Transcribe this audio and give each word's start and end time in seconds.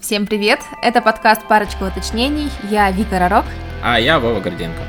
Всем 0.00 0.26
привет! 0.26 0.60
Это 0.80 1.02
подкаст 1.02 1.42
«Парочка 1.48 1.82
уточнений». 1.82 2.50
Я 2.70 2.88
Вика 2.92 3.18
Ророк. 3.18 3.44
А 3.82 3.98
я 3.98 4.20
Вова 4.20 4.38
Горденко. 4.38 4.80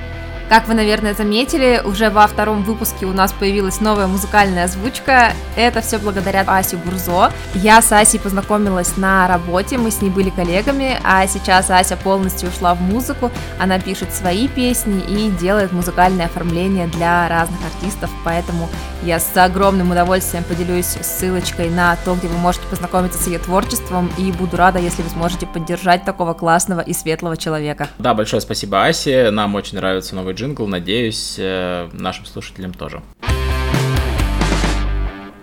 Как 0.50 0.68
вы, 0.68 0.74
наверное, 0.74 1.14
заметили, 1.14 1.80
уже 1.86 2.10
во 2.10 2.26
втором 2.26 2.64
выпуске 2.64 3.06
у 3.06 3.14
нас 3.14 3.32
появилась 3.32 3.82
новая 3.82 4.08
музыкальная 4.08 4.64
озвучка. 4.64 5.34
Это 5.56 5.82
все 5.82 6.00
благодаря 6.00 6.44
Асе 6.48 6.76
Гурзо. 6.76 7.32
Я 7.54 7.84
с 7.84 7.92
Асей 7.92 8.20
познакомилась 8.20 8.98
на 8.98 9.28
работе, 9.28 9.78
мы 9.78 9.92
с 9.92 10.02
ней 10.02 10.10
были 10.10 10.32
коллегами, 10.32 11.00
а 11.04 11.28
сейчас 11.28 11.70
Ася 11.70 11.96
полностью 11.98 12.50
ушла 12.50 12.74
в 12.74 12.82
музыку. 12.82 13.30
Она 13.60 13.78
пишет 13.78 14.12
свои 14.12 14.48
песни 14.48 15.04
и 15.08 15.30
делает 15.30 15.72
музыкальное 15.72 16.26
оформление 16.26 16.88
для 16.88 17.30
разных 17.30 17.60
артистов, 17.76 18.10
поэтому 18.26 18.70
я 19.04 19.20
с 19.20 19.38
огромным 19.38 19.92
удовольствием 19.92 20.44
поделюсь 20.44 20.98
ссылочкой 21.02 21.70
на 21.70 21.96
то, 22.04 22.16
где 22.16 22.28
вы 22.28 22.38
можете 22.40 22.66
познакомиться 22.68 23.22
с 23.22 23.28
ее 23.28 23.38
творчеством, 23.38 24.12
и 24.18 24.32
буду 24.32 24.58
рада, 24.58 24.80
если 24.80 25.04
вы 25.04 25.10
сможете 25.10 25.46
поддержать 25.46 26.06
такого 26.06 26.34
классного 26.34 26.82
и 26.82 26.94
светлого 26.94 27.38
человека. 27.38 27.88
Да, 28.00 28.16
большое 28.16 28.42
спасибо 28.42 28.84
Асе, 28.84 29.30
нам 29.30 29.54
очень 29.54 29.78
нравится 29.78 30.16
новый 30.16 30.39
джингл, 30.40 30.68
надеюсь, 30.68 31.36
э, 31.38 31.90
нашим 31.92 32.26
слушателям 32.26 32.74
тоже. 32.74 33.02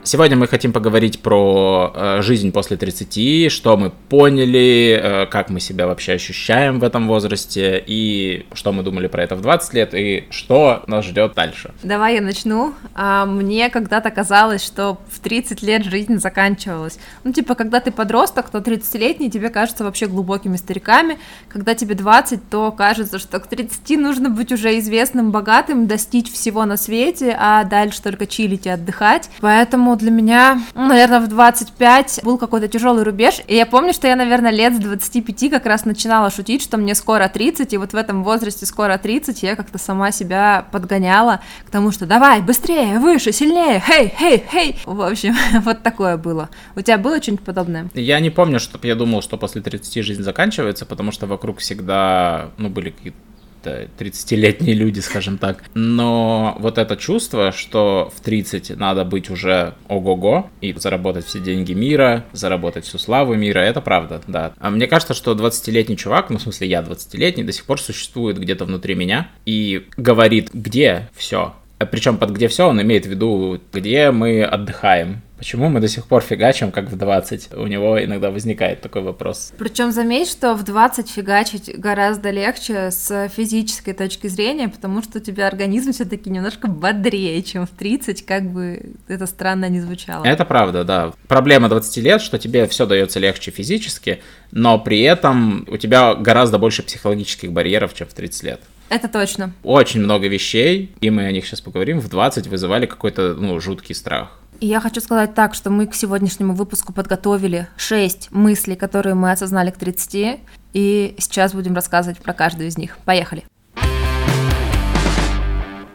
Сегодня 0.07 0.37
мы 0.37 0.47
хотим 0.47 0.73
поговорить 0.73 1.19
про 1.19 1.93
э, 1.93 2.23
жизнь 2.23 2.53
после 2.53 2.77
30, 2.77 3.51
что 3.51 3.77
мы 3.77 3.91
поняли, 3.91 5.01
э, 5.03 5.27
как 5.27 5.51
мы 5.51 5.59
себя 5.59 5.89
вообще 5.89 6.13
ощущаем 6.13 6.79
в 6.79 6.85
этом 6.85 7.09
возрасте, 7.09 7.83
и 7.85 8.47
что 8.53 8.71
мы 8.71 8.85
думали 8.85 9.09
про 9.09 9.25
это 9.25 9.35
в 9.35 9.41
20 9.41 9.75
лет, 9.75 9.95
и 9.95 10.27
что 10.31 10.85
нас 10.87 11.05
ждет 11.05 11.35
дальше. 11.35 11.75
Давай 11.83 12.15
я 12.15 12.21
начну. 12.21 12.73
А, 12.95 13.27
мне 13.27 13.69
когда-то 13.69 14.13
казалось, 14.13 14.65
что 14.65 14.99
в 15.11 15.19
30 15.19 15.63
лет 15.63 15.85
жизнь 15.85 16.19
заканчивалась. 16.21 17.01
Ну, 17.25 17.33
типа, 17.33 17.57
когда 17.57 17.81
ты 17.81 17.91
подросток, 17.91 18.49
то 18.51 18.59
30-летний 18.59 19.29
тебе 19.29 19.49
кажется 19.49 19.83
вообще 19.83 20.07
глубокими 20.07 20.57
стариками. 20.57 21.19
Когда 21.49 21.75
тебе 21.75 21.97
20, 21.97 22.49
то 22.49 22.71
кажется, 22.71 23.19
что 23.19 23.41
к 23.41 23.49
30 23.49 23.99
нужно 23.99 24.31
быть 24.31 24.53
уже 24.53 24.79
известным, 24.79 25.33
богатым, 25.33 25.89
достичь 25.89 26.33
всего 26.33 26.65
на 26.65 26.77
свете, 26.77 27.37
а 27.37 27.65
дальше 27.65 28.01
только 28.01 28.29
чилить 28.29 28.67
и 28.67 28.71
отдыхать. 28.71 29.31
Поэтому 29.41 29.96
для 29.97 30.11
меня, 30.11 30.61
ну, 30.75 30.87
наверное, 30.87 31.21
в 31.21 31.29
25 31.29 32.21
был 32.23 32.39
какой-то 32.39 32.69
тяжелый 32.69 33.03
рубеж, 33.03 33.41
и 33.47 33.57
я 33.57 33.67
помню, 33.67 33.93
что 33.93 34.07
я, 34.07 34.17
наверное, 34.17 34.51
лет 34.51 34.75
с 34.75 34.79
25 34.79 35.51
как 35.51 35.67
раз 35.67 35.85
начинала 35.85 36.31
шутить, 36.31 36.63
что 36.63 36.77
мне 36.77 36.95
скоро 36.95 37.29
30, 37.29 37.73
и 37.73 37.77
вот 37.77 37.93
в 37.93 37.97
этом 37.97 38.25
возрасте 38.25 38.67
скоро 38.67 38.99
30 38.99 39.43
я 39.43 39.57
как-то 39.57 39.79
сама 39.79 40.13
себя 40.13 40.67
подгоняла 40.71 41.41
к 41.67 41.71
тому, 41.71 41.91
что 41.91 42.07
давай, 42.07 42.41
быстрее, 42.43 42.99
выше, 42.99 43.33
сильнее, 43.33 43.83
хей, 43.85 44.13
хей, 44.17 44.45
хей. 44.51 44.79
В 44.85 45.03
общем, 45.03 45.35
вот 45.63 45.83
такое 45.83 46.17
было. 46.17 46.49
У 46.75 46.81
тебя 46.81 46.99
было 46.99 47.21
что-нибудь 47.21 47.45
подобное? 47.45 47.89
Я 47.95 48.21
не 48.21 48.31
помню, 48.31 48.61
чтобы 48.61 48.87
я 48.87 48.95
думал, 48.95 49.23
что 49.23 49.37
после 49.37 49.63
30 49.63 50.05
жизнь 50.05 50.23
заканчивается, 50.23 50.87
потому 50.87 51.13
что 51.13 51.27
вокруг 51.27 51.59
всегда, 51.59 52.51
ну, 52.59 52.69
были 52.69 52.91
какие-то 52.91 53.19
30-летние 53.65 54.75
люди, 54.75 55.01
скажем 55.01 55.39
так. 55.39 55.65
Но 55.75 56.57
вот 56.59 56.79
это 56.79 56.97
чувство, 56.97 57.53
что 57.53 58.13
в 58.15 58.21
30 58.21 58.77
надо 58.77 59.05
быть 59.05 59.31
уже 59.31 59.75
ого-го 59.89 60.51
и 60.61 60.73
заработать 60.73 61.27
все 61.27 61.41
деньги 61.41 61.73
мира, 61.73 62.25
заработать 62.33 62.85
всю 62.85 62.99
славу 62.99 63.35
мира, 63.35 63.61
это 63.61 63.81
правда, 63.81 64.21
да. 64.27 64.53
А 64.59 64.71
мне 64.71 64.87
кажется, 64.87 65.15
что 65.15 65.33
20-летний 65.33 65.97
чувак, 65.97 66.31
ну, 66.31 66.39
в 66.39 66.43
смысле, 66.43 66.69
я 66.69 66.81
20-летний, 66.81 67.45
до 67.45 67.53
сих 67.53 67.65
пор 67.65 67.81
существует 67.81 68.39
где-то 68.39 68.65
внутри 68.65 68.95
меня 68.95 69.29
и 69.45 69.87
говорит, 69.97 70.51
где 70.53 71.09
все. 71.15 71.55
Причем 71.79 72.17
под 72.17 72.31
где 72.31 72.49
все 72.49 72.67
он 72.69 72.81
имеет 72.81 73.05
в 73.05 73.11
виду, 73.11 73.61
где 73.73 74.11
мы 74.11 74.43
отдыхаем, 74.43 75.21
Почему 75.39 75.69
мы 75.69 75.81
до 75.81 75.89
сих 75.89 76.07
пор 76.07 76.23
фигачим, 76.23 76.71
как 76.73 76.89
в 76.89 76.97
20? 76.97 77.55
У 77.55 77.67
него 77.67 78.03
иногда 78.03 78.31
возникает 78.31 78.81
такой 78.81 79.03
вопрос. 79.03 79.53
Причем 79.59 79.93
заметь, 79.93 80.31
что 80.31 80.55
в 80.55 80.65
20 80.65 81.11
фигачить 81.11 81.79
гораздо 81.79 82.31
легче 82.31 82.91
с 82.91 83.29
физической 83.29 83.93
точки 83.93 84.29
зрения, 84.29 84.69
потому 84.69 85.03
что 85.03 85.19
у 85.19 85.21
тебя 85.21 85.47
организм 85.47 85.93
все-таки 85.93 86.31
немножко 86.31 86.69
бодрее, 86.69 87.43
чем 87.43 87.67
в 87.67 87.71
30, 87.71 88.25
как 88.25 88.51
бы 88.51 88.95
это 89.09 89.27
странно 89.27 89.69
не 89.69 89.81
звучало. 89.81 90.25
Это 90.25 90.45
правда, 90.47 90.85
да. 90.85 91.13
Проблема 91.29 91.69
20 91.69 91.97
лет, 91.99 92.23
что 92.23 92.39
тебе 92.39 92.67
все 92.67 92.87
дается 92.87 93.21
легче 93.21 93.51
физически, 93.51 94.23
но 94.53 94.79
при 94.79 95.03
этом 95.03 95.67
у 95.71 95.77
тебя 95.77 96.15
гораздо 96.15 96.59
больше 96.59 96.83
психологических 96.83 97.53
барьеров, 97.53 97.93
чем 97.95 98.07
в 98.07 98.15
30 98.15 98.43
лет. 98.43 98.61
Это 98.89 99.09
точно. 99.09 99.53
Очень 99.65 100.01
много 100.01 100.29
вещей, 100.29 100.95
и 101.01 101.11
мы 101.11 101.27
о 101.27 101.33
них 101.33 101.47
сейчас 101.47 101.61
поговорим, 101.61 101.99
в 101.99 102.09
20 102.09 102.47
вызывали 102.47 102.87
какой-то, 102.87 103.35
ну, 103.35 103.61
жуткий 103.61 103.95
страх. 103.95 104.39
И 104.61 104.67
я 104.67 104.81
хочу 104.81 105.01
сказать 105.01 105.35
так, 105.35 105.55
что 105.55 105.71
мы 105.71 105.87
к 105.87 105.95
сегодняшнему 105.95 106.55
выпуску 106.55 106.93
подготовили 106.93 107.69
6 107.77 108.31
мыслей, 108.33 108.77
которые 108.77 109.15
мы 109.15 109.33
осознали 109.33 109.71
к 109.71 109.77
30, 109.77 110.41
и 110.73 111.15
сейчас 111.19 111.53
будем 111.53 111.75
рассказывать 111.75 112.19
про 112.19 112.33
каждую 112.33 112.69
из 112.69 112.79
них. 112.79 112.99
Поехали! 113.05 113.45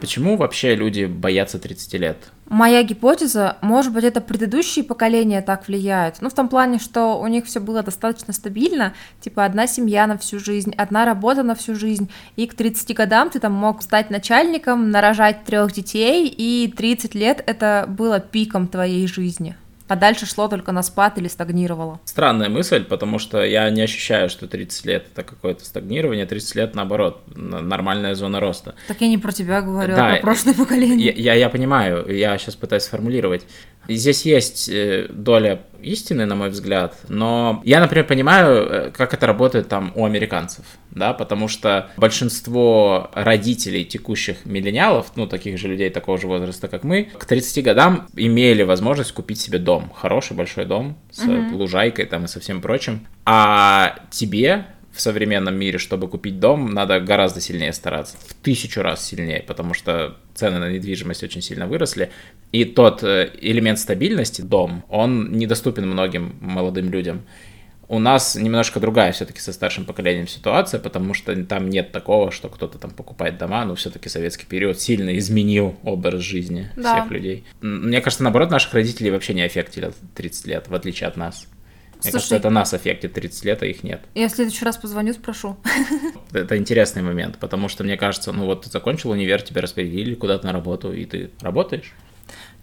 Почему 0.01 0.35
вообще 0.35 0.73
люди 0.73 1.05
боятся 1.05 1.59
30 1.59 1.93
лет? 1.93 2.17
Моя 2.49 2.81
гипотеза, 2.81 3.57
может 3.61 3.93
быть, 3.93 4.03
это 4.03 4.19
предыдущие 4.19 4.83
поколения 4.83 5.43
так 5.43 5.67
влияют. 5.67 6.15
Ну, 6.21 6.29
в 6.29 6.33
том 6.33 6.49
плане, 6.49 6.79
что 6.79 7.19
у 7.21 7.27
них 7.27 7.45
все 7.45 7.59
было 7.59 7.83
достаточно 7.83 8.33
стабильно, 8.33 8.95
типа 9.21 9.45
одна 9.45 9.67
семья 9.67 10.07
на 10.07 10.17
всю 10.17 10.39
жизнь, 10.39 10.73
одна 10.75 11.05
работа 11.05 11.43
на 11.43 11.53
всю 11.53 11.75
жизнь, 11.75 12.09
и 12.35 12.47
к 12.47 12.55
30 12.55 12.95
годам 12.95 13.29
ты 13.29 13.39
там 13.39 13.53
мог 13.53 13.83
стать 13.83 14.09
начальником, 14.09 14.89
нарожать 14.89 15.43
трех 15.45 15.71
детей, 15.71 16.27
и 16.27 16.73
30 16.75 17.13
лет 17.13 17.43
это 17.45 17.85
было 17.87 18.19
пиком 18.19 18.67
твоей 18.67 19.07
жизни 19.07 19.55
а 19.91 19.97
дальше 19.97 20.25
шло 20.25 20.47
только 20.47 20.71
на 20.71 20.83
спад 20.83 21.17
или 21.17 21.27
стагнировало. 21.27 21.99
Странная 22.05 22.47
мысль, 22.47 22.85
потому 22.85 23.19
что 23.19 23.43
я 23.43 23.69
не 23.69 23.81
ощущаю, 23.81 24.29
что 24.29 24.47
30 24.47 24.85
лет 24.85 25.07
это 25.11 25.23
какое-то 25.23 25.65
стагнирование, 25.65 26.25
30 26.25 26.55
лет 26.55 26.75
наоборот, 26.75 27.23
нормальная 27.35 28.15
зона 28.15 28.39
роста. 28.39 28.73
Так 28.87 29.01
я 29.01 29.09
не 29.09 29.17
про 29.17 29.33
тебя 29.33 29.61
говорю, 29.61 29.93
да, 29.93 30.07
а 30.07 30.13
про 30.13 30.21
прошлое 30.21 30.53
поколение. 30.53 31.07
Я, 31.07 31.33
я, 31.33 31.33
я 31.33 31.49
понимаю, 31.49 32.05
я 32.07 32.37
сейчас 32.37 32.55
пытаюсь 32.55 32.83
сформулировать. 32.83 33.45
Здесь 33.87 34.25
есть 34.25 34.69
э, 34.69 35.07
доля 35.09 35.61
истины, 35.81 36.25
на 36.25 36.35
мой 36.35 36.49
взгляд, 36.49 36.95
но 37.09 37.61
я, 37.65 37.79
например, 37.79 38.05
понимаю, 38.05 38.65
э, 38.65 38.91
как 38.91 39.13
это 39.13 39.25
работает 39.25 39.67
там 39.67 39.91
у 39.95 40.05
американцев, 40.05 40.65
да, 40.91 41.13
потому 41.13 41.47
что 41.47 41.89
большинство 41.97 43.09
родителей 43.13 43.83
текущих 43.83 44.45
миллениалов, 44.45 45.11
ну, 45.15 45.27
таких 45.27 45.57
же 45.57 45.67
людей 45.67 45.89
такого 45.89 46.17
же 46.17 46.27
возраста, 46.27 46.67
как 46.67 46.83
мы, 46.83 47.05
к 47.05 47.25
30 47.25 47.63
годам 47.63 48.07
имели 48.15 48.63
возможность 48.63 49.11
купить 49.11 49.39
себе 49.39 49.59
дом, 49.59 49.91
хороший 49.95 50.37
большой 50.37 50.65
дом 50.65 50.97
с 51.11 51.25
mm-hmm. 51.25 51.53
лужайкой 51.53 52.05
там 52.05 52.25
и 52.25 52.27
со 52.27 52.39
всем 52.39 52.61
прочим, 52.61 53.07
а 53.25 53.95
тебе 54.11 54.67
в 54.93 55.01
современном 55.01 55.55
мире, 55.55 55.77
чтобы 55.77 56.07
купить 56.07 56.39
дом, 56.39 56.73
надо 56.73 56.99
гораздо 56.99 57.41
сильнее 57.41 57.73
стараться, 57.73 58.17
в 58.17 58.33
тысячу 58.33 58.81
раз 58.81 59.05
сильнее, 59.05 59.43
потому 59.45 59.73
что 59.73 60.17
цены 60.33 60.59
на 60.59 60.71
недвижимость 60.71 61.23
очень 61.23 61.41
сильно 61.41 61.67
выросли, 61.67 62.11
и 62.51 62.65
тот 62.65 63.03
э, 63.03 63.31
элемент 63.41 63.79
стабильности, 63.79 64.41
дом, 64.41 64.83
он 64.89 65.31
недоступен 65.31 65.87
многим 65.87 66.35
молодым 66.41 66.89
людям. 66.91 67.23
У 67.87 67.99
нас 67.99 68.35
немножко 68.35 68.79
другая 68.79 69.11
все-таки 69.11 69.41
со 69.41 69.51
старшим 69.51 69.83
поколением 69.83 70.25
ситуация, 70.25 70.79
потому 70.79 71.13
что 71.13 71.35
там 71.43 71.69
нет 71.69 71.91
такого, 71.91 72.31
что 72.31 72.47
кто-то 72.47 72.77
там 72.77 72.91
покупает 72.91 73.37
дома, 73.37 73.65
но 73.65 73.75
все-таки 73.75 74.07
советский 74.07 74.45
период 74.45 74.79
сильно 74.79 75.17
изменил 75.17 75.75
образ 75.83 76.21
жизни 76.21 76.71
да. 76.77 77.01
всех 77.01 77.11
людей. 77.11 77.43
Мне 77.59 77.99
кажется, 77.99 78.23
наоборот, 78.23 78.49
наших 78.49 78.73
родителей 78.73 79.11
вообще 79.11 79.33
не 79.33 79.41
аффектили 79.41 79.91
30 80.15 80.47
лет, 80.47 80.69
в 80.69 80.73
отличие 80.73 81.09
от 81.09 81.17
нас. 81.17 81.47
Мне 82.03 82.11
Слушай, 82.11 82.13
кажется, 82.13 82.35
это 82.35 82.49
нас 82.49 82.73
аффектит 82.73 83.13
30 83.13 83.45
лет, 83.45 83.61
а 83.61 83.65
их 83.65 83.83
нет. 83.83 84.01
Я 84.15 84.27
в 84.27 84.31
следующий 84.31 84.65
раз 84.65 84.77
позвоню, 84.77 85.13
спрошу. 85.13 85.57
Это 86.33 86.57
интересный 86.57 87.03
момент, 87.03 87.37
потому 87.39 87.67
что 87.67 87.83
мне 87.83 87.95
кажется, 87.95 88.31
ну 88.31 88.45
вот 88.45 88.63
ты 88.63 88.71
закончил 88.71 89.11
универ, 89.11 89.41
тебя 89.41 89.61
распределили 89.61 90.15
куда-то 90.15 90.47
на 90.47 90.53
работу, 90.53 90.91
и 90.91 91.05
ты 91.05 91.31
работаешь. 91.41 91.93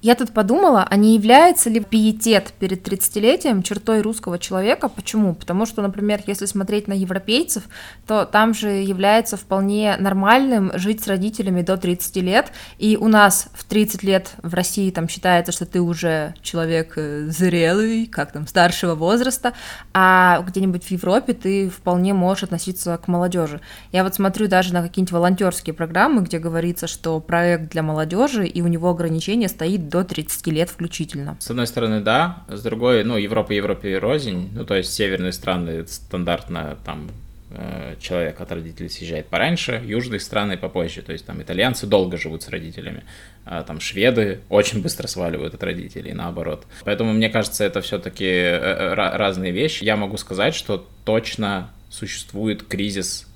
Я 0.00 0.14
тут 0.14 0.31
подумала, 0.32 0.86
а 0.88 0.97
не 0.97 1.16
является 1.16 1.69
ли 1.70 1.81
пиетет 1.81 2.53
перед 2.60 2.86
30-летием 2.86 3.64
чертой 3.64 4.00
русского 4.00 4.38
человека? 4.38 4.88
Почему? 4.88 5.34
Потому 5.34 5.66
что, 5.66 5.82
например, 5.82 6.20
если 6.25 6.47
смотреть 6.47 6.86
на 6.86 6.92
европейцев, 6.92 7.65
то 8.06 8.24
там 8.24 8.54
же 8.54 8.68
является 8.68 9.36
вполне 9.36 9.97
нормальным 9.98 10.71
жить 10.78 11.03
с 11.03 11.09
родителями 11.09 11.62
до 11.62 11.77
30 11.77 12.16
лет, 12.18 12.53
и 12.78 12.97
у 12.97 13.09
нас 13.09 13.48
в 13.54 13.65
30 13.65 14.04
лет 14.04 14.30
в 14.41 14.54
России 14.54 14.92
там 14.92 15.09
считается, 15.09 15.50
что 15.50 15.66
ты 15.66 15.80
уже 15.80 16.33
человек 16.42 16.92
э, 16.95 17.27
зрелый, 17.27 18.06
как 18.06 18.30
там, 18.30 18.47
старшего 18.47 18.95
возраста, 18.95 19.53
а 19.92 20.45
где-нибудь 20.47 20.84
в 20.84 20.91
Европе 20.92 21.33
ты 21.33 21.68
вполне 21.68 22.15
можешь 22.15 22.45
относиться 22.45 22.97
к 22.98 23.09
молодежи. 23.09 23.60
Я 23.91 24.04
вот 24.04 24.15
смотрю 24.15 24.47
даже 24.47 24.72
на 24.72 24.83
какие-нибудь 24.83 25.12
волонтерские 25.12 25.74
программы, 25.74 26.22
где 26.22 26.39
говорится, 26.39 26.86
что 26.86 27.18
проект 27.18 27.72
для 27.72 27.83
молодежи, 27.83 28.47
и 28.47 28.62
у 28.62 28.68
него 28.68 28.91
ограничение 28.91 29.48
стоит 29.48 29.87
до 29.88 30.04
30 30.04 30.46
лет 30.48 30.70
включительно. 30.70 31.36
С 31.40 31.50
одной 31.50 31.66
стороны, 31.66 32.00
да, 32.00 32.44
с 32.48 32.62
другой, 32.62 33.04
ну, 33.04 33.16
Европа 33.16 33.52
Европе 33.52 33.98
рознь, 33.98 34.50
ну, 34.52 34.64
то 34.64 34.74
есть 34.74 34.92
северные 34.92 35.32
страны 35.32 35.86
стандартно 35.86 36.78
там 36.84 37.10
э, 37.50 37.96
человек 38.00 38.40
от 38.40 38.52
родителей 38.52 38.88
съезжает 38.88 39.26
пораньше, 39.26 39.82
южные 39.84 40.20
страны 40.20 40.56
попозже. 40.56 41.02
То 41.02 41.12
есть 41.12 41.26
там 41.26 41.40
итальянцы 41.42 41.86
долго 41.86 42.16
живут 42.16 42.42
с 42.42 42.48
родителями, 42.48 43.04
а 43.44 43.62
там 43.62 43.80
шведы 43.80 44.40
очень 44.48 44.82
быстро 44.82 45.06
сваливают 45.06 45.54
от 45.54 45.62
родителей, 45.62 46.12
наоборот. 46.12 46.66
Поэтому 46.84 47.12
мне 47.12 47.28
кажется, 47.28 47.64
это 47.64 47.80
все-таки 47.80 48.26
э, 48.26 48.58
э, 48.58 48.94
разные 48.94 49.52
вещи. 49.52 49.84
Я 49.84 49.96
могу 49.96 50.16
сказать, 50.16 50.54
что 50.54 50.86
точно 51.04 51.70
существует 51.90 52.62
кризис 52.62 53.28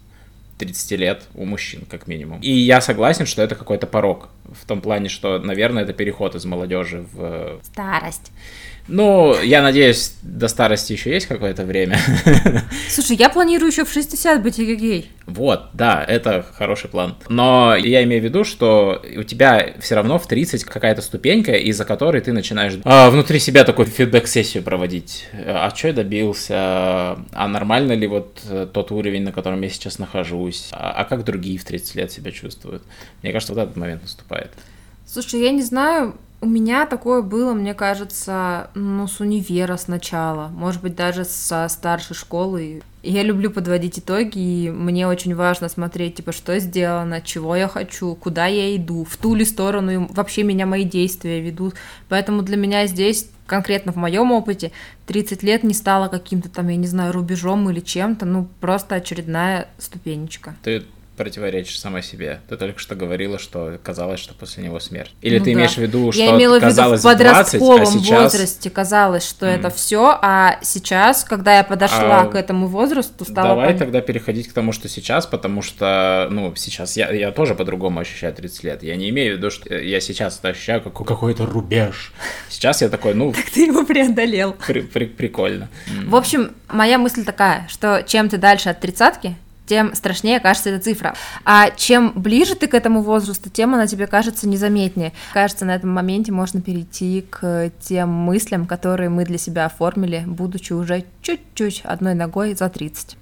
30 0.59 0.99
лет 0.99 1.23
у 1.35 1.45
мужчин, 1.45 1.85
как 1.89 2.07
минимум. 2.07 2.41
И 2.41 2.51
я 2.51 2.81
согласен, 2.81 3.27
что 3.27 3.43
это 3.43 3.55
какой-то 3.55 3.87
порог. 3.87 4.29
В 4.45 4.67
том 4.67 4.81
плане, 4.81 5.09
что, 5.09 5.39
наверное, 5.39 5.83
это 5.83 5.93
переход 5.93 6.35
из 6.35 6.45
молодежи 6.45 7.07
в... 7.13 7.61
Старость. 7.63 8.31
Ну, 8.89 9.41
я 9.41 9.63
надеюсь, 9.63 10.15
до 10.23 10.49
старости 10.49 10.93
еще 10.93 11.11
есть 11.11 11.27
какое-то 11.27 11.65
время. 11.65 11.99
Слушай, 12.89 13.17
я 13.17 13.29
планирую 13.31 13.71
еще 13.71 13.85
в 13.85 13.93
60 13.93 14.43
быть 14.43 14.59
гей. 14.59 15.11
Вот, 15.27 15.71
да, 15.73 16.05
это 16.07 16.45
хороший 16.55 16.91
план. 16.91 17.17
Но 17.29 17.77
я 17.77 18.03
имею 18.03 18.21
в 18.21 18.25
виду, 18.25 18.45
что 18.45 19.01
у 19.17 19.23
тебя 19.23 19.75
все 19.81 19.95
равно 19.95 20.19
в 20.19 20.27
30 20.27 20.65
какая-то 20.65 21.01
ступенька, 21.01 21.53
из-за 21.53 21.85
которой 21.85 22.21
ты 22.21 22.33
начинаешь 22.33 22.75
а, 22.85 23.09
внутри 23.11 23.39
себя 23.39 23.65
такую 23.65 23.87
фидбэк-сессию 23.87 24.65
проводить. 24.65 25.27
А 25.33 25.73
что 25.75 25.89
я 25.89 25.95
добился? 25.95 26.55
А 26.57 27.49
нормально 27.49 27.93
ли 27.93 28.09
вот 28.09 28.41
э, 28.49 28.67
тот 28.73 28.91
уровень, 28.91 29.23
на 29.23 29.33
котором 29.33 29.63
я 29.63 29.71
сейчас 29.71 29.99
нахожусь? 29.99 30.69
А, 30.73 30.93
а 30.93 31.05
как 31.05 31.25
другие 31.25 31.59
в 31.59 31.65
30 31.65 31.95
лет 31.95 32.11
себя 32.11 32.33
чувствуют? 32.33 32.83
Мне 33.23 33.33
кажется, 33.33 33.55
вот 33.55 33.63
этот 33.63 33.77
момент 33.77 34.03
наступает. 34.03 34.51
Слушай, 35.07 35.43
я 35.43 35.51
не 35.51 35.63
знаю, 35.63 36.17
у 36.43 36.47
меня 36.47 36.87
такое 36.87 37.23
было, 37.23 37.55
мне 37.55 37.73
кажется, 37.73 38.69
ну, 38.75 39.07
с 39.07 39.21
универа 39.21 39.77
сначала, 39.77 40.49
может 40.49 40.83
быть, 40.83 40.97
даже 40.97 41.25
со 41.25 41.69
старшей 41.69 42.15
школы. 42.15 42.83
Я 43.05 43.23
люблю 43.23 43.49
подводить 43.49 44.01
итоги, 44.01 44.39
и 44.67 44.71
мне 44.71 45.07
очень 45.07 45.37
важно 45.37 45.69
смотреть, 45.69 46.17
типа, 46.17 46.33
что 46.33 46.59
сделано, 46.59 47.21
чего 47.21 47.55
я 47.55 47.69
хочу, 47.69 48.17
куда 48.17 48.47
я 48.47 48.75
иду, 48.75 49.05
в 49.05 49.17
ту 49.19 49.37
ли 49.37 49.45
сторону 49.45 50.09
вообще 50.13 50.43
меня 50.43 50.67
мои 50.67 50.83
действия 50.83 51.41
ведут. 51.41 51.75
Поэтому 52.09 52.43
для 52.43 52.57
меня 52.57 52.89
здесь, 52.89 53.31
конкретно 53.47 53.93
в 53.93 53.97
моем 53.97 54.33
опыте, 54.33 54.73
30 55.07 55.45
лет 55.45 55.63
не 55.63 55.75
стало 55.75 56.09
каким-то 56.09 56.49
там, 56.49 56.67
я 56.67 56.77
не 56.77 56.89
знаю, 56.89 57.13
рубежом 57.13 57.71
или 57.71 57.79
чем-то, 57.79 58.27
ну, 58.27 58.49
просто 58.61 58.97
очередная 58.97 59.69
ступенечка. 59.79 60.57
Ты 60.65 60.83
противоречишь 61.23 61.79
сама 61.79 62.03
себе. 62.03 62.41
Ты 62.49 62.57
только 62.57 62.79
что 62.81 62.95
говорила, 62.97 63.39
что 63.39 63.79
казалось, 63.83 64.19
что 64.19 64.35
после 64.35 64.65
него 64.65 64.81
смерть. 64.81 65.13
Или 65.21 65.39
Ну 65.39 65.45
ты 65.45 65.51
да. 65.53 65.59
имеешь 65.59 65.75
в 65.75 65.79
виду, 65.79 66.11
что 66.11 66.21
Я 66.21 66.31
имела 66.37 66.55
в 66.55 66.57
виду 66.57 66.67
казалось 66.67 67.01
в 67.01 67.03
20, 67.05 67.19
подростковом 67.61 67.83
а 67.83 67.87
сейчас... 67.87 68.33
возрасте 68.33 68.71
казалось, 68.71 69.29
что 69.29 69.47
это 69.47 69.69
М. 69.69 69.73
все, 69.73 70.19
а 70.21 70.59
сейчас, 70.63 71.23
когда 71.25 71.57
я 71.59 71.63
подошла 71.65 72.23
А, 72.23 72.27
к 72.27 72.35
этому 72.35 72.67
возрасту, 72.67 73.25
стало 73.25 73.49
Давай 73.51 73.67
понятно. 73.67 73.87
тогда 73.87 74.01
переходить 74.01 74.49
к 74.49 74.53
тому, 74.53 74.73
что 74.73 74.89
сейчас, 74.89 75.27
потому 75.27 75.63
что, 75.63 76.27
ну, 76.31 76.53
сейчас 76.57 76.97
я, 76.97 77.11
я 77.13 77.31
тоже 77.31 77.55
по-другому 77.55 78.01
ощущаю 78.01 78.35
30 78.35 78.65
лет. 78.65 78.83
Я 78.83 78.97
не 78.97 79.11
имею 79.11 79.35
в 79.35 79.39
виду, 79.39 79.51
что 79.53 79.73
я 79.75 80.01
сейчас 80.01 80.39
это 80.41 80.49
ощущаю 80.49 80.83
как 80.83 80.95
какой-то 80.95 81.47
рубеж. 81.47 82.13
Сейчас 82.49 82.83
я 82.83 82.89
такой, 82.89 83.15
ну, 83.15 83.33
Ты 83.55 83.67
его 83.67 83.85
преодолел. 83.85 84.57
при- 84.67 84.81
при- 84.81 85.07
прикольно. 85.07 85.69
В 86.07 86.17
общем, 86.17 86.51
моя 86.69 86.99
мысль 86.99 87.25
такая, 87.25 87.67
что 87.69 88.03
чем 88.07 88.29
ты 88.29 88.39
дальше 88.39 88.69
от 88.71 88.81
тридцатки, 88.81 89.37
тем 89.67 89.95
страшнее 89.95 90.41
кажется 90.41 90.71
эта 90.71 90.83
цифра. 90.83 91.15
А 91.45 91.71
чем 91.71 92.13
ближе 92.15 92.55
ты 92.55 92.67
к 92.67 92.75
этому 92.75 93.03
возрасту, 93.03 93.51
тем 93.51 93.75
она 93.75 93.87
тебе 93.87 94.07
кажется 94.07 94.49
незаметнее. 94.49 95.13
Кажется, 95.33 95.65
на 95.65 95.75
этом 95.75 95.91
моменте 95.91 96.33
можно 96.33 96.61
перейти 96.61 97.27
к 97.29 97.71
тем 97.81 98.09
мыслям, 98.09 98.67
которые 98.67 99.09
мы 99.09 99.25
для 99.25 99.39
себя 99.39 99.67
оформили, 99.67 100.25
будучи 100.27 100.73
уже 100.73 101.05
чуть-чуть 101.23 101.83
одной 101.85 102.15
ногой 102.15 102.55
за 102.55 102.69
30. 102.69 103.17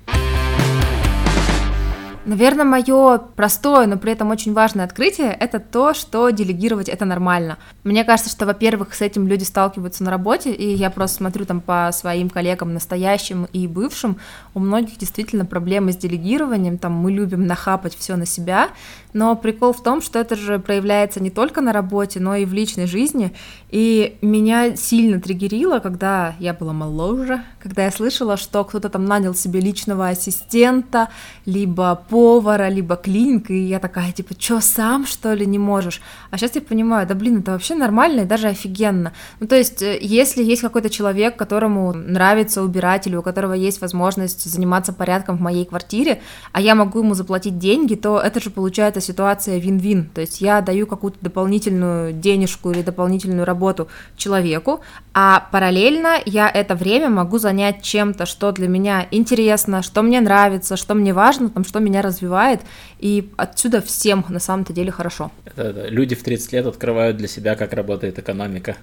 Наверное, 2.26 2.66
мое 2.66 3.16
простое, 3.16 3.86
но 3.86 3.96
при 3.96 4.12
этом 4.12 4.30
очень 4.30 4.52
важное 4.52 4.84
открытие 4.84 5.30
это 5.30 5.58
то, 5.58 5.94
что 5.94 6.28
делегировать 6.28 6.90
это 6.90 7.06
нормально. 7.06 7.56
Мне 7.82 8.04
кажется, 8.04 8.30
что, 8.30 8.44
во-первых, 8.44 8.92
с 8.92 9.00
этим 9.00 9.26
люди 9.26 9.44
сталкиваются 9.44 10.04
на 10.04 10.10
работе, 10.10 10.52
и 10.52 10.74
я 10.74 10.90
просто 10.90 11.16
смотрю 11.16 11.46
там 11.46 11.62
по 11.62 11.88
своим 11.94 12.28
коллегам 12.28 12.74
настоящим 12.74 13.46
и 13.54 13.66
бывшим, 13.66 14.18
у 14.52 14.60
многих 14.60 14.98
действительно 14.98 15.46
проблемы 15.46 15.92
с 15.92 15.96
делегированием, 15.96 16.76
там 16.76 16.92
мы 16.92 17.10
любим 17.10 17.46
нахапать 17.46 17.96
все 17.96 18.16
на 18.16 18.26
себя, 18.26 18.68
но 19.14 19.34
прикол 19.34 19.72
в 19.72 19.82
том, 19.82 20.02
что 20.02 20.18
это 20.18 20.36
же 20.36 20.58
проявляется 20.58 21.20
не 21.22 21.30
только 21.30 21.62
на 21.62 21.72
работе, 21.72 22.20
но 22.20 22.36
и 22.36 22.44
в 22.44 22.52
личной 22.52 22.86
жизни, 22.86 23.32
и 23.70 24.18
меня 24.20 24.76
сильно 24.76 25.20
триггерило, 25.20 25.78
когда 25.78 26.34
я 26.38 26.52
была 26.52 26.74
моложе, 26.74 27.42
когда 27.62 27.84
я 27.84 27.90
слышала, 27.90 28.36
что 28.36 28.62
кто-то 28.64 28.90
там 28.90 29.06
нанял 29.06 29.34
себе 29.34 29.60
личного 29.60 30.08
ассистента, 30.08 31.08
либо 31.46 32.04
повара, 32.10 32.68
либо 32.68 32.96
клиника, 32.96 33.52
и 33.52 33.60
я 33.60 33.78
такая, 33.78 34.10
типа, 34.10 34.34
чё, 34.34 34.60
сам, 34.60 35.06
что 35.06 35.32
ли, 35.32 35.46
не 35.46 35.58
можешь? 35.58 36.02
А 36.30 36.36
сейчас 36.36 36.56
я 36.56 36.60
понимаю, 36.60 37.06
да 37.06 37.14
блин, 37.14 37.38
это 37.38 37.52
вообще 37.52 37.76
нормально 37.76 38.22
и 38.22 38.24
даже 38.24 38.48
офигенно. 38.48 39.12
Ну, 39.38 39.46
то 39.46 39.56
есть, 39.56 39.80
э, 39.80 39.96
если 40.00 40.42
есть 40.42 40.60
какой-то 40.60 40.90
человек, 40.90 41.36
которому 41.36 41.92
нравится 41.92 42.62
убирать, 42.62 43.06
или 43.06 43.14
у 43.14 43.22
которого 43.22 43.52
есть 43.52 43.80
возможность 43.80 44.50
заниматься 44.50 44.92
порядком 44.92 45.38
в 45.38 45.40
моей 45.40 45.64
квартире, 45.64 46.20
а 46.50 46.60
я 46.60 46.74
могу 46.74 46.98
ему 46.98 47.14
заплатить 47.14 47.58
деньги, 47.58 47.94
то 47.94 48.18
это 48.18 48.40
же 48.40 48.50
получается 48.50 49.00
ситуация 49.00 49.58
вин-вин. 49.58 50.10
То 50.12 50.20
есть 50.20 50.40
я 50.40 50.60
даю 50.62 50.88
какую-то 50.88 51.18
дополнительную 51.20 52.12
денежку 52.12 52.72
или 52.72 52.82
дополнительную 52.82 53.44
работу 53.44 53.86
человеку, 54.16 54.80
а 55.14 55.46
параллельно 55.52 56.16
я 56.26 56.50
это 56.50 56.74
время 56.74 57.08
могу 57.08 57.38
занять 57.38 57.82
чем-то, 57.82 58.26
что 58.26 58.50
для 58.50 58.66
меня 58.66 59.06
интересно, 59.12 59.82
что 59.82 60.02
мне 60.02 60.20
нравится, 60.20 60.76
что 60.76 60.94
мне 60.94 61.14
важно, 61.14 61.50
там, 61.50 61.64
что 61.64 61.78
меня 61.78 61.99
развивает, 62.02 62.60
и 62.98 63.30
отсюда 63.36 63.80
всем 63.80 64.24
на 64.28 64.38
самом-то 64.40 64.72
деле 64.72 64.90
хорошо. 64.90 65.30
Это- 65.44 65.62
это 65.62 65.88
люди 65.88 66.14
в 66.14 66.22
30 66.22 66.52
лет 66.52 66.66
открывают 66.66 67.16
для 67.16 67.28
себя, 67.28 67.54
как 67.56 67.72
работает 67.72 68.18
экономика. 68.18 68.76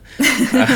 А, 0.53 0.67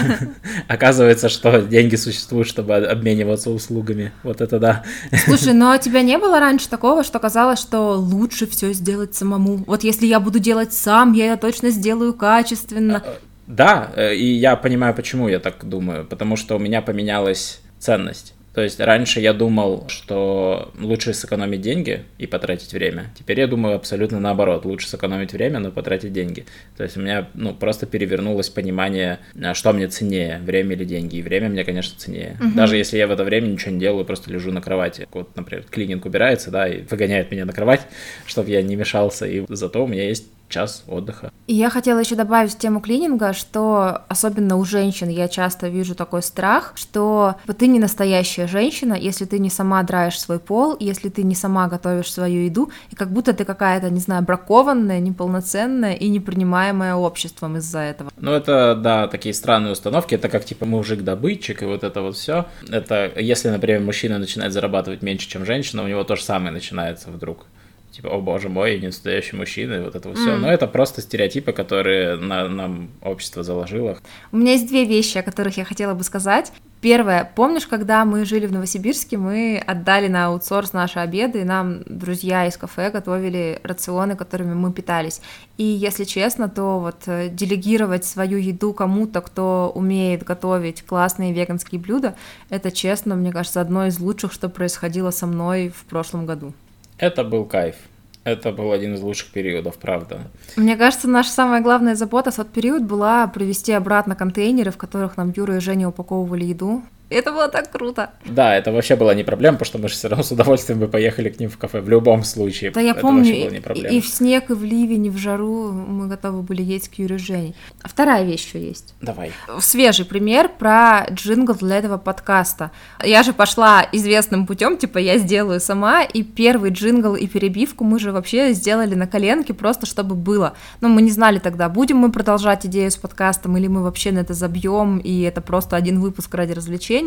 Оказывается, 0.68 1.30
что 1.30 1.62
деньги 1.62 1.96
существуют, 1.96 2.48
чтобы 2.48 2.76
обмениваться 2.76 3.50
услугами. 3.50 4.12
Вот 4.24 4.42
это 4.42 4.60
да. 4.60 4.84
Слушай, 5.26 5.54
но 5.54 5.74
у 5.76 5.78
тебя 5.78 6.02
не 6.02 6.18
было 6.18 6.40
раньше 6.40 6.70
такого, 6.70 7.04
что 7.04 7.20
казалось, 7.20 7.60
что 7.60 7.94
лучше 7.98 8.48
все 8.48 8.74
сделать 8.74 9.16
самому? 9.16 9.64
Вот 9.68 9.84
если 9.84 10.06
я 10.08 10.20
буду 10.20 10.40
делать 10.40 10.74
сам, 10.74 11.14
я 11.14 11.34
это 11.34 11.42
точно 11.48 11.70
сделаю 11.72 12.14
качественно. 12.14 13.04
Да, 13.48 13.92
э, 13.96 14.16
и 14.16 14.26
я 14.34 14.56
понимаю, 14.56 14.94
почему 14.94 15.28
я 15.28 15.40
так 15.40 15.66
думаю. 15.68 16.06
Потому 16.06 16.38
что 16.38 16.56
у 16.56 16.60
меня 16.60 16.82
поменялась 16.82 17.62
ценность. 17.80 18.34
То 18.54 18.62
есть 18.62 18.80
раньше 18.80 19.20
я 19.22 19.34
думал, 19.34 19.86
что 19.88 20.72
лучше 20.78 21.14
сэкономить 21.14 21.62
деньги 21.62 22.04
и 22.18 22.28
потратить 22.28 22.74
время. 22.74 23.12
Теперь 23.18 23.40
я 23.40 23.48
думаю 23.48 23.76
абсолютно 23.76 24.20
наоборот. 24.20 24.66
Лучше 24.66 24.90
сэкономить 24.90 25.32
время, 25.32 25.60
но 25.60 25.72
потратить 25.72 26.12
деньги. 26.12 26.46
То 26.76 26.84
есть 26.84 26.98
у 26.98 27.02
меня 27.02 27.30
ну, 27.34 27.54
просто 27.54 27.86
перевернулось 27.86 28.50
понимание, 28.50 29.20
а, 29.42 29.54
что 29.54 29.72
мне 29.72 29.88
ценнее, 29.88 30.40
время 30.40 30.76
или 30.76 30.84
деньги. 30.84 31.18
И 31.18 31.22
время 31.22 31.50
мне, 31.50 31.64
конечно, 31.64 31.98
ценнее. 31.98 32.38
Даже 32.56 32.76
если 32.76 32.98
я 32.98 33.08
в 33.08 33.12
это 33.12 33.24
время 33.24 33.48
ничего 33.48 33.72
не 33.72 33.80
делаю, 33.80 34.04
просто 34.04 34.32
лежу 34.32 34.52
на 34.52 34.62
кровати. 34.62 35.08
Вот, 35.12 35.36
например, 35.36 35.64
клининг 35.70 36.06
убирается, 36.06 36.52
да, 36.52 36.68
и 36.68 36.82
выгоняет 36.82 37.32
меня 37.32 37.46
на 37.46 37.54
кровать, 37.54 37.82
чтобы 38.26 38.50
я 38.50 38.62
не 38.62 38.76
мешался. 38.76 39.26
И 39.28 39.46
зато 39.48 39.84
у 39.84 39.88
меня 39.88 40.08
есть 40.08 40.28
час 40.52 40.84
отдыха. 40.88 41.32
И 41.48 41.56
я 41.56 41.70
хотела 41.70 42.00
еще 42.00 42.16
добавить 42.16 42.54
в 42.54 42.58
тему 42.58 42.80
клининга, 42.80 43.34
что 43.34 44.04
особенно 44.08 44.58
у 44.58 44.64
женщин 44.64 45.10
я 45.10 45.28
часто 45.28 45.68
вижу 45.68 45.96
такой 45.96 46.22
страх, 46.22 46.74
что 46.76 47.36
вот 47.48 47.58
ты 47.58 47.68
не 47.68 47.80
настоящая 47.80 48.48
женщина, 48.48 48.94
если 48.94 49.26
ты 49.26 49.40
не 49.40 49.50
сама 49.50 49.82
драешь 49.84 50.20
свой 50.20 50.40
пол, 50.40 50.78
если 50.80 51.10
ты 51.10 51.24
не 51.24 51.36
сама 51.36 51.68
готовишь 51.68 52.12
свою 52.12 52.44
еду, 52.44 52.72
и 52.92 52.96
как 52.96 53.12
будто 53.12 53.34
ты 53.34 53.46
какая-то, 53.46 53.90
не 53.90 54.00
знаю, 54.00 54.24
бракованная, 54.24 55.00
неполноценная 55.00 55.94
и 55.94 56.10
непринимаемая 56.10 56.96
обществом 56.96 57.58
из-за 57.58 57.80
этого. 57.80 58.12
Ну, 58.18 58.32
это, 58.32 58.76
да, 58.76 59.08
такие 59.08 59.34
странные 59.34 59.74
установки. 59.74 60.16
Это 60.16 60.30
как, 60.30 60.46
типа, 60.46 60.66
мужик-добытчик 60.66 61.64
и 61.64 61.66
вот 61.66 61.84
это 61.84 62.02
вот 62.02 62.16
все. 62.16 62.46
Это, 62.70 63.12
если, 63.16 63.50
например, 63.50 63.82
мужчина 63.82 64.20
начинает 64.20 64.54
зарабатывать 64.54 65.02
меньше, 65.02 65.28
чем 65.28 65.46
женщина, 65.46 65.84
у 65.84 65.88
него 65.88 66.04
то 66.04 66.16
же 66.16 66.24
самое 66.24 66.52
начинается 66.52 67.10
вдруг. 67.10 67.46
Типа, 67.92 68.08
о 68.10 68.22
боже 68.22 68.48
мой, 68.48 68.76
я 68.76 68.80
не 68.80 68.88
настоящий 68.88 69.36
мужчина, 69.36 69.74
и 69.74 69.80
вот 69.82 69.96
это 69.96 70.08
вот 70.08 70.18
все. 70.18 70.32
Мгм. 70.32 70.44
Но 70.44 70.52
это 70.52 70.66
просто 70.66 71.02
стереотипы, 71.02 71.52
которые 71.52 72.16
на- 72.16 72.48
нам 72.48 72.90
общество 73.02 73.44
заложило. 73.44 73.98
У 74.32 74.38
меня 74.38 74.54
есть 74.54 74.68
две 74.68 74.86
вещи, 74.86 75.18
о 75.18 75.24
которых 75.24 75.58
я 75.58 75.66
хотела 75.66 75.94
бы 75.94 76.04
сказать. 76.04 76.54
Первое, 76.80 77.30
помнишь, 77.36 77.68
когда 77.68 78.06
мы 78.06 78.26
жили 78.26 78.48
в 78.48 78.52
Новосибирске, 78.54 79.18
мы 79.18 79.62
отдали 79.68 80.08
на 80.08 80.28
аутсорс 80.28 80.74
наши 80.74 81.00
обеды, 81.00 81.42
и 81.42 81.44
нам 81.44 81.84
друзья 81.86 82.48
из 82.48 82.58
кафе 82.58 82.90
готовили 82.90 83.60
рационы, 83.62 84.16
которыми 84.16 84.54
мы 84.56 84.72
питались. 84.72 85.22
И 85.58 85.64
если 85.64 86.06
честно, 86.06 86.50
то 86.50 86.80
вот 86.80 87.04
э, 87.08 87.30
делегировать 87.30 88.06
свою 88.06 88.38
еду 88.40 88.74
кому-то, 88.74 89.22
кто 89.22 89.72
умеет 89.76 90.24
готовить 90.24 90.82
классные 90.84 91.34
веганские 91.34 91.80
блюда, 91.80 92.16
это 92.50 92.72
честно, 92.72 93.16
мне 93.16 93.32
кажется, 93.32 93.62
одно 93.62 93.86
из 93.86 94.00
лучших, 94.00 94.32
что 94.32 94.50
происходило 94.50 95.12
со 95.12 95.28
мной 95.28 95.70
в 95.70 95.84
прошлом 95.86 96.26
году. 96.26 96.54
Это 97.02 97.24
был 97.24 97.46
кайф. 97.46 97.76
Это 98.24 98.52
был 98.52 98.72
один 98.72 98.94
из 98.94 99.02
лучших 99.02 99.32
периодов, 99.32 99.80
правда. 99.80 100.22
Мне 100.56 100.78
кажется, 100.78 101.08
наша 101.08 101.32
самая 101.32 101.60
главная 101.60 101.96
забота 101.96 102.30
в 102.30 102.36
тот 102.36 102.50
период 102.52 102.84
была 102.84 103.26
привезти 103.26 103.72
обратно 103.72 104.16
контейнеры, 104.16 104.70
в 104.70 104.78
которых 104.78 105.18
нам 105.18 105.34
Юра 105.36 105.58
и 105.58 105.60
Женя 105.60 105.90
упаковывали 105.90 106.46
еду. 106.46 106.84
Это 107.12 107.32
было 107.32 107.50
так 107.50 107.70
круто. 107.70 108.12
Да, 108.26 108.56
это 108.56 108.72
вообще 108.72 108.96
была 108.96 109.14
не 109.14 109.24
проблема, 109.24 109.58
потому 109.58 109.66
что 109.66 109.78
мы 109.80 109.90
же 109.90 109.96
все 109.96 110.08
равно 110.08 110.24
с 110.24 110.32
удовольствием 110.32 110.80
бы 110.80 110.88
поехали 110.88 111.30
к 111.30 111.40
ним 111.40 111.50
в 111.50 111.58
кафе 111.58 111.82
в 111.82 111.90
любом 111.90 112.24
случае. 112.24 112.72
Да, 112.72 112.80
я 112.80 112.92
это 112.92 113.02
помню, 113.02 113.26
вообще 113.26 113.44
было 113.44 113.52
не 113.52 113.58
и, 113.58 113.62
проблема. 113.62 113.90
и 113.90 114.02
в 114.02 114.08
снег, 114.08 114.50
и 114.50 114.54
в 114.54 114.64
ливень, 114.64 115.08
и 115.08 115.10
в 115.10 115.18
жару 115.18 115.72
мы 115.72 116.08
готовы 116.08 116.42
были 116.42 116.62
есть 116.62 116.90
к 116.90 116.96
Юре 116.96 117.18
Жене. 117.18 117.54
Вторая 117.84 118.24
вещь 118.24 118.46
еще 118.46 118.66
есть. 118.66 118.96
Давай. 119.02 119.32
Свежий 119.60 120.06
пример 120.06 120.50
про 120.58 121.06
джингл 121.12 121.56
для 121.56 121.78
этого 121.78 121.98
подкаста. 121.98 122.72
Я 123.04 123.24
же 123.24 123.34
пошла 123.34 123.86
известным 123.92 124.48
путем, 124.48 124.78
типа 124.78 124.98
я 124.98 125.18
сделаю 125.18 125.60
сама, 125.60 126.04
и 126.04 126.24
первый 126.24 126.72
джингл 126.72 127.16
и 127.16 127.28
перебивку 127.28 127.84
мы 127.84 128.00
же 128.00 128.14
вообще 128.14 128.54
сделали 128.54 128.96
на 128.96 129.08
коленке, 129.08 129.54
просто 129.54 129.86
чтобы 129.86 130.16
было. 130.16 130.54
Но 130.80 130.88
мы 130.88 131.02
не 131.02 131.12
знали 131.12 131.40
тогда, 131.40 131.68
будем 131.68 131.98
мы 131.98 132.12
продолжать 132.12 132.66
идею 132.66 132.90
с 132.90 132.96
подкастом, 132.96 133.58
или 133.58 133.68
мы 133.68 133.84
вообще 133.84 134.12
на 134.12 134.20
это 134.20 134.34
забьем, 134.34 135.00
и 135.00 135.22
это 135.22 135.42
просто 135.42 135.76
один 135.76 136.00
выпуск 136.00 136.34
ради 136.34 136.54
развлечения. 136.54 137.01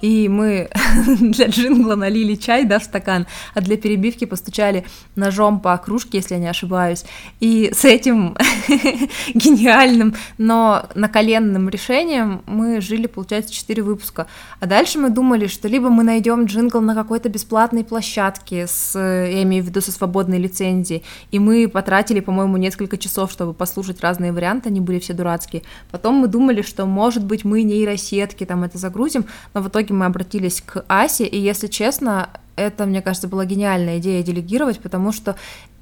И 0.00 0.28
мы 0.28 0.68
для 1.20 1.46
джингла 1.46 1.94
налили 1.94 2.34
чай, 2.34 2.64
да, 2.64 2.78
в 2.78 2.84
стакан, 2.84 3.26
а 3.54 3.60
для 3.60 3.76
перебивки 3.76 4.24
постучали 4.24 4.84
ножом 5.16 5.60
по 5.60 5.76
кружке, 5.78 6.18
если 6.18 6.34
я 6.34 6.40
не 6.40 6.48
ошибаюсь. 6.48 7.04
И 7.40 7.70
с 7.74 7.84
этим 7.84 8.36
гениальным, 9.34 10.14
но 10.38 10.86
наколенным 10.94 11.68
решением 11.68 12.42
мы 12.46 12.80
жили, 12.80 13.06
получается, 13.06 13.52
4 13.52 13.82
выпуска. 13.82 14.26
А 14.60 14.66
дальше 14.66 14.98
мы 14.98 15.10
думали, 15.10 15.46
что 15.46 15.68
либо 15.68 15.88
мы 15.88 16.04
найдем 16.04 16.44
джингл 16.44 16.80
на 16.80 16.94
какой-то 16.94 17.28
бесплатной 17.28 17.84
площадке, 17.84 18.66
с, 18.66 18.98
я 18.98 19.42
имею 19.42 19.64
в 19.64 19.66
виду 19.68 19.80
со 19.80 19.92
свободной 19.92 20.38
лицензией, 20.38 21.02
и 21.30 21.38
мы 21.38 21.68
потратили, 21.68 22.20
по-моему, 22.20 22.56
несколько 22.56 22.98
часов, 22.98 23.30
чтобы 23.30 23.54
послушать 23.54 24.00
разные 24.00 24.32
варианты, 24.32 24.68
они 24.68 24.80
были 24.80 24.98
все 24.98 25.14
дурацкие. 25.14 25.62
Потом 25.90 26.16
мы 26.16 26.28
думали, 26.28 26.62
что, 26.62 26.86
может 26.86 27.24
быть, 27.24 27.44
мы 27.44 27.62
нейросетки 27.62 28.44
там 28.44 28.64
это 28.64 28.78
загрузим, 28.78 29.24
но 29.52 29.60
в 29.60 29.68
итоге 29.68 29.94
мы 29.94 30.06
обратились 30.06 30.60
к 30.60 30.84
Асе, 30.88 31.26
и, 31.26 31.38
если 31.38 31.66
честно, 31.66 32.30
это, 32.56 32.86
мне 32.86 33.02
кажется, 33.02 33.28
была 33.28 33.44
гениальная 33.44 33.98
идея 33.98 34.22
делегировать, 34.22 34.80
потому 34.80 35.12
что 35.12 35.36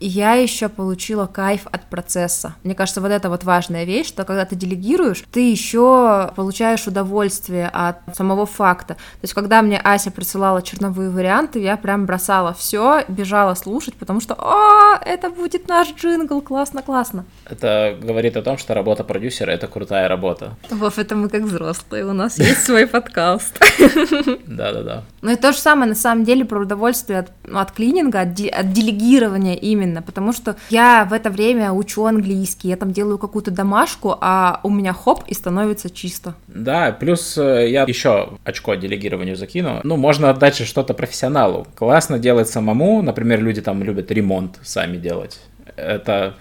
я 0.06 0.34
еще 0.34 0.68
получила 0.68 1.26
кайф 1.26 1.66
от 1.70 1.88
процесса. 1.88 2.54
Мне 2.64 2.74
кажется, 2.74 3.00
вот 3.00 3.10
это 3.10 3.28
вот 3.28 3.44
важная 3.44 3.84
вещь, 3.84 4.08
что 4.08 4.24
когда 4.24 4.44
ты 4.44 4.56
делегируешь, 4.56 5.24
ты 5.30 5.50
еще 5.50 6.32
получаешь 6.36 6.86
удовольствие 6.86 7.68
от 7.72 7.96
самого 8.16 8.46
факта. 8.46 8.94
То 8.94 9.22
есть, 9.22 9.34
когда 9.34 9.62
мне 9.62 9.78
Ася 9.78 10.10
присылала 10.10 10.62
черновые 10.62 11.10
варианты, 11.10 11.60
я 11.60 11.76
прям 11.76 12.06
бросала 12.06 12.52
все, 12.54 13.04
бежала 13.08 13.54
слушать, 13.54 13.94
потому 13.94 14.20
что, 14.20 14.34
о, 14.34 14.98
это 15.04 15.30
будет 15.30 15.68
наш 15.68 15.94
джингл, 15.94 16.40
классно, 16.40 16.82
классно. 16.82 17.24
Это 17.48 17.96
говорит 18.00 18.36
о 18.36 18.42
том, 18.42 18.58
что 18.58 18.74
работа 18.74 19.04
продюсера— 19.04 19.50
это 19.52 19.66
крутая 19.66 20.08
работа. 20.08 20.56
Вов, 20.70 20.98
это 20.98 21.14
мы 21.16 21.28
как 21.28 21.42
взрослые, 21.42 22.06
у 22.06 22.12
нас 22.12 22.38
есть 22.38 22.64
свой 22.64 22.86
подкаст. 22.86 23.58
Да-да-да. 24.46 25.02
Ну 25.20 25.30
и 25.30 25.36
то 25.36 25.52
же 25.52 25.58
самое, 25.58 25.88
на 25.88 25.94
самом 25.94 26.24
деле, 26.24 26.44
про 26.44 26.60
удовольствие 26.60 27.20
от, 27.20 27.30
ну, 27.44 27.58
от 27.58 27.72
клининга, 27.72 28.20
от, 28.22 28.34
де- 28.34 28.48
от 28.48 28.72
делегирования 28.72 29.54
именно, 29.54 29.91
потому 30.00 30.32
что 30.32 30.56
я 30.70 31.04
в 31.04 31.12
это 31.12 31.28
время 31.28 31.72
учу 31.72 32.06
английский, 32.06 32.68
я 32.68 32.76
там 32.76 32.92
делаю 32.92 33.18
какую-то 33.18 33.50
домашку, 33.50 34.16
а 34.20 34.60
у 34.62 34.70
меня 34.70 34.94
хоп, 34.94 35.24
и 35.26 35.34
становится 35.34 35.90
чисто. 35.90 36.34
Да, 36.46 36.92
плюс 36.92 37.36
э, 37.36 37.68
я 37.70 37.82
еще 37.82 38.30
очко 38.44 38.74
делегированию 38.76 39.36
закину. 39.36 39.80
Ну, 39.82 39.96
можно 39.96 40.30
отдать 40.30 40.56
же 40.56 40.64
что-то 40.64 40.94
профессионалу. 40.94 41.66
Классно 41.74 42.18
делать 42.18 42.48
самому. 42.48 43.02
Например, 43.02 43.42
люди 43.42 43.60
там 43.60 43.82
любят 43.82 44.10
ремонт 44.10 44.58
сами 44.62 44.96
делать. 44.96 45.40
Это 45.76 46.34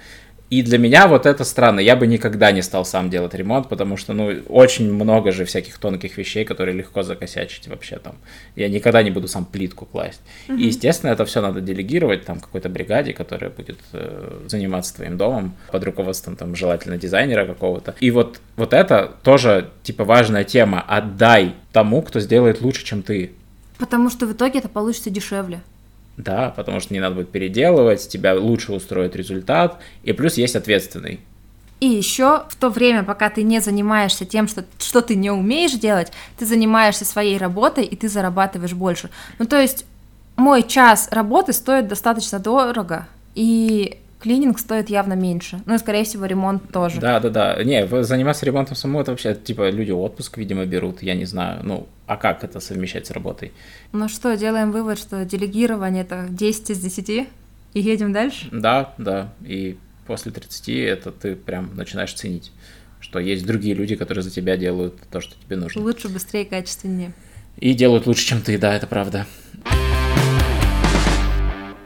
и 0.51 0.63
для 0.63 0.77
меня 0.77 1.07
вот 1.07 1.25
это 1.25 1.45
странно. 1.45 1.79
Я 1.79 1.95
бы 1.95 2.05
никогда 2.07 2.51
не 2.51 2.61
стал 2.61 2.83
сам 2.83 3.09
делать 3.09 3.33
ремонт, 3.33 3.69
потому 3.69 3.95
что, 3.95 4.11
ну, 4.11 4.33
очень 4.49 4.93
много 4.93 5.31
же 5.31 5.45
всяких 5.45 5.77
тонких 5.77 6.17
вещей, 6.17 6.43
которые 6.43 6.75
легко 6.75 7.03
закосячить 7.03 7.69
вообще 7.69 7.99
там. 7.99 8.15
Я 8.57 8.67
никогда 8.67 9.01
не 9.01 9.11
буду 9.11 9.29
сам 9.29 9.45
плитку 9.45 9.85
класть. 9.85 10.19
И, 10.49 10.63
естественно, 10.63 11.11
это 11.11 11.23
все 11.23 11.41
надо 11.41 11.61
делегировать 11.61 12.25
там 12.25 12.41
какой-то 12.41 12.67
бригаде, 12.67 13.13
которая 13.13 13.49
будет 13.49 13.79
э, 13.93 14.41
заниматься 14.47 14.93
твоим 14.93 15.15
домом 15.17 15.55
под 15.71 15.85
руководством 15.85 16.35
там 16.35 16.53
желательно 16.53 16.97
дизайнера 16.97 17.45
какого-то. 17.45 17.95
И 18.01 18.11
вот, 18.11 18.41
вот 18.57 18.73
это 18.73 19.13
тоже, 19.23 19.69
типа, 19.83 20.03
важная 20.03 20.43
тема. 20.43 20.83
Отдай 20.85 21.55
тому, 21.71 22.01
кто 22.01 22.19
сделает 22.19 22.59
лучше, 22.59 22.83
чем 22.83 23.03
ты. 23.03 23.31
Потому 23.77 24.09
что 24.09 24.27
в 24.27 24.33
итоге 24.33 24.59
это 24.59 24.67
получится 24.67 25.09
дешевле. 25.09 25.61
Да, 26.23 26.53
потому 26.55 26.79
что 26.79 26.93
не 26.93 26.99
надо 26.99 27.15
будет 27.15 27.31
переделывать, 27.31 28.07
тебя 28.07 28.35
лучше 28.35 28.73
устроит 28.73 29.15
результат, 29.15 29.79
и 30.03 30.13
плюс 30.13 30.37
есть 30.37 30.55
ответственный. 30.55 31.19
И 31.79 31.87
еще 31.87 32.43
в 32.47 32.55
то 32.57 32.69
время, 32.69 33.03
пока 33.03 33.31
ты 33.31 33.41
не 33.41 33.59
занимаешься 33.59 34.23
тем, 34.23 34.47
что, 34.47 34.63
что 34.77 35.01
ты 35.01 35.15
не 35.15 35.31
умеешь 35.31 35.71
делать, 35.71 36.11
ты 36.37 36.45
занимаешься 36.45 37.05
своей 37.05 37.39
работой, 37.39 37.85
и 37.85 37.95
ты 37.95 38.07
зарабатываешь 38.07 38.73
больше. 38.73 39.09
Ну, 39.39 39.45
то 39.45 39.59
есть, 39.59 39.85
мой 40.35 40.61
час 40.61 41.07
работы 41.11 41.53
стоит 41.53 41.87
достаточно 41.87 42.37
дорого, 42.37 43.07
и 43.33 43.97
клининг 44.21 44.59
стоит 44.59 44.89
явно 44.89 45.13
меньше. 45.13 45.61
Ну, 45.65 45.75
и, 45.75 45.77
скорее 45.77 46.03
всего, 46.03 46.25
ремонт 46.25 46.71
тоже. 46.71 46.99
Да, 47.01 47.19
да, 47.19 47.29
да. 47.29 47.63
Не, 47.63 47.87
заниматься 48.03 48.45
ремонтом 48.45 48.75
самому 48.75 49.01
это 49.01 49.11
вообще, 49.11 49.33
типа, 49.35 49.69
люди 49.69 49.91
отпуск, 49.91 50.37
видимо, 50.37 50.65
берут, 50.65 51.01
я 51.01 51.15
не 51.15 51.25
знаю. 51.25 51.61
Ну, 51.63 51.87
а 52.07 52.17
как 52.17 52.43
это 52.43 52.59
совмещать 52.59 53.07
с 53.07 53.11
работой? 53.11 53.51
Ну 53.91 54.07
что, 54.07 54.35
делаем 54.37 54.71
вывод, 54.71 54.99
что 54.99 55.25
делегирование 55.25 56.03
это 56.03 56.27
10 56.29 56.69
из 56.69 56.79
10, 56.79 57.09
и 57.09 57.27
едем 57.73 58.13
дальше? 58.13 58.47
Да, 58.51 58.93
да. 58.97 59.33
И 59.41 59.77
после 60.05 60.31
30 60.31 60.69
это 60.69 61.11
ты 61.11 61.35
прям 61.35 61.75
начинаешь 61.75 62.13
ценить, 62.13 62.51
что 62.99 63.19
есть 63.19 63.45
другие 63.45 63.73
люди, 63.73 63.95
которые 63.95 64.23
за 64.23 64.29
тебя 64.29 64.57
делают 64.57 64.95
то, 65.09 65.21
что 65.21 65.35
тебе 65.43 65.55
нужно. 65.55 65.81
Лучше, 65.81 66.09
быстрее, 66.09 66.45
качественнее. 66.45 67.13
И 67.57 67.73
делают 67.73 68.07
лучше, 68.07 68.25
чем 68.25 68.41
ты, 68.41 68.57
да, 68.57 68.75
это 68.75 68.87
правда. 68.87 69.25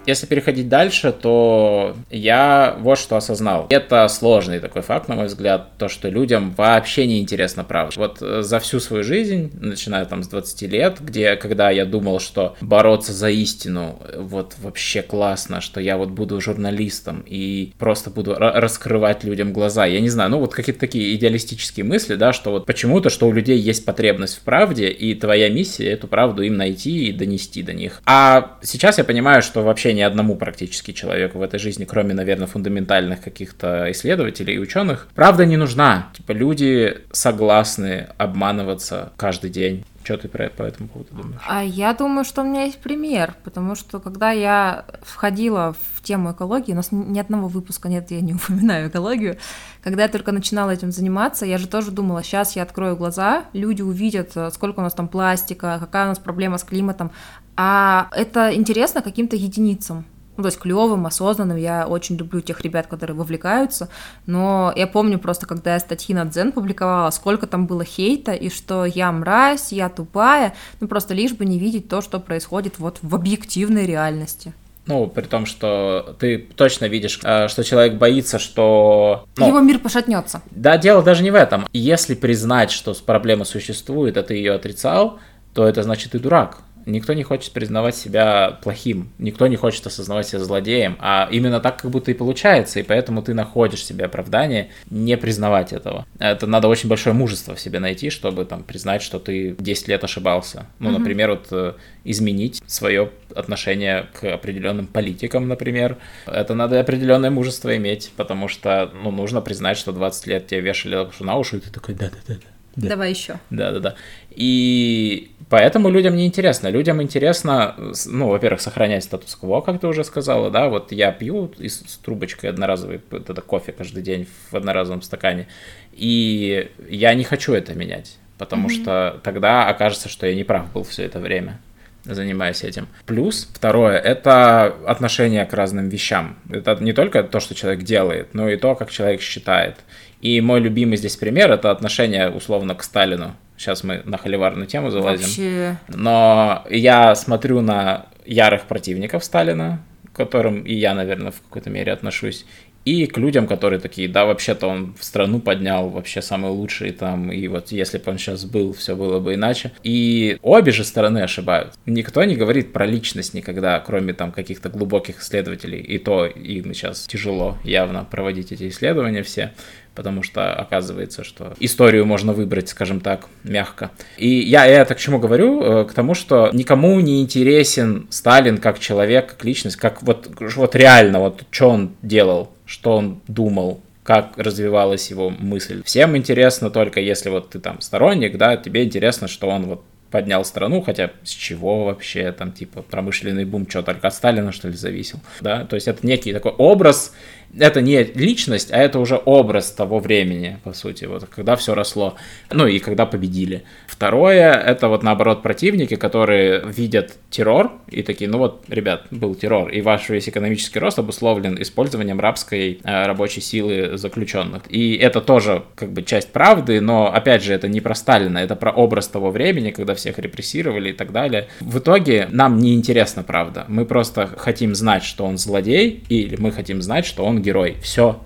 Если 0.05 0.25
переходить 0.27 0.69
дальше, 0.69 1.11
то 1.11 1.95
я 2.09 2.77
вот 2.79 2.99
что 2.99 3.17
осознал. 3.17 3.65
Это 3.69 4.07
сложный 4.07 4.59
такой 4.59 4.81
факт, 4.81 5.07
на 5.07 5.15
мой 5.15 5.25
взгляд, 5.25 5.77
то, 5.77 5.87
что 5.87 6.09
людям 6.09 6.53
вообще 6.55 7.07
не 7.07 7.19
интересна 7.19 7.63
правда. 7.63 7.93
Вот 7.97 8.17
э, 8.21 8.41
за 8.41 8.59
всю 8.59 8.79
свою 8.79 9.03
жизнь, 9.03 9.51
начиная 9.59 10.05
там 10.05 10.23
с 10.23 10.27
20 10.27 10.61
лет, 10.63 10.97
где, 10.99 11.35
когда 11.35 11.69
я 11.71 11.85
думал, 11.85 12.19
что 12.19 12.55
бороться 12.61 13.13
за 13.13 13.29
истину, 13.29 13.99
э, 14.07 14.19
вот 14.19 14.53
вообще 14.61 15.01
классно, 15.01 15.61
что 15.61 15.79
я 15.79 15.97
вот 15.97 16.09
буду 16.09 16.39
журналистом 16.39 17.23
и 17.25 17.73
просто 17.79 18.09
буду 18.09 18.33
ра- 18.33 18.53
раскрывать 18.53 19.23
людям 19.23 19.53
глаза. 19.53 19.85
Я 19.85 20.01
не 20.01 20.09
знаю, 20.09 20.29
ну 20.29 20.39
вот 20.39 20.53
какие-то 20.53 20.79
такие 20.79 21.15
идеалистические 21.15 21.83
мысли, 21.83 22.15
да, 22.15 22.33
что 22.33 22.51
вот 22.51 22.65
почему-то, 22.65 23.09
что 23.09 23.27
у 23.27 23.31
людей 23.31 23.57
есть 23.57 23.85
потребность 23.85 24.37
в 24.37 24.41
правде, 24.41 24.89
и 24.89 25.15
твоя 25.15 25.49
миссия 25.49 25.89
эту 25.89 26.07
правду 26.07 26.43
им 26.43 26.57
найти 26.57 27.07
и 27.07 27.11
донести 27.11 27.63
до 27.63 27.73
них. 27.73 28.01
А 28.05 28.57
сейчас 28.61 28.97
я 28.99 29.03
понимаю, 29.03 29.41
что 29.41 29.61
вообще 29.61 29.94
ни 29.95 30.01
одному 30.01 30.35
практически 30.35 30.91
человеку 30.91 31.39
в 31.39 31.41
этой 31.41 31.59
жизни, 31.59 31.85
кроме, 31.85 32.13
наверное, 32.13 32.47
фундаментальных 32.47 33.21
каких-то 33.21 33.91
исследователей 33.91 34.55
и 34.55 34.59
ученых, 34.59 35.07
правда 35.15 35.45
не 35.45 35.57
нужна. 35.57 36.09
Типа 36.15 36.33
люди 36.33 36.97
согласны 37.11 38.07
обманываться 38.17 39.11
каждый 39.17 39.49
день. 39.49 39.85
Что 40.05 40.17
ты 40.17 40.27
про 40.27 40.49
по 40.51 40.61
этому 40.61 40.87
поводу 40.87 41.15
думаешь? 41.15 41.41
А 41.47 41.63
я 41.63 41.91
думаю, 41.95 42.25
что 42.25 42.43
у 42.43 42.45
меня 42.45 42.65
есть 42.65 42.77
пример, 42.77 43.33
потому 43.43 43.73
что 43.73 43.99
когда 43.99 44.29
я 44.29 44.85
входила 45.01 45.75
в 45.95 46.03
тему 46.03 46.31
экологии, 46.31 46.73
у 46.73 46.75
нас 46.75 46.89
ни 46.91 47.17
одного 47.17 47.47
выпуска 47.47 47.89
нет, 47.89 48.11
я 48.11 48.21
не 48.21 48.33
упоминаю 48.35 48.89
экологию, 48.89 49.37
когда 49.81 50.03
я 50.03 50.07
только 50.07 50.31
начинала 50.31 50.69
этим 50.69 50.91
заниматься, 50.91 51.47
я 51.47 51.57
же 51.57 51.67
тоже 51.67 51.89
думала, 51.89 52.21
сейчас 52.21 52.55
я 52.55 52.61
открою 52.61 52.95
глаза, 52.95 53.45
люди 53.53 53.81
увидят, 53.81 54.37
э, 54.37 54.51
сколько 54.51 54.81
у 54.81 54.83
нас 54.83 54.93
там 54.93 55.07
пластика, 55.07 55.77
какая 55.79 56.05
у 56.05 56.09
нас 56.09 56.19
проблема 56.19 56.59
с 56.59 56.63
климатом, 56.63 57.09
а 57.57 58.09
это 58.11 58.53
интересно 58.53 59.01
каким-то 59.01 59.35
единицам. 59.35 60.05
Ну, 60.37 60.43
то 60.43 60.47
есть 60.47 60.59
клевым, 60.59 61.05
осознанным. 61.05 61.57
Я 61.57 61.87
очень 61.87 62.17
люблю 62.17 62.41
тех 62.41 62.61
ребят, 62.61 62.87
которые 62.87 63.15
вовлекаются. 63.15 63.89
Но 64.25 64.73
я 64.75 64.87
помню 64.87 65.19
просто, 65.19 65.45
когда 65.45 65.73
я 65.73 65.79
статьи 65.79 66.13
на 66.13 66.25
Дзен 66.25 66.51
публиковала, 66.51 67.09
сколько 67.11 67.47
там 67.47 67.67
было 67.67 67.83
хейта, 67.83 68.33
и 68.33 68.49
что 68.49 68.85
я 68.85 69.11
мразь, 69.11 69.71
я 69.71 69.89
тупая. 69.89 70.53
Ну, 70.79 70.87
просто 70.87 71.13
лишь 71.13 71.33
бы 71.33 71.45
не 71.45 71.59
видеть 71.59 71.87
то, 71.87 72.01
что 72.01 72.19
происходит 72.19 72.79
вот 72.79 72.99
в 73.01 73.15
объективной 73.15 73.85
реальности. 73.85 74.53
Ну, 74.87 75.07
при 75.07 75.23
том, 75.23 75.45
что 75.47 76.15
ты 76.19 76.37
точно 76.37 76.85
видишь, 76.85 77.19
э, 77.23 77.47
что 77.47 77.63
человек 77.63 77.95
боится, 77.95 78.37
что... 78.37 79.25
ну, 79.35 79.47
Его 79.47 79.59
мир 79.59 79.79
пошатнется. 79.79 80.41
Да, 80.51 80.77
дело 80.77 81.01
даже 81.01 81.23
не 81.23 81.31
в 81.31 81.35
этом. 81.35 81.65
Если 81.73 82.13
признать, 82.13 82.69
что 82.69 82.93
проблема 82.93 83.45
существует, 83.45 84.15
а 84.17 84.23
ты 84.23 84.35
ее 84.35 84.53
отрицал, 84.53 85.19
то 85.53 85.67
это 85.67 85.81
значит 85.81 86.11
ты 86.11 86.19
дурак. 86.19 86.59
Никто 86.85 87.13
не 87.13 87.23
хочет 87.23 87.51
признавать 87.51 87.95
себя 87.95 88.59
плохим, 88.61 89.09
никто 89.17 89.47
не 89.47 89.55
хочет 89.55 89.85
осознавать 89.87 90.27
себя 90.27 90.39
злодеем, 90.39 90.97
а 90.99 91.27
именно 91.31 91.59
так 91.59 91.81
как 91.81 91.91
будто 91.91 92.11
и 92.11 92.13
получается, 92.13 92.79
и 92.79 92.83
поэтому 92.83 93.21
ты 93.23 93.33
находишь 93.33 93.83
себе 93.83 94.05
оправдание 94.05 94.69
не 94.89 95.17
признавать 95.17 95.73
этого. 95.73 96.05
Это 96.19 96.47
надо 96.47 96.67
очень 96.67 96.87
большое 96.89 97.15
мужество 97.15 97.55
в 97.55 97.59
себе 97.59 97.79
найти, 97.79 98.09
чтобы 98.09 98.45
там 98.45 98.63
признать, 98.63 99.01
что 99.01 99.19
ты 99.19 99.55
10 99.57 99.87
лет 99.87 100.03
ошибался. 100.03 100.67
Ну, 100.79 100.89
Мгм. 100.89 100.99
например, 100.99 101.29
вот 101.31 101.47
э, 101.51 101.73
изменить 102.03 102.61
свое 102.67 103.09
отношение 103.35 104.07
к 104.13 104.23
определенным 104.23 104.87
политикам, 104.87 105.47
например. 105.47 105.97
Это 106.27 106.53
надо 106.53 106.79
определенное 106.79 107.31
мужество 107.31 107.75
иметь, 107.75 108.11
потому 108.15 108.47
что, 108.47 108.91
ну, 108.93 109.11
нужно 109.11 109.41
признать, 109.41 109.77
что 109.77 109.91
20 109.91 110.27
лет 110.27 110.47
тебе 110.47 110.61
вешали 110.61 110.95
лапшу 110.95 111.23
на 111.23 111.35
уши, 111.37 111.57
и 111.57 111.59
ты 111.59 111.71
такой, 111.71 111.95
да-да-да. 111.95 112.35
Да. 112.75 112.89
Давай 112.89 113.11
еще. 113.11 113.39
Да, 113.49 113.71
да, 113.71 113.79
да. 113.79 113.95
И 114.35 115.31
поэтому 115.49 115.89
людям 115.89 116.15
не 116.15 116.27
интересно. 116.27 116.67
Людям 116.67 117.01
интересно, 117.01 117.75
ну, 118.05 118.29
во-первых, 118.29 118.61
сохранять 118.61 119.03
статус-кво, 119.03 119.61
как 119.61 119.79
ты 119.79 119.87
уже 119.87 120.03
сказала, 120.03 120.51
да, 120.51 120.67
вот 120.67 120.91
я 120.91 121.11
пью 121.11 121.51
из, 121.57 121.79
с 121.79 121.97
трубочкой 121.97 122.49
одноразовый, 122.49 123.01
это 123.11 123.41
кофе 123.41 123.71
каждый 123.71 124.03
день 124.03 124.27
в 124.51 124.55
одноразовом 124.55 125.01
стакане, 125.01 125.47
и 125.93 126.69
я 126.89 127.13
не 127.13 127.23
хочу 127.23 127.53
это 127.53 127.73
менять, 127.73 128.17
потому 128.37 128.67
mm-hmm. 128.67 128.81
что 128.81 129.21
тогда 129.23 129.67
окажется, 129.67 130.09
что 130.09 130.27
я 130.27 130.35
не 130.35 130.43
прав 130.43 130.71
был 130.73 130.83
все 130.83 131.03
это 131.03 131.19
время 131.19 131.59
занимаясь 132.05 132.63
этим. 132.63 132.87
Плюс, 133.05 133.49
второе, 133.51 133.97
это 133.97 134.65
отношение 134.85 135.45
к 135.45 135.53
разным 135.53 135.89
вещам. 135.89 136.37
Это 136.51 136.77
не 136.79 136.93
только 136.93 137.23
то, 137.23 137.39
что 137.39 137.55
человек 137.55 137.83
делает, 137.83 138.33
но 138.33 138.47
и 138.47 138.57
то, 138.57 138.75
как 138.75 138.91
человек 138.91 139.21
считает. 139.21 139.77
И 140.21 140.39
мой 140.41 140.59
любимый 140.59 140.97
здесь 140.97 141.15
пример 141.15 141.51
это 141.51 141.71
отношение 141.71 142.29
условно 142.29 142.75
к 142.75 142.83
Сталину. 142.83 143.35
Сейчас 143.57 143.83
мы 143.83 144.01
на 144.05 144.17
холиварную 144.17 144.67
тему 144.67 144.89
залазим. 144.91 145.25
Вообще. 145.25 145.77
Но 145.87 146.65
я 146.69 147.15
смотрю 147.15 147.61
на 147.61 148.07
ярых 148.25 148.63
противников 148.63 149.23
Сталина, 149.23 149.81
к 150.11 150.15
которым 150.15 150.63
и 150.63 150.73
я, 150.73 150.93
наверное, 150.93 151.31
в 151.31 151.41
какой-то 151.41 151.69
мере 151.69 151.91
отношусь, 151.91 152.45
и 152.85 153.07
к 153.07 153.17
людям, 153.17 153.47
которые 153.47 153.79
такие, 153.79 154.07
да, 154.07 154.25
вообще-то 154.25 154.67
он 154.67 154.95
в 154.97 155.03
страну 155.03 155.39
поднял 155.39 155.89
вообще 155.89 156.21
самый 156.21 156.51
лучший 156.51 156.91
там, 156.91 157.31
и 157.31 157.47
вот 157.47 157.71
если 157.71 157.97
бы 157.97 158.11
он 158.11 158.17
сейчас 158.19 158.45
был, 158.45 158.73
все 158.73 158.95
было 158.95 159.19
бы 159.19 159.33
иначе. 159.33 159.71
И 159.83 160.37
обе 160.41 160.71
же 160.71 160.83
стороны 160.83 161.19
ошибают. 161.19 161.73
Никто 161.85 162.23
не 162.23 162.35
говорит 162.35 162.73
про 162.73 162.85
личность 162.85 163.33
никогда, 163.33 163.79
кроме 163.79 164.13
там 164.13 164.31
каких-то 164.31 164.69
глубоких 164.69 165.21
исследователей, 165.21 165.79
и 165.79 165.97
то 165.97 166.25
им 166.25 166.73
сейчас 166.73 167.05
тяжело 167.07 167.57
явно 167.63 168.05
проводить 168.09 168.51
эти 168.51 168.69
исследования 168.69 169.23
все 169.23 169.51
потому 169.95 170.23
что 170.23 170.53
оказывается, 170.53 171.23
что 171.23 171.53
историю 171.59 172.05
можно 172.05 172.33
выбрать, 172.33 172.69
скажем 172.69 172.99
так, 172.99 173.27
мягко. 173.43 173.91
И 174.17 174.27
я 174.27 174.65
это 174.67 174.93
к 174.93 174.99
чему 174.99 175.19
говорю? 175.19 175.61
Э, 175.61 175.85
к 175.85 175.93
тому, 175.93 176.13
что 176.13 176.49
никому 176.51 176.99
не 176.99 177.21
интересен 177.21 178.05
Сталин 178.09 178.57
как 178.57 178.79
человек, 178.79 179.27
как 179.27 179.45
личность, 179.45 179.77
как 179.77 180.03
вот, 180.03 180.29
вот 180.39 180.75
реально, 180.75 181.19
вот 181.19 181.43
что 181.49 181.69
он 181.69 181.95
делал, 182.01 182.51
что 182.65 182.97
он 182.97 183.21
думал, 183.27 183.81
как 184.03 184.37
развивалась 184.37 185.09
его 185.09 185.29
мысль. 185.31 185.81
Всем 185.83 186.15
интересно 186.15 186.69
только, 186.69 186.99
если 186.99 187.29
вот 187.29 187.49
ты 187.49 187.59
там 187.59 187.81
сторонник, 187.81 188.37
да, 188.37 188.55
тебе 188.55 188.83
интересно, 188.83 189.27
что 189.27 189.47
он 189.47 189.65
вот 189.65 189.83
поднял 190.11 190.45
страну, 190.45 190.81
хотя 190.81 191.11
с 191.23 191.31
чего 191.31 191.85
вообще, 191.85 192.31
там, 192.31 192.51
типа, 192.51 192.83
промышленный 192.83 193.45
бум, 193.45 193.67
что, 193.67 193.81
только 193.81 194.07
от 194.07 194.13
Сталина, 194.13 194.51
что 194.51 194.67
ли, 194.67 194.75
зависел, 194.75 195.19
да, 195.41 195.65
то 195.65 195.75
есть 195.75 195.87
это 195.87 196.05
некий 196.05 196.31
такой 196.31 196.51
образ, 196.51 197.13
это 197.59 197.81
не 197.81 198.03
личность, 198.03 198.71
а 198.71 198.77
это 198.77 198.99
уже 198.99 199.19
образ 199.23 199.71
того 199.71 199.99
времени, 199.99 200.59
по 200.63 200.73
сути, 200.73 201.05
вот 201.05 201.25
когда 201.25 201.55
все 201.55 201.73
росло, 201.73 202.15
ну 202.51 202.67
и 202.67 202.79
когда 202.79 203.05
победили. 203.05 203.63
Второе, 203.87 204.51
это 204.51 204.89
вот 204.89 205.03
наоборот 205.03 205.41
противники, 205.41 205.95
которые 205.95 206.63
видят 206.65 207.13
террор 207.29 207.71
и 207.87 208.03
такие, 208.03 208.29
ну 208.29 208.39
вот, 208.39 208.65
ребят, 208.67 209.05
был 209.11 209.35
террор, 209.35 209.69
и 209.69 209.81
ваш 209.81 210.09
весь 210.09 210.27
экономический 210.27 210.79
рост 210.79 210.99
обусловлен 210.99 211.61
использованием 211.61 212.19
рабской 212.19 212.79
э, 212.83 213.05
рабочей 213.05 213.41
силы 213.41 213.97
заключенных. 213.97 214.63
И 214.69 214.95
это 214.95 215.21
тоже 215.21 215.63
как 215.75 215.91
бы 215.91 216.03
часть 216.03 216.31
правды, 216.31 216.81
но 216.81 217.13
опять 217.13 217.43
же, 217.43 217.53
это 217.53 217.67
не 217.67 217.79
про 217.79 217.95
Сталина, 217.95 218.37
это 218.37 218.55
про 218.55 218.71
образ 218.71 219.07
того 219.07 219.31
времени, 219.31 219.71
когда 219.71 219.95
всех 219.95 220.19
репрессировали 220.19 220.89
и 220.89 220.93
так 220.93 221.11
далее. 221.11 221.47
В 221.61 221.79
итоге 221.79 222.27
нам 222.31 222.59
не 222.59 222.73
интересна 222.73 223.23
правда, 223.23 223.65
мы 223.67 223.85
просто 223.85 224.27
хотим 224.27 224.75
знать, 224.75 225.03
что 225.03 225.25
он 225.25 225.37
злодей, 225.37 226.03
или 226.09 226.35
мы 226.35 226.51
хотим 226.51 226.81
знать, 226.81 227.05
что 227.05 227.23
он 227.23 227.44
герой. 227.45 227.77
Все. 227.81 228.19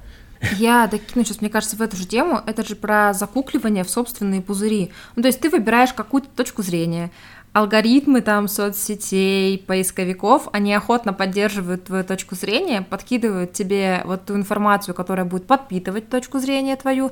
Я 0.57 0.87
докину 0.87 1.25
сейчас, 1.25 1.41
мне 1.41 1.49
кажется, 1.49 1.75
в 1.75 1.81
эту 1.81 1.97
же 1.97 2.07
тему. 2.07 2.41
Это 2.45 2.65
же 2.65 2.75
про 2.75 3.13
закукливание 3.13 3.83
в 3.83 3.89
собственные 3.89 4.41
пузыри. 4.41 4.91
Ну, 5.15 5.21
то 5.21 5.27
есть 5.27 5.41
ты 5.41 5.49
выбираешь 5.49 5.93
какую-то 5.93 6.29
точку 6.29 6.63
зрения. 6.63 7.11
Алгоритмы 7.51 8.21
там 8.21 8.47
соцсетей, 8.47 9.57
поисковиков, 9.57 10.47
они 10.53 10.71
охотно 10.71 11.13
поддерживают 11.13 11.85
твою 11.85 12.03
точку 12.03 12.35
зрения, 12.35 12.83
подкидывают 12.83 13.53
тебе 13.53 14.03
вот 14.05 14.25
ту 14.25 14.35
информацию, 14.35 14.93
которая 14.93 15.25
будет 15.25 15.47
подпитывать 15.47 16.09
точку 16.09 16.37
зрения 16.37 16.75
твою. 16.75 17.11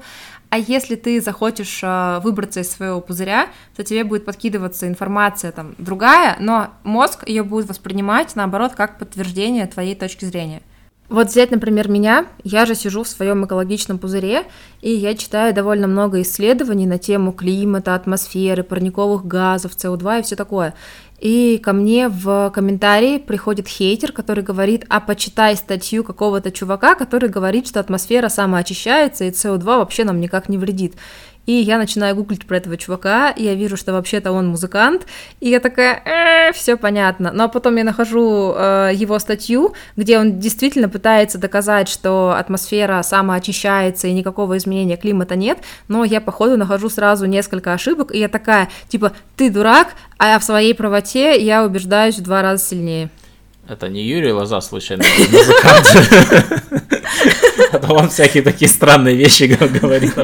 А 0.50 0.60
если 0.60 0.96
ты 0.96 1.22
захочешь 1.22 1.80
э, 1.82 2.20
выбраться 2.24 2.60
из 2.60 2.70
своего 2.70 3.02
пузыря, 3.02 3.48
то 3.76 3.84
тебе 3.84 4.04
будет 4.04 4.26
подкидываться 4.26 4.88
информация 4.88 5.52
там 5.52 5.74
другая, 5.80 6.38
но 6.40 6.70
мозг 6.84 7.28
ее 7.28 7.42
будет 7.42 7.68
воспринимать 7.68 8.36
наоборот 8.36 8.74
как 8.76 9.00
подтверждение 9.00 9.66
твоей 9.66 9.96
точки 9.96 10.26
зрения. 10.26 10.62
Вот 11.10 11.28
взять, 11.28 11.52
например, 11.52 11.88
меня, 11.88 12.28
я 12.44 12.66
же 12.66 12.76
сижу 12.76 13.04
в 13.04 13.08
своем 13.08 13.46
экологичном 13.46 13.98
пузыре, 13.98 14.44
и 14.82 14.92
я 14.92 15.16
читаю 15.16 15.54
довольно 15.54 15.88
много 15.88 16.22
исследований 16.22 16.86
на 16.86 16.98
тему 16.98 17.32
климата, 17.32 17.96
атмосферы, 17.96 18.64
парниковых 18.64 19.26
газов, 19.26 19.72
СО2 19.72 20.20
и 20.20 20.24
все 20.24 20.36
такое. 20.36 20.74
И 21.20 21.60
ко 21.64 21.72
мне 21.72 22.10
в 22.10 22.52
комментарии 22.54 23.20
приходит 23.20 23.70
хейтер, 23.70 24.12
который 24.12 24.44
говорит, 24.44 24.86
а 24.90 25.00
почитай 25.00 25.56
статью 25.56 26.04
какого-то 26.04 26.52
чувака, 26.52 26.94
который 26.96 27.30
говорит, 27.30 27.68
что 27.68 27.80
атмосфера 27.80 28.28
самоочищается, 28.28 29.24
и 29.24 29.32
СО2 29.32 29.64
вообще 29.64 30.04
нам 30.04 30.20
никак 30.20 30.50
не 30.50 30.58
вредит. 30.58 30.96
И 31.48 31.54
я 31.54 31.78
начинаю 31.78 32.14
гуглить 32.14 32.46
про 32.46 32.58
этого 32.58 32.76
чувака, 32.76 33.32
и 33.32 33.44
я 33.44 33.56
вижу, 33.56 33.78
что 33.78 33.94
вообще-то 33.94 34.34
он 34.34 34.50
музыкант, 34.50 35.08
и 35.40 35.50
я 35.50 35.62
такая, 35.62 36.02
э, 36.04 36.52
все 36.52 36.76
понятно. 36.76 37.32
Но 37.34 37.48
потом 37.48 37.78
я 37.78 37.86
нахожу 37.86 38.54
э, 38.54 38.92
его 38.94 39.18
статью, 39.18 39.74
где 39.96 40.20
он 40.20 40.40
действительно 40.40 40.90
пытается 40.90 41.38
доказать, 41.38 41.88
что 41.88 42.36
атмосфера 42.38 43.02
самоочищается 43.02 44.08
и 44.08 44.14
никакого 44.14 44.58
изменения 44.58 44.98
климата 44.98 45.38
нет, 45.38 45.60
но 45.88 46.04
я, 46.04 46.20
походу, 46.20 46.58
нахожу 46.58 46.90
сразу 46.90 47.26
несколько 47.26 47.72
ошибок, 47.72 48.14
и 48.14 48.20
я 48.20 48.28
такая, 48.28 48.68
типа, 48.90 49.14
ты 49.38 49.50
дурак, 49.50 49.96
а 50.18 50.38
в 50.40 50.44
своей 50.44 50.74
правоте 50.74 51.42
я 51.42 51.64
убеждаюсь 51.64 52.18
в 52.18 52.24
два 52.24 52.42
раза 52.42 52.66
сильнее. 52.66 53.10
Это 53.70 53.88
не 53.88 54.04
Юрий 54.04 54.34
Лоза, 54.34 54.60
случайно, 54.60 55.06
музыкант? 55.32 55.88
А 57.72 57.80
то 57.80 57.94
он 57.94 58.10
всякие 58.10 58.44
такие 58.44 58.70
странные 58.70 59.16
вещи 59.16 59.44
говорит. 59.44 60.16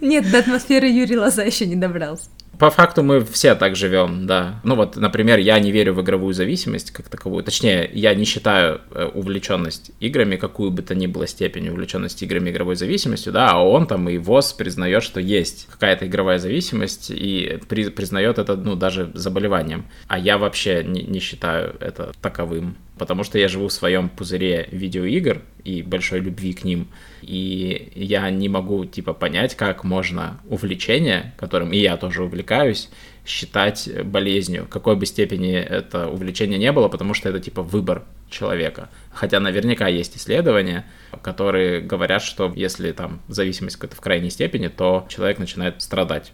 Нет, 0.00 0.30
до 0.30 0.38
атмосферы 0.38 0.88
Юрий 0.88 1.18
Лоза 1.18 1.42
еще 1.42 1.66
не 1.66 1.76
добрался. 1.76 2.28
По 2.58 2.70
факту 2.70 3.02
мы 3.02 3.24
все 3.24 3.56
так 3.56 3.74
живем, 3.74 4.26
да. 4.26 4.60
Ну 4.62 4.76
вот, 4.76 4.96
например, 4.96 5.40
я 5.40 5.58
не 5.58 5.72
верю 5.72 5.94
в 5.94 6.02
игровую 6.02 6.32
зависимость 6.32 6.92
как 6.92 7.08
таковую. 7.08 7.42
Точнее, 7.42 7.90
я 7.92 8.14
не 8.14 8.24
считаю 8.24 8.80
э, 8.92 9.10
увлеченность 9.12 9.90
играми, 9.98 10.36
какую 10.36 10.70
бы 10.70 10.82
то 10.82 10.94
ни 10.94 11.08
было 11.08 11.26
степень 11.26 11.70
увлеченности 11.70 12.22
играми 12.22 12.50
игровой 12.50 12.76
зависимостью, 12.76 13.32
да, 13.32 13.50
а 13.50 13.58
он 13.58 13.88
там 13.88 14.08
и 14.08 14.16
ВОЗ 14.16 14.52
признает, 14.52 15.02
что 15.02 15.18
есть 15.18 15.66
какая-то 15.72 16.06
игровая 16.06 16.38
зависимость 16.38 17.10
и 17.10 17.58
при, 17.68 17.88
признает 17.88 18.38
это, 18.38 18.54
ну, 18.54 18.76
даже 18.76 19.10
заболеванием. 19.14 19.86
А 20.06 20.16
я 20.16 20.38
вообще 20.38 20.84
не, 20.84 21.02
не 21.02 21.18
считаю 21.18 21.74
это 21.80 22.12
таковым 22.20 22.76
потому 23.02 23.24
что 23.24 23.36
я 23.36 23.48
живу 23.48 23.66
в 23.66 23.72
своем 23.72 24.08
пузыре 24.08 24.68
видеоигр 24.70 25.42
и 25.64 25.82
большой 25.82 26.20
любви 26.20 26.52
к 26.52 26.62
ним, 26.62 26.86
и 27.20 27.90
я 27.96 28.30
не 28.30 28.48
могу, 28.48 28.84
типа, 28.84 29.12
понять, 29.12 29.56
как 29.56 29.82
можно 29.82 30.38
увлечение, 30.48 31.34
которым 31.36 31.72
и 31.72 31.78
я 31.78 31.96
тоже 31.96 32.22
увлекаюсь, 32.22 32.90
считать 33.26 33.88
болезнью, 34.04 34.68
какой 34.70 34.94
бы 34.94 35.04
степени 35.04 35.54
это 35.54 36.06
увлечение 36.06 36.60
не 36.60 36.70
было, 36.70 36.86
потому 36.86 37.12
что 37.12 37.28
это, 37.28 37.40
типа, 37.40 37.62
выбор 37.62 38.04
человека. 38.30 38.88
Хотя 39.12 39.40
наверняка 39.40 39.88
есть 39.88 40.16
исследования, 40.16 40.86
которые 41.22 41.80
говорят, 41.80 42.22
что 42.22 42.52
если 42.54 42.92
там 42.92 43.20
зависимость 43.26 43.78
какая-то 43.78 43.96
в 43.96 44.00
крайней 44.00 44.30
степени, 44.30 44.68
то 44.68 45.08
человек 45.08 45.40
начинает 45.40 45.82
страдать. 45.82 46.32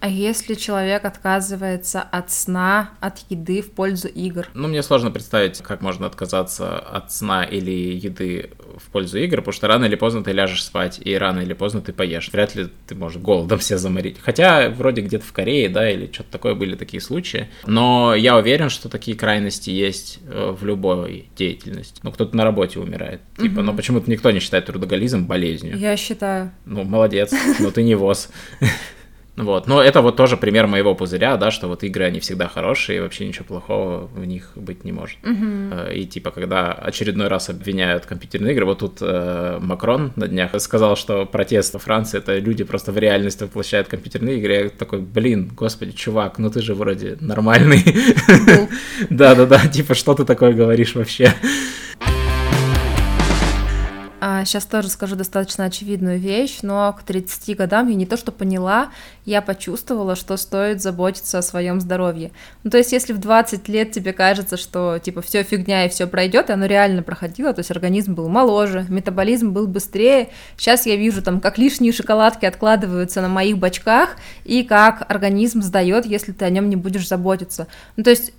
А 0.00 0.08
если 0.08 0.54
человек 0.54 1.04
отказывается 1.04 2.02
от 2.02 2.30
сна, 2.30 2.90
от 3.00 3.18
еды 3.30 3.62
в 3.62 3.70
пользу 3.70 4.08
игр? 4.08 4.48
Ну, 4.54 4.68
мне 4.68 4.82
сложно 4.82 5.10
представить, 5.10 5.58
как 5.58 5.80
можно 5.80 6.06
отказаться 6.06 6.78
от 6.78 7.12
сна 7.12 7.44
или 7.44 7.70
еды 7.70 8.50
в 8.76 8.90
пользу 8.90 9.18
игр, 9.18 9.38
потому 9.38 9.52
что 9.52 9.68
рано 9.68 9.86
или 9.86 9.94
поздно 9.94 10.22
ты 10.22 10.32
ляжешь 10.32 10.64
спать, 10.64 11.00
и 11.02 11.14
рано 11.14 11.40
или 11.40 11.54
поздно 11.54 11.80
ты 11.80 11.92
поешь. 11.92 12.30
Вряд 12.32 12.54
ли 12.54 12.68
ты 12.86 12.94
можешь 12.94 13.20
голодом 13.20 13.60
себя 13.60 13.78
заморить. 13.78 14.18
Хотя 14.22 14.68
вроде 14.68 15.02
где-то 15.02 15.24
в 15.24 15.32
Корее, 15.32 15.68
да, 15.68 15.90
или 15.90 16.10
что-то 16.12 16.30
такое 16.30 16.54
были 16.54 16.76
такие 16.76 17.00
случаи. 17.00 17.48
Но 17.66 18.14
я 18.14 18.36
уверен, 18.36 18.68
что 18.68 18.88
такие 18.88 19.16
крайности 19.16 19.70
есть 19.70 20.20
э, 20.28 20.54
в 20.58 20.64
любой 20.64 21.28
деятельности. 21.36 22.00
Ну, 22.02 22.12
кто-то 22.12 22.36
на 22.36 22.44
работе 22.44 22.78
умирает. 22.78 23.20
Типа, 23.38 23.58
угу. 23.58 23.62
но 23.62 23.74
почему-то 23.74 24.10
никто 24.10 24.30
не 24.30 24.40
считает 24.40 24.66
трудоголизм 24.66 25.26
болезнью. 25.26 25.78
Я 25.78 25.96
считаю. 25.96 26.52
Ну, 26.64 26.84
молодец, 26.84 27.32
но 27.58 27.70
ты 27.70 27.82
не 27.82 27.94
ВОЗ. 27.94 28.28
Вот. 29.36 29.66
Но 29.66 29.82
это 29.82 30.00
вот 30.00 30.16
тоже 30.16 30.36
пример 30.36 30.66
моего 30.66 30.94
пузыря, 30.94 31.36
да, 31.36 31.50
что 31.50 31.68
вот 31.68 31.84
игры, 31.84 32.04
они 32.04 32.20
всегда 32.20 32.48
хорошие, 32.48 32.98
и 32.98 33.00
вообще 33.00 33.26
ничего 33.26 33.44
плохого 33.44 34.06
в 34.06 34.24
них 34.24 34.52
быть 34.54 34.84
не 34.84 34.92
может. 34.92 35.18
Uh-huh. 35.22 35.94
И 35.94 36.06
типа, 36.06 36.30
когда 36.30 36.72
очередной 36.72 37.28
раз 37.28 37.50
обвиняют 37.50 38.06
компьютерные 38.06 38.54
игры, 38.54 38.64
вот 38.64 38.78
тут 38.78 38.98
э, 39.00 39.58
Макрон 39.60 40.12
на 40.16 40.26
днях 40.26 40.58
сказал, 40.60 40.96
что 40.96 41.26
протест 41.26 41.74
во 41.74 41.80
Франции, 41.80 42.18
это 42.18 42.38
люди 42.38 42.64
просто 42.64 42.92
в 42.92 42.98
реальность 42.98 43.42
воплощают 43.42 43.88
компьютерные 43.88 44.38
игры. 44.38 44.52
Я 44.54 44.68
такой, 44.70 45.00
блин, 45.00 45.50
господи, 45.54 45.92
чувак, 45.92 46.38
ну 46.38 46.50
ты 46.50 46.62
же 46.62 46.74
вроде 46.74 47.18
нормальный. 47.20 47.84
Да-да-да, 49.10 49.66
типа, 49.72 49.94
что 49.94 50.14
ты 50.14 50.24
такое 50.24 50.52
говоришь 50.52 50.94
вообще? 50.94 51.34
А, 54.36 54.44
сейчас 54.44 54.66
тоже 54.66 54.88
скажу 54.88 55.16
достаточно 55.16 55.64
очевидную 55.64 56.18
вещь, 56.18 56.58
но 56.62 56.92
к 56.92 57.02
30 57.02 57.56
годам 57.56 57.88
я 57.88 57.94
не 57.94 58.04
то 58.04 58.16
что 58.16 58.32
поняла, 58.32 58.90
я 59.24 59.40
почувствовала, 59.40 60.14
что 60.14 60.36
стоит 60.36 60.82
заботиться 60.82 61.38
о 61.38 61.42
своем 61.42 61.80
здоровье. 61.80 62.32
Ну, 62.62 62.70
то 62.70 62.76
есть, 62.76 62.92
если 62.92 63.12
в 63.12 63.18
20 63.18 63.66
лет 63.68 63.92
тебе 63.92 64.12
кажется, 64.12 64.56
что 64.56 64.98
типа 64.98 65.22
все 65.22 65.42
фигня 65.42 65.86
и 65.86 65.88
все 65.88 66.06
пройдет, 66.06 66.50
оно 66.50 66.66
реально 66.66 67.02
проходило, 67.02 67.52
то 67.54 67.60
есть 67.60 67.70
организм 67.70 68.14
был 68.14 68.28
моложе, 68.28 68.84
метаболизм 68.88 69.52
был 69.52 69.66
быстрее. 69.66 70.28
Сейчас 70.58 70.84
я 70.84 70.96
вижу 70.96 71.22
там, 71.22 71.40
как 71.40 71.56
лишние 71.56 71.92
шоколадки 71.92 72.44
откладываются 72.44 73.22
на 73.22 73.28
моих 73.28 73.56
бочках 73.56 74.16
и 74.44 74.64
как 74.64 75.10
организм 75.10 75.62
сдает, 75.62 76.04
если 76.04 76.32
ты 76.32 76.44
о 76.44 76.50
нем 76.50 76.68
не 76.68 76.76
будешь 76.76 77.08
заботиться. 77.08 77.68
Ну, 77.96 78.04
то 78.04 78.10
есть 78.10 78.32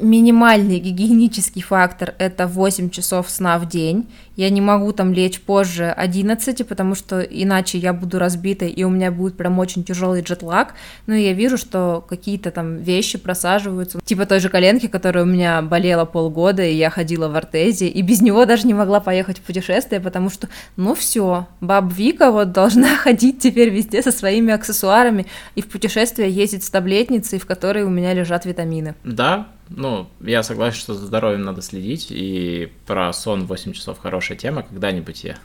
минимальный 0.00 0.78
гигиенический 0.78 1.62
фактор– 1.62 2.14
это 2.18 2.46
8 2.46 2.90
часов 2.90 3.30
сна 3.30 3.58
в 3.58 3.68
день. 3.68 4.08
Я 4.36 4.50
не 4.50 4.60
могу 4.60 4.92
там 4.92 5.12
лечь 5.12 5.40
позже 5.40 5.90
11, 5.90 6.66
потому 6.66 6.94
что 6.94 7.20
иначе 7.20 7.78
я 7.78 7.92
буду 7.92 8.18
разбитой, 8.18 8.70
и 8.70 8.84
у 8.84 8.90
меня 8.90 9.10
будет 9.10 9.36
прям 9.36 9.58
очень 9.58 9.82
тяжелый 9.82 10.22
джетлаг. 10.22 10.74
Но 11.06 11.14
я 11.14 11.32
вижу, 11.32 11.58
что 11.58 12.04
какие-то 12.08 12.50
там 12.50 12.76
вещи 12.76 13.18
просаживаются. 13.18 13.98
Типа 14.04 14.26
той 14.26 14.40
же 14.40 14.48
коленки, 14.48 14.86
которая 14.86 15.24
у 15.24 15.26
меня 15.26 15.60
болела 15.62 16.04
полгода, 16.04 16.62
и 16.64 16.74
я 16.74 16.88
ходила 16.90 17.28
в 17.28 17.36
ортезе, 17.36 17.88
и 17.88 18.00
без 18.02 18.20
него 18.20 18.44
даже 18.44 18.66
не 18.66 18.74
могла 18.74 19.00
поехать 19.00 19.38
в 19.38 19.42
путешествие, 19.42 20.00
потому 20.00 20.30
что, 20.30 20.48
ну 20.76 20.94
все, 20.94 21.48
баб 21.60 21.92
Вика 21.92 22.30
вот 22.30 22.52
должна 22.52 22.96
ходить 22.96 23.40
теперь 23.40 23.70
везде 23.70 24.02
со 24.02 24.12
своими 24.12 24.52
аксессуарами 24.54 25.26
и 25.56 25.62
в 25.62 25.68
путешествие 25.68 26.30
ездить 26.30 26.64
с 26.64 26.70
таблетницей, 26.70 27.38
в 27.38 27.46
которой 27.46 27.82
у 27.82 27.90
меня 27.90 28.14
лежат 28.14 28.44
витамины. 28.44 28.94
Да, 29.02 29.48
ну, 29.70 30.08
я 30.20 30.42
согласен, 30.42 30.78
что 30.78 30.94
за 30.94 31.06
здоровьем 31.06 31.42
надо 31.42 31.62
следить, 31.62 32.08
и 32.10 32.72
про 32.86 33.12
сон 33.12 33.46
8 33.46 33.72
часов 33.72 33.98
хорошая 33.98 34.36
тема, 34.38 34.62
когда-нибудь 34.62 35.24
я 35.24 35.38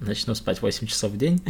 начну 0.00 0.34
спать 0.34 0.62
8 0.62 0.86
часов 0.86 1.12
в 1.12 1.16
день. 1.16 1.42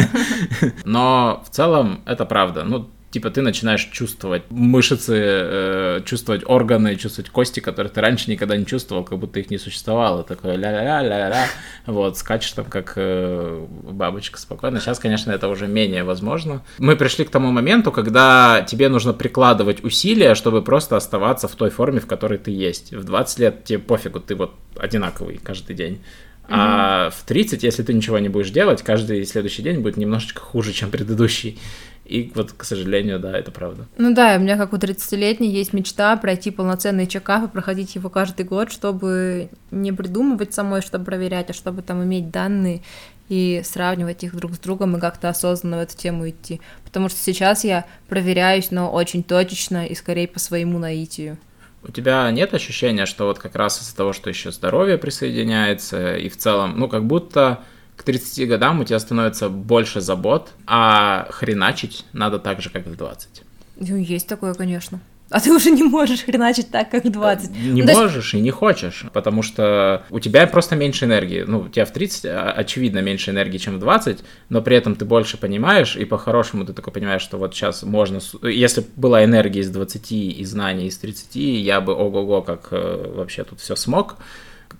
Но 0.84 1.42
в 1.46 1.50
целом 1.54 2.00
это 2.06 2.24
правда. 2.24 2.64
Ну, 2.64 2.90
типа 3.16 3.30
ты 3.30 3.40
начинаешь 3.40 3.88
чувствовать 3.92 4.42
мышцы, 4.50 5.14
э, 5.16 6.00
чувствовать 6.04 6.42
органы, 6.44 6.96
чувствовать 6.96 7.30
кости, 7.30 7.60
которые 7.60 7.90
ты 7.90 8.02
раньше 8.02 8.30
никогда 8.30 8.58
не 8.58 8.66
чувствовал, 8.66 9.04
как 9.04 9.18
будто 9.18 9.40
их 9.40 9.48
не 9.48 9.56
существовало. 9.56 10.22
Такое 10.22 10.56
ля-ля-ля-ля-ля, 10.56 11.46
вот, 11.86 12.18
скачешь 12.18 12.52
там 12.52 12.66
как 12.66 12.92
э, 12.96 13.66
бабочка 13.84 14.38
спокойно. 14.38 14.80
Сейчас, 14.80 14.98
конечно, 14.98 15.32
это 15.32 15.48
уже 15.48 15.66
менее 15.66 16.04
возможно. 16.04 16.60
Мы 16.76 16.94
пришли 16.94 17.24
к 17.24 17.30
тому 17.30 17.50
моменту, 17.52 17.90
когда 17.90 18.60
тебе 18.68 18.90
нужно 18.90 19.14
прикладывать 19.14 19.82
усилия, 19.82 20.34
чтобы 20.34 20.60
просто 20.60 20.98
оставаться 20.98 21.48
в 21.48 21.54
той 21.54 21.70
форме, 21.70 22.00
в 22.00 22.06
которой 22.06 22.36
ты 22.36 22.50
есть. 22.50 22.92
В 22.92 23.02
20 23.02 23.38
лет 23.38 23.64
тебе 23.64 23.78
пофигу, 23.78 24.20
ты 24.20 24.34
вот 24.34 24.52
одинаковый 24.76 25.40
каждый 25.42 25.74
день. 25.74 26.00
А 26.48 27.10
в 27.10 27.22
30, 27.24 27.62
если 27.62 27.82
ты 27.82 27.92
ничего 27.92 28.18
не 28.18 28.28
будешь 28.28 28.50
делать, 28.50 28.82
каждый 28.82 29.24
следующий 29.24 29.62
день 29.62 29.80
будет 29.80 29.96
немножечко 29.96 30.40
хуже, 30.40 30.72
чем 30.72 30.90
предыдущий. 30.90 31.58
И 32.04 32.30
вот, 32.36 32.52
к 32.52 32.62
сожалению, 32.62 33.18
да, 33.18 33.36
это 33.36 33.50
правда. 33.50 33.86
Ну 33.98 34.14
да, 34.14 34.36
у 34.36 34.40
меня 34.40 34.56
как 34.56 34.72
у 34.72 34.76
30-летней 34.76 35.50
есть 35.50 35.72
мечта 35.72 36.16
пройти 36.16 36.52
полноценный 36.52 37.08
чекап 37.08 37.44
и 37.44 37.48
проходить 37.48 37.96
его 37.96 38.10
каждый 38.10 38.44
год, 38.44 38.70
чтобы 38.70 39.48
не 39.72 39.90
придумывать 39.92 40.54
самой, 40.54 40.82
чтобы 40.82 41.04
проверять, 41.04 41.50
а 41.50 41.52
чтобы 41.52 41.82
там 41.82 42.04
иметь 42.04 42.30
данные 42.30 42.82
и 43.28 43.60
сравнивать 43.64 44.22
их 44.22 44.36
друг 44.36 44.54
с 44.54 44.58
другом 44.58 44.96
и 44.96 45.00
как-то 45.00 45.28
осознанно 45.28 45.78
в 45.78 45.80
эту 45.80 45.96
тему 45.96 46.28
идти. 46.28 46.60
Потому 46.84 47.08
что 47.08 47.18
сейчас 47.18 47.64
я 47.64 47.84
проверяюсь, 48.08 48.70
но 48.70 48.92
очень 48.92 49.24
точечно 49.24 49.84
и 49.84 49.96
скорее 49.96 50.28
по 50.28 50.38
своему 50.38 50.78
наитию. 50.78 51.38
У 51.88 51.92
тебя 51.92 52.30
нет 52.30 52.52
ощущения, 52.52 53.06
что 53.06 53.26
вот 53.26 53.38
как 53.38 53.54
раз 53.54 53.80
из-за 53.80 53.96
того, 53.96 54.12
что 54.12 54.28
еще 54.28 54.50
здоровье 54.50 54.98
присоединяется, 54.98 56.16
и 56.16 56.28
в 56.28 56.36
целом, 56.36 56.78
ну, 56.78 56.88
как 56.88 57.04
будто 57.04 57.60
к 57.96 58.02
30 58.02 58.48
годам 58.48 58.80
у 58.80 58.84
тебя 58.84 58.98
становится 58.98 59.48
больше 59.48 60.00
забот, 60.00 60.50
а 60.66 61.28
хреначить 61.30 62.04
надо 62.12 62.38
так 62.38 62.60
же, 62.60 62.70
как 62.70 62.86
в 62.86 62.96
20. 62.96 63.42
Ну, 63.76 63.96
есть 63.96 64.26
такое, 64.26 64.54
конечно. 64.54 65.00
А 65.28 65.40
ты 65.40 65.52
уже 65.52 65.70
не 65.70 65.82
можешь 65.82 66.24
хреначить 66.24 66.70
так, 66.70 66.90
как 66.90 67.04
в 67.04 67.10
20. 67.10 67.50
Не 67.50 67.82
ну, 67.82 67.92
можешь 67.92 68.32
есть... 68.32 68.34
и 68.34 68.40
не 68.40 68.50
хочешь, 68.50 69.04
потому 69.12 69.42
что 69.42 70.04
у 70.10 70.20
тебя 70.20 70.46
просто 70.46 70.76
меньше 70.76 71.04
энергии. 71.04 71.44
Ну, 71.46 71.60
у 71.60 71.68
тебя 71.68 71.84
в 71.84 71.92
30, 71.92 72.24
а, 72.26 72.52
очевидно, 72.52 73.00
меньше 73.00 73.32
энергии, 73.32 73.58
чем 73.58 73.76
в 73.76 73.80
20, 73.80 74.20
но 74.50 74.62
при 74.62 74.76
этом 74.76 74.94
ты 74.94 75.04
больше 75.04 75.36
понимаешь, 75.36 75.96
и 75.96 76.04
по-хорошему 76.04 76.64
ты 76.64 76.72
такой 76.72 76.92
понимаешь, 76.92 77.22
что 77.22 77.38
вот 77.38 77.54
сейчас 77.54 77.82
можно... 77.82 78.20
Если 78.42 78.84
была 78.94 79.24
энергия 79.24 79.60
из 79.60 79.70
20 79.70 80.12
и 80.12 80.44
знаний 80.44 80.86
из 80.86 80.98
30, 80.98 81.34
я 81.36 81.80
бы 81.80 81.92
ого-го, 81.92 82.42
как 82.42 82.68
э, 82.70 83.12
вообще 83.16 83.42
тут 83.42 83.58
все 83.60 83.74
смог, 83.74 84.16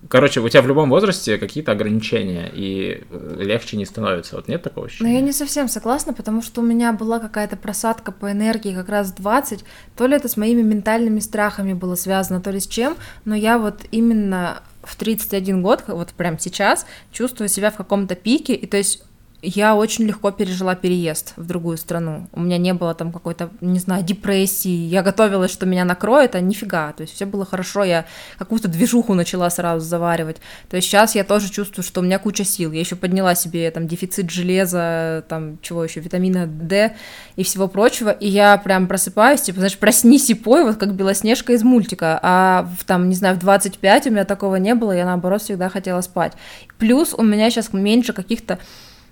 Короче, 0.09 0.39
у 0.39 0.47
тебя 0.47 0.61
в 0.61 0.67
любом 0.67 0.89
возрасте 0.89 1.37
какие-то 1.37 1.71
ограничения, 1.71 2.49
и 2.53 3.03
э, 3.09 3.35
легче 3.39 3.77
не 3.77 3.85
становится. 3.85 4.35
Вот 4.35 4.47
нет 4.47 4.63
такого 4.63 4.85
ощущения? 4.85 5.09
Ну, 5.09 5.15
я 5.15 5.21
не 5.21 5.33
совсем 5.33 5.67
согласна, 5.67 6.13
потому 6.13 6.41
что 6.41 6.61
у 6.61 6.63
меня 6.63 6.93
была 6.93 7.19
какая-то 7.19 7.57
просадка 7.57 8.11
по 8.11 8.31
энергии 8.31 8.73
как 8.73 8.89
раз 8.89 9.11
20. 9.11 9.65
То 9.95 10.05
ли 10.05 10.15
это 10.15 10.29
с 10.29 10.37
моими 10.37 10.61
ментальными 10.61 11.19
страхами 11.19 11.73
было 11.73 11.95
связано, 11.95 12.41
то 12.41 12.51
ли 12.51 12.59
с 12.59 12.67
чем, 12.67 12.95
но 13.25 13.35
я 13.35 13.57
вот 13.57 13.81
именно 13.91 14.61
в 14.83 14.95
31 14.95 15.61
год, 15.61 15.83
вот 15.87 16.09
прям 16.13 16.39
сейчас, 16.39 16.85
чувствую 17.11 17.49
себя 17.49 17.71
в 17.71 17.75
каком-то 17.75 18.15
пике, 18.15 18.53
и 18.53 18.65
то 18.65 18.77
есть 18.77 19.03
я 19.43 19.75
очень 19.75 20.05
легко 20.05 20.31
пережила 20.31 20.73
переезд 20.73 21.33
в 21.35 21.45
другую 21.45 21.77
страну. 21.77 22.27
У 22.33 22.39
меня 22.39 22.57
не 22.57 22.73
было 22.73 22.95
там 22.95 23.11
какой-то, 23.11 23.51
не 23.61 23.77
знаю, 23.77 24.03
депрессии. 24.03 24.69
Я 24.69 25.03
готовилась, 25.03 25.51
что 25.51 25.67
меня 25.67 25.85
накроет, 25.85 26.33
а 26.33 26.39
нифига. 26.39 26.91
То 26.93 27.01
есть 27.01 27.13
все 27.13 27.27
было 27.27 27.45
хорошо, 27.45 27.83
я 27.83 28.05
какую-то 28.39 28.67
движуху 28.67 29.13
начала 29.13 29.47
сразу 29.51 29.85
заваривать. 29.85 30.37
То 30.69 30.75
есть 30.77 30.87
сейчас 30.87 31.13
я 31.13 31.23
тоже 31.23 31.51
чувствую, 31.51 31.83
что 31.83 32.01
у 32.01 32.03
меня 32.03 32.17
куча 32.17 32.43
сил. 32.43 32.71
Я 32.71 32.79
еще 32.79 32.95
подняла 32.95 33.35
себе 33.35 33.69
там 33.69 33.87
дефицит 33.87 34.31
железа, 34.31 35.23
там 35.29 35.59
чего 35.61 35.83
еще, 35.83 35.99
витамина 35.99 36.47
D 36.47 36.95
и 37.35 37.43
всего 37.43 37.67
прочего. 37.67 38.09
И 38.09 38.27
я 38.27 38.57
прям 38.57 38.87
просыпаюсь, 38.87 39.41
типа, 39.41 39.59
знаешь, 39.59 39.77
проснись 39.77 40.31
и 40.31 40.33
пой, 40.33 40.63
вот 40.63 40.77
как 40.77 40.95
Белоснежка 40.95 41.53
из 41.53 41.61
мультика. 41.61 42.19
А 42.23 42.67
в, 42.79 42.85
там, 42.85 43.07
не 43.07 43.15
знаю, 43.15 43.35
в 43.35 43.39
25 43.39 44.07
у 44.07 44.09
меня 44.09 44.25
такого 44.25 44.55
не 44.55 44.73
было, 44.73 44.93
я 44.93 45.05
наоборот 45.05 45.43
всегда 45.43 45.69
хотела 45.69 46.01
спать. 46.01 46.33
Плюс 46.79 47.13
у 47.13 47.21
меня 47.21 47.51
сейчас 47.51 47.71
меньше 47.71 48.13
каких-то 48.13 48.57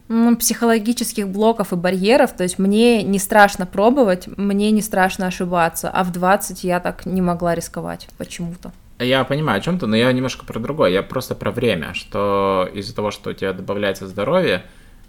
психологических 0.08 1.28
блоков 1.28 1.74
и 1.74 1.76
барьеров, 1.76 2.34
то 2.34 2.44
есть 2.44 2.60
мне 2.60 3.02
не 3.04 3.18
страшно 3.18 3.66
пробовать, 3.66 4.28
мне 4.38 4.72
не 4.72 4.82
страшно 4.82 5.28
ошибаться, 5.28 5.90
а 5.90 6.04
в 6.04 6.12
20 6.12 6.64
я 6.64 6.80
так 6.80 7.06
не 7.06 7.22
могла 7.22 7.56
рисковать 7.56 8.08
почему-то. 8.18 8.72
Я 9.00 9.24
понимаю 9.26 9.60
о 9.60 9.62
чем-то, 9.62 9.88
но 9.88 9.96
я 9.96 10.12
немножко 10.12 10.46
про 10.46 10.60
другое. 10.60 10.92
Я 10.92 11.04
просто 11.04 11.36
про 11.36 11.52
время, 11.52 11.94
что 11.94 12.70
из-за 12.74 12.96
того, 12.96 13.12
что 13.12 13.32
у 13.32 13.34
тебя 13.34 13.52
добавляется 13.52 14.08
здоровье, 14.08 14.64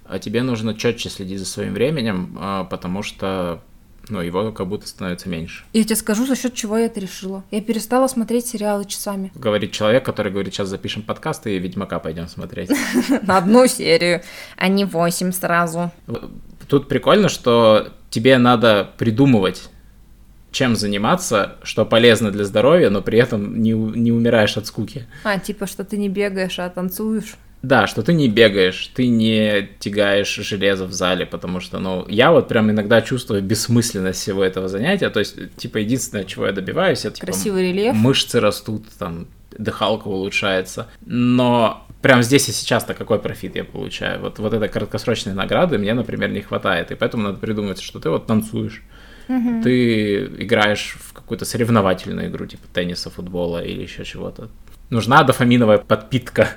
а 0.05 0.19
тебе 0.19 0.43
нужно 0.43 0.75
четче 0.75 1.09
следить 1.09 1.39
за 1.39 1.47
своим 1.47 1.75
временем, 1.75 2.37
а, 2.41 2.65
потому 2.65 3.03
что 3.03 3.61
но 4.09 4.23
его 4.23 4.53
как 4.53 4.69
будто 4.69 4.87
становится 4.87 5.29
меньше. 5.29 5.65
Я 5.73 5.85
тебе 5.85 5.97
скажу, 5.97 6.27
за 6.27 6.37
счет 6.37 6.55
чего 6.55 6.79
я 6.79 6.87
это 6.87 7.01
решила. 7.01 7.45
Я 7.51 7.61
перестала 7.61 8.07
смотреть 8.09 8.47
сериалы 8.47 8.85
часами. 8.85 9.33
Говорит 9.35 9.73
человек, 9.73 10.05
который 10.05 10.33
говорит, 10.33 10.55
сейчас 10.55 10.69
запишем 10.69 11.03
подкаст 11.03 11.47
и 11.47 11.59
Ведьмака 11.59 11.99
пойдем 11.99 12.29
смотреть. 12.29 12.71
На 13.23 13.39
одну 13.39 13.67
серию, 13.67 14.23
а 14.57 14.69
не 14.69 14.85
восемь 14.85 15.33
сразу. 15.33 15.91
Тут 16.69 16.89
прикольно, 16.89 17.29
что 17.29 17.89
тебе 18.11 18.39
надо 18.39 18.91
придумывать 18.99 19.71
чем 20.53 20.75
заниматься, 20.75 21.57
что 21.63 21.85
полезно 21.85 22.31
для 22.31 22.45
здоровья, 22.45 22.89
но 22.89 23.03
при 23.03 23.19
этом 23.19 23.61
не, 23.61 23.73
не 23.73 24.11
умираешь 24.11 24.57
от 24.57 24.67
скуки. 24.67 25.07
А, 25.23 25.39
типа, 25.39 25.67
что 25.67 25.85
ты 25.85 25.99
не 25.99 26.09
бегаешь, 26.09 26.59
а 26.59 26.71
танцуешь. 26.71 27.35
Да, 27.63 27.87
что 27.87 28.03
ты 28.03 28.13
не 28.13 28.29
бегаешь, 28.29 28.91
ты 28.95 29.09
не 29.09 29.71
тягаешь 29.79 30.33
железо 30.35 30.87
в 30.87 30.93
зале, 30.93 31.27
потому 31.27 31.61
что, 31.61 31.79
ну, 31.79 32.07
я 32.09 32.31
вот 32.31 32.49
прям 32.49 32.71
иногда 32.71 33.03
чувствую 33.03 33.43
бессмысленность 33.43 34.21
всего 34.21 34.45
этого 34.45 34.69
занятия, 34.69 35.11
то 35.11 35.19
есть, 35.19 35.57
типа, 35.57 35.79
единственное, 35.79 36.25
чего 36.25 36.47
я 36.47 36.53
добиваюсь, 36.53 37.05
это, 37.05 37.17
типа, 37.17 37.27
Красивый 37.27 37.73
рельеф. 37.73 37.95
мышцы 37.95 38.41
растут, 38.41 38.85
там, 38.99 39.27
дыхалка 39.59 40.09
улучшается, 40.09 40.89
но 41.05 41.87
прям 42.03 42.23
здесь 42.23 42.49
и 42.49 42.53
сейчас-то 42.53 42.95
какой 42.95 43.19
профит 43.19 43.57
я 43.57 43.65
получаю? 43.65 44.21
Вот, 44.21 44.39
вот 44.39 44.53
этой 44.53 44.69
краткосрочной 44.69 45.35
награды 45.35 45.79
мне, 45.79 45.95
например, 45.95 46.31
не 46.31 46.43
хватает, 46.43 46.91
и 46.91 46.95
поэтому 46.95 47.25
надо 47.25 47.39
придумать, 47.39 47.81
что 47.81 47.99
ты 47.99 48.11
вот 48.11 48.27
танцуешь, 48.27 48.83
угу. 49.29 49.63
ты 49.63 50.27
играешь 50.39 50.97
в 51.01 51.13
какую-то 51.13 51.45
соревновательную 51.45 52.29
игру, 52.29 52.47
типа 52.47 52.63
тенниса, 52.73 53.11
футбола 53.11 53.65
или 53.65 53.83
еще 53.83 54.05
чего-то. 54.05 54.51
Нужна 54.91 55.25
дофаминовая 55.25 55.79
подпитка. 55.79 56.51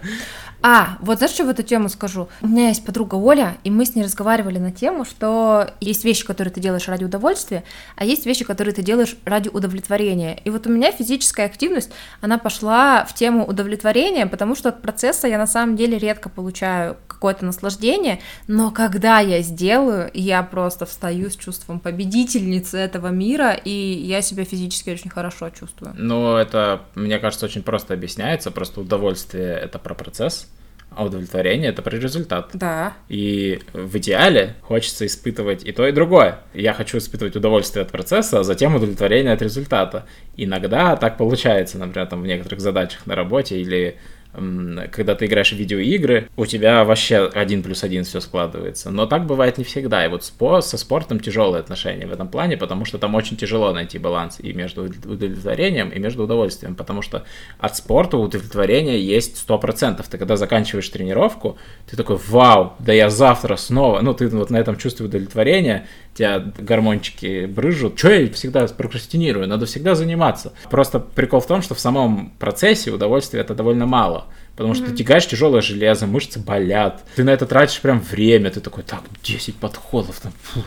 А, 0.62 0.98
вот 1.00 1.20
знаешь, 1.20 1.34
что 1.34 1.46
в 1.46 1.50
эту 1.50 1.64
тему 1.64 1.88
скажу? 1.88 2.28
У 2.42 2.48
меня 2.48 2.68
есть 2.68 2.84
подруга 2.86 3.16
Оля, 3.16 3.58
и 3.64 3.72
мы 3.72 3.86
с 3.86 3.96
ней 3.96 4.04
разговаривали 4.04 4.58
на 4.58 4.72
тему, 4.72 5.06
что 5.06 5.72
есть 5.80 6.04
вещи, 6.04 6.26
которые 6.26 6.54
ты 6.54 6.60
делаешь 6.60 6.88
ради 6.88 7.06
удовольствия, 7.06 7.64
а 7.96 8.04
есть 8.04 8.26
вещи, 8.26 8.44
которые 8.44 8.74
ты 8.74 8.82
делаешь 8.82 9.16
ради 9.24 9.48
удовлетворения. 9.48 10.40
И 10.44 10.50
вот 10.50 10.68
у 10.68 10.70
меня 10.70 10.92
физическая 10.92 11.46
активность, 11.46 11.92
она 12.20 12.38
пошла 12.38 13.06
в 13.06 13.14
тему 13.14 13.46
удовлетворения, 13.46 14.26
потому 14.26 14.56
что 14.56 14.70
от 14.70 14.82
процесса 14.82 15.28
я 15.28 15.38
на 15.38 15.48
самом 15.48 15.78
деле 15.78 15.98
редко 15.98 16.28
получаю 16.28 16.98
какое-то 17.20 17.44
наслаждение, 17.44 18.20
но 18.48 18.72
когда 18.72 19.20
я 19.20 19.42
сделаю, 19.42 20.10
я 20.14 20.42
просто 20.42 20.86
встаю 20.86 21.30
с 21.30 21.36
чувством 21.36 21.82
победительницы 21.82 22.78
этого 22.78 23.08
мира, 23.08 23.52
и 23.52 23.70
я 23.70 24.22
себя 24.22 24.46
физически 24.46 24.90
очень 24.90 25.10
хорошо 25.10 25.50
чувствую. 25.50 25.94
Ну, 25.98 26.38
это, 26.38 26.84
мне 26.96 27.20
кажется, 27.20 27.46
очень 27.46 27.62
просто 27.62 27.94
объясняется, 27.94 28.52
просто 28.52 28.80
удовольствие— 28.80 29.54
это 29.64 29.80
про 29.80 29.96
процесс, 29.96 30.48
А 30.92 31.06
удовлетворение 31.06 31.70
это 31.70 31.82
про 31.82 31.96
результат. 31.98 32.50
Да. 32.54 32.94
И 33.10 33.62
в 33.74 33.98
идеале 33.98 34.56
хочется 34.62 35.06
испытывать 35.06 35.64
и 35.64 35.72
то, 35.72 35.88
и 35.88 35.92
другое. 35.92 36.40
Я 36.54 36.74
хочу 36.74 36.98
испытывать 36.98 37.36
удовольствие 37.36 37.84
от 37.84 37.92
процесса, 37.92 38.40
а 38.40 38.44
затем 38.44 38.76
удовлетворение 38.76 39.34
от 39.34 39.42
результата. 39.42 40.06
Иногда 40.36 40.96
так 40.96 41.18
получается, 41.18 41.78
например, 41.78 42.08
там 42.08 42.22
в 42.24 42.28
некоторых 42.28 42.60
задачах 42.60 43.06
на 43.06 43.16
работе 43.16 43.60
или 43.60 43.98
когда 44.92 45.16
ты 45.16 45.26
играешь 45.26 45.52
в 45.52 45.58
видеоигры, 45.58 46.30
у 46.36 46.46
тебя 46.46 46.84
вообще 46.84 47.30
один 47.34 47.64
плюс 47.64 47.84
один 47.84 48.04
все 48.04 48.20
складывается. 48.20 48.92
Но 48.92 49.06
так 49.06 49.26
бывает 49.26 49.58
не 49.58 49.64
всегда. 49.64 50.06
И 50.06 50.10
вот 50.10 50.24
со 50.24 50.78
спортом 50.78 51.20
тяжелые 51.20 51.60
отношения 51.60 52.08
в 52.08 52.12
этом 52.12 52.28
плане, 52.28 52.58
потому 52.58 52.86
что 52.86 52.98
там 52.98 53.16
очень 53.16 53.38
тяжело 53.38 53.72
найти 53.74 53.98
баланс 54.00 54.40
и 54.40 54.54
между 54.54 54.84
удовлетворением, 54.84 55.90
и 55.90 56.00
между 56.00 56.24
удовольствием. 56.24 56.76
Потому 56.76 57.02
что 57.02 57.26
от 57.60 57.76
спорта 57.76 58.18
удовлетворение 58.18 59.04
есть 59.04 59.46
100%. 59.48 60.06
Ты 60.10 60.18
когда 60.18 60.36
заканчиваешь 60.36 60.90
тренировку, 60.90 61.58
ты 61.90 61.98
такой, 61.98 62.18
вау, 62.28 62.74
да 62.80 62.94
я 62.94 63.10
завтра 63.10 63.56
снова, 63.56 64.02
ну 64.02 64.14
ты 64.14 64.28
вот 64.28 64.50
на 64.50 64.58
этом 64.58 64.78
чувствуешь 64.78 65.10
удовлетворение, 65.10 65.88
тебя 66.14 66.40
гормончики 66.58 67.46
брыжут. 67.46 67.98
Че 67.98 68.26
я 68.26 68.34
всегда 68.34 68.68
прокрастинирую? 68.68 69.48
Надо 69.48 69.66
всегда 69.66 69.96
заниматься. 69.96 70.54
Просто 70.70 71.00
прикол 71.00 71.40
в 71.40 71.48
том, 71.48 71.62
что 71.62 71.76
в 71.76 71.80
самом 71.80 72.32
процессе 72.40 72.92
удовольствия 72.92 73.42
это 73.42 73.56
довольно 73.56 73.86
мало. 73.86 74.26
Потому 74.56 74.74
что 74.74 74.86
mm-hmm. 74.86 74.90
ты 74.90 74.96
тягаешь 74.98 75.28
тяжелое 75.28 75.62
железо, 75.62 76.06
мышцы 76.06 76.40
болят. 76.40 77.06
Ты 77.16 77.24
на 77.24 77.30
это 77.30 77.46
тратишь 77.46 77.80
прям 77.80 78.02
время. 78.02 78.52
Ты 78.52 78.60
такой, 78.60 78.84
так, 78.84 79.04
10 79.24 79.56
подходов. 79.56 80.20
Там, 80.20 80.34
фу 80.42 80.64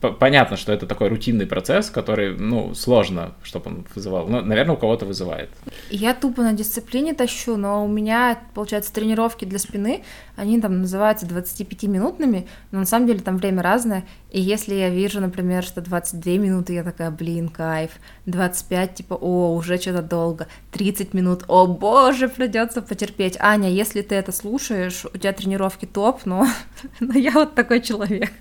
понятно, 0.00 0.56
что 0.56 0.72
это 0.72 0.86
такой 0.86 1.08
рутинный 1.08 1.46
процесс, 1.46 1.90
который, 1.90 2.36
ну, 2.36 2.74
сложно, 2.74 3.34
чтобы 3.42 3.70
он 3.70 3.86
вызывал. 3.94 4.26
Ну, 4.26 4.40
наверное, 4.40 4.74
у 4.74 4.78
кого-то 4.78 5.06
вызывает. 5.06 5.50
Я 5.90 6.14
тупо 6.14 6.42
на 6.42 6.52
дисциплине 6.52 7.14
тащу, 7.14 7.56
но 7.56 7.84
у 7.84 7.88
меня, 7.88 8.38
получается, 8.54 8.92
тренировки 8.92 9.44
для 9.44 9.58
спины, 9.58 10.02
они 10.36 10.60
там 10.60 10.80
называются 10.80 11.26
25-минутными, 11.26 12.46
но 12.70 12.78
на 12.78 12.86
самом 12.86 13.06
деле 13.06 13.20
там 13.20 13.36
время 13.36 13.62
разное. 13.62 14.04
И 14.30 14.40
если 14.40 14.74
я 14.74 14.88
вижу, 14.88 15.20
например, 15.20 15.62
что 15.62 15.80
22 15.80 16.32
минуты, 16.34 16.72
я 16.72 16.82
такая, 16.82 17.10
блин, 17.10 17.48
кайф. 17.48 17.90
25, 18.26 18.94
типа, 18.94 19.14
о, 19.14 19.54
уже 19.54 19.76
что-то 19.78 20.02
долго. 20.02 20.46
30 20.72 21.12
минут, 21.14 21.44
о 21.48 21.66
боже, 21.66 22.28
придется 22.28 22.80
потерпеть. 22.80 23.36
Аня, 23.38 23.68
если 23.70 24.02
ты 24.02 24.14
это 24.14 24.32
слушаешь, 24.32 25.04
у 25.12 25.18
тебя 25.18 25.32
тренировки 25.32 25.84
топ, 25.84 26.24
но, 26.24 26.46
но 27.00 27.18
я 27.18 27.32
вот 27.32 27.54
такой 27.54 27.80
человек. 27.80 28.32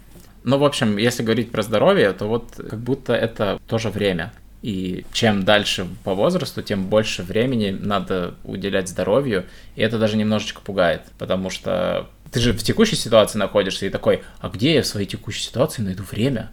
Ну, 0.43 0.58
в 0.58 0.63
общем, 0.63 0.97
если 0.97 1.23
говорить 1.23 1.52
про 1.52 1.62
здоровье, 1.62 2.12
то 2.13 2.28
вот 2.28 2.56
как 2.56 2.80
будто 2.80 3.13
это 3.13 3.60
тоже 3.67 3.89
время. 3.89 4.32
И 4.62 5.06
чем 5.13 5.43
дальше 5.45 5.88
по 6.04 6.13
возрасту, 6.13 6.62
тем 6.62 6.88
больше 6.88 7.23
времени 7.23 7.71
надо 7.71 8.36
уделять 8.43 8.89
здоровью. 8.89 9.45
И 9.75 9.82
это 9.82 9.97
даже 9.97 10.17
немножечко 10.17 10.62
пугает, 10.62 11.04
потому 11.17 11.49
что 11.49 12.10
ты 12.32 12.39
же 12.39 12.54
в 12.54 12.62
текущей 12.62 12.95
ситуации 12.95 13.38
находишься 13.38 13.86
и 13.86 13.89
такой, 13.89 14.23
а 14.39 14.49
где 14.49 14.75
я 14.75 14.82
в 14.82 14.88
своей 14.88 15.08
текущей 15.08 15.43
ситуации 15.43 15.82
найду 15.82 16.04
время? 16.04 16.52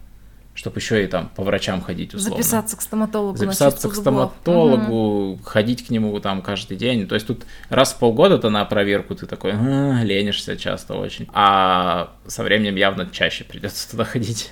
Чтобы 0.57 0.79
еще 0.79 1.05
и 1.05 1.07
там 1.07 1.31
по 1.37 1.45
врачам 1.45 1.83
ходить 1.83 2.15
условно. 2.15 2.43
Записаться 2.43 2.77
к 2.77 2.83
стоматологу. 2.83 3.37
Записаться 3.37 3.89
к 3.89 3.95
стоматологу, 3.95 5.33
угу. 5.33 5.43
ходить 5.45 5.87
к 5.87 5.91
нему 5.91 6.19
там 6.19 6.41
каждый 6.41 6.79
день. 6.79 7.07
То 7.07 7.15
есть 7.15 7.27
тут 7.27 7.45
раз 7.69 7.93
в 7.93 7.99
полгода-то 7.99 8.49
на 8.49 8.65
проверку 8.65 9.15
ты 9.15 9.27
такой, 9.27 9.53
а, 9.53 10.03
ленишься 10.03 10.57
часто 10.57 10.95
очень. 10.95 11.29
А 11.33 12.15
со 12.27 12.43
временем 12.43 12.75
явно 12.77 13.07
чаще 13.13 13.45
придется 13.45 13.89
туда 13.91 14.05
ходить. 14.05 14.51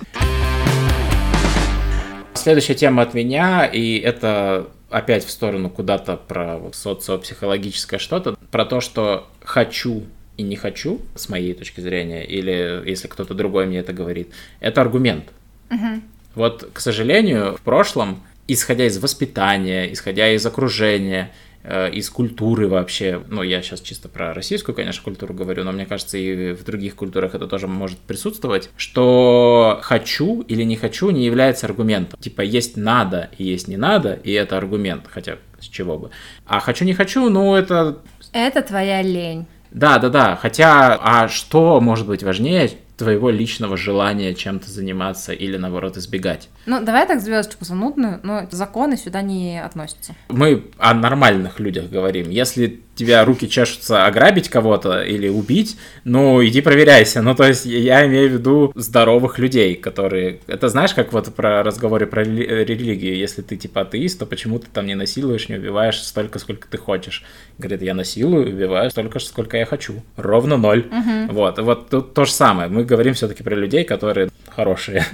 Следующая 2.35 2.75
тема 2.75 3.01
от 3.01 3.15
меня, 3.15 3.65
и 3.65 3.97
это 3.97 4.67
опять 4.91 5.25
в 5.25 5.31
сторону 5.31 5.71
куда-то 5.71 6.17
про 6.17 6.57
вот 6.57 6.75
социопсихологическое 6.75 7.97
что-то, 7.97 8.37
про 8.51 8.65
то, 8.65 8.79
что 8.79 9.27
хочу 9.43 10.03
и 10.37 10.43
не 10.43 10.55
хочу, 10.55 11.01
с 11.15 11.29
моей 11.29 11.55
точки 11.55 11.81
зрения, 11.81 12.23
или 12.23 12.87
если 12.87 13.07
кто-то 13.07 13.33
другой 13.33 13.65
мне 13.65 13.79
это 13.79 13.93
говорит, 13.93 14.31
это 14.59 14.81
аргумент. 14.81 15.25
Угу. 15.75 16.01
Вот, 16.35 16.69
к 16.73 16.79
сожалению, 16.79 17.55
в 17.55 17.61
прошлом, 17.61 18.21
исходя 18.47 18.85
из 18.85 18.97
воспитания, 18.97 19.91
исходя 19.91 20.31
из 20.33 20.45
окружения, 20.45 21.31
э, 21.63 21.91
из 21.91 22.09
культуры 22.09 22.67
вообще, 22.67 23.21
ну, 23.29 23.41
я 23.41 23.61
сейчас 23.61 23.81
чисто 23.81 24.09
про 24.09 24.33
российскую, 24.33 24.75
конечно, 24.75 25.01
культуру 25.03 25.33
говорю, 25.33 25.63
но 25.63 25.71
мне 25.71 25.85
кажется, 25.85 26.17
и 26.17 26.51
в 26.51 26.63
других 26.63 26.95
культурах 26.95 27.35
это 27.35 27.47
тоже 27.47 27.67
может 27.67 27.97
присутствовать, 27.99 28.69
что 28.75 29.79
хочу 29.81 30.41
или 30.41 30.63
не 30.63 30.75
хочу 30.75 31.09
не 31.09 31.25
является 31.25 31.67
аргументом. 31.67 32.19
Типа, 32.19 32.41
есть 32.41 32.75
надо 32.75 33.29
и 33.37 33.45
есть 33.45 33.67
не 33.67 33.77
надо, 33.77 34.19
и 34.23 34.31
это 34.31 34.57
аргумент, 34.57 35.05
хотя 35.09 35.37
с 35.59 35.67
чего 35.67 35.97
бы. 35.97 36.11
А 36.45 36.59
хочу 36.59 36.85
не 36.85 36.93
хочу, 36.93 37.29
ну, 37.29 37.55
это... 37.55 37.99
Это 38.33 38.61
твоя 38.61 39.01
лень. 39.01 39.45
Да, 39.71 39.97
да, 39.99 40.09
да. 40.09 40.35
Хотя, 40.35 40.97
а 41.01 41.27
что 41.27 41.81
может 41.81 42.07
быть 42.07 42.23
важнее, 42.23 42.71
твоего 42.97 43.29
личного 43.29 43.77
желания 43.77 44.33
чем-то 44.33 44.69
заниматься 44.69 45.33
или, 45.33 45.57
наоборот, 45.57 45.97
избегать. 45.97 46.49
Ну, 46.65 46.83
давай 46.83 47.07
так 47.07 47.21
звездочку 47.21 47.65
занудную, 47.65 48.19
но 48.23 48.47
законы 48.51 48.97
сюда 48.97 49.21
не 49.21 49.63
относятся. 49.63 50.15
Мы 50.29 50.65
о 50.77 50.93
нормальных 50.93 51.59
людях 51.59 51.89
говорим. 51.89 52.29
Если 52.29 52.81
тебя 52.95 53.25
руки 53.25 53.49
чешутся 53.49 54.05
ограбить 54.05 54.49
кого-то 54.49 55.01
или 55.03 55.27
убить, 55.27 55.77
ну, 56.05 56.43
иди 56.43 56.61
проверяйся. 56.61 57.21
Ну, 57.21 57.35
то 57.35 57.45
есть 57.45 57.65
я 57.65 58.05
имею 58.07 58.29
в 58.29 58.33
виду 58.33 58.71
здоровых 58.75 59.37
людей, 59.37 59.75
которые... 59.75 60.39
Это 60.47 60.69
знаешь, 60.69 60.93
как 60.93 61.13
вот 61.13 61.33
про 61.35 61.61
разговоры 61.61 62.07
про 62.07 62.23
религию. 62.23 63.17
Если 63.17 63.41
ты 63.41 63.57
типа 63.57 63.81
атеист, 63.81 64.19
то 64.19 64.25
почему 64.25 64.59
ты 64.59 64.67
там 64.71 64.85
не 64.85 64.95
насилуешь, 64.95 65.49
не 65.49 65.55
убиваешь 65.55 66.01
столько, 66.01 66.39
сколько 66.39 66.67
ты 66.67 66.77
хочешь? 66.77 67.23
Говорит, 67.57 67.81
я 67.81 67.93
насилую, 67.93 68.49
убиваю 68.49 68.89
столько, 68.89 69.19
сколько 69.19 69.57
я 69.57 69.65
хочу. 69.65 70.01
Ровно 70.15 70.57
ноль. 70.57 70.87
Угу. 70.87 71.33
Вот, 71.33 71.59
вот 71.59 71.89
тут 71.89 72.13
то 72.13 72.25
же 72.25 72.31
самое. 72.31 72.69
Мы 72.69 72.85
говорим 72.85 73.13
все-таки 73.13 73.43
про 73.43 73.55
людей, 73.55 73.83
которые 73.83 74.29
хорошие. 74.55 75.05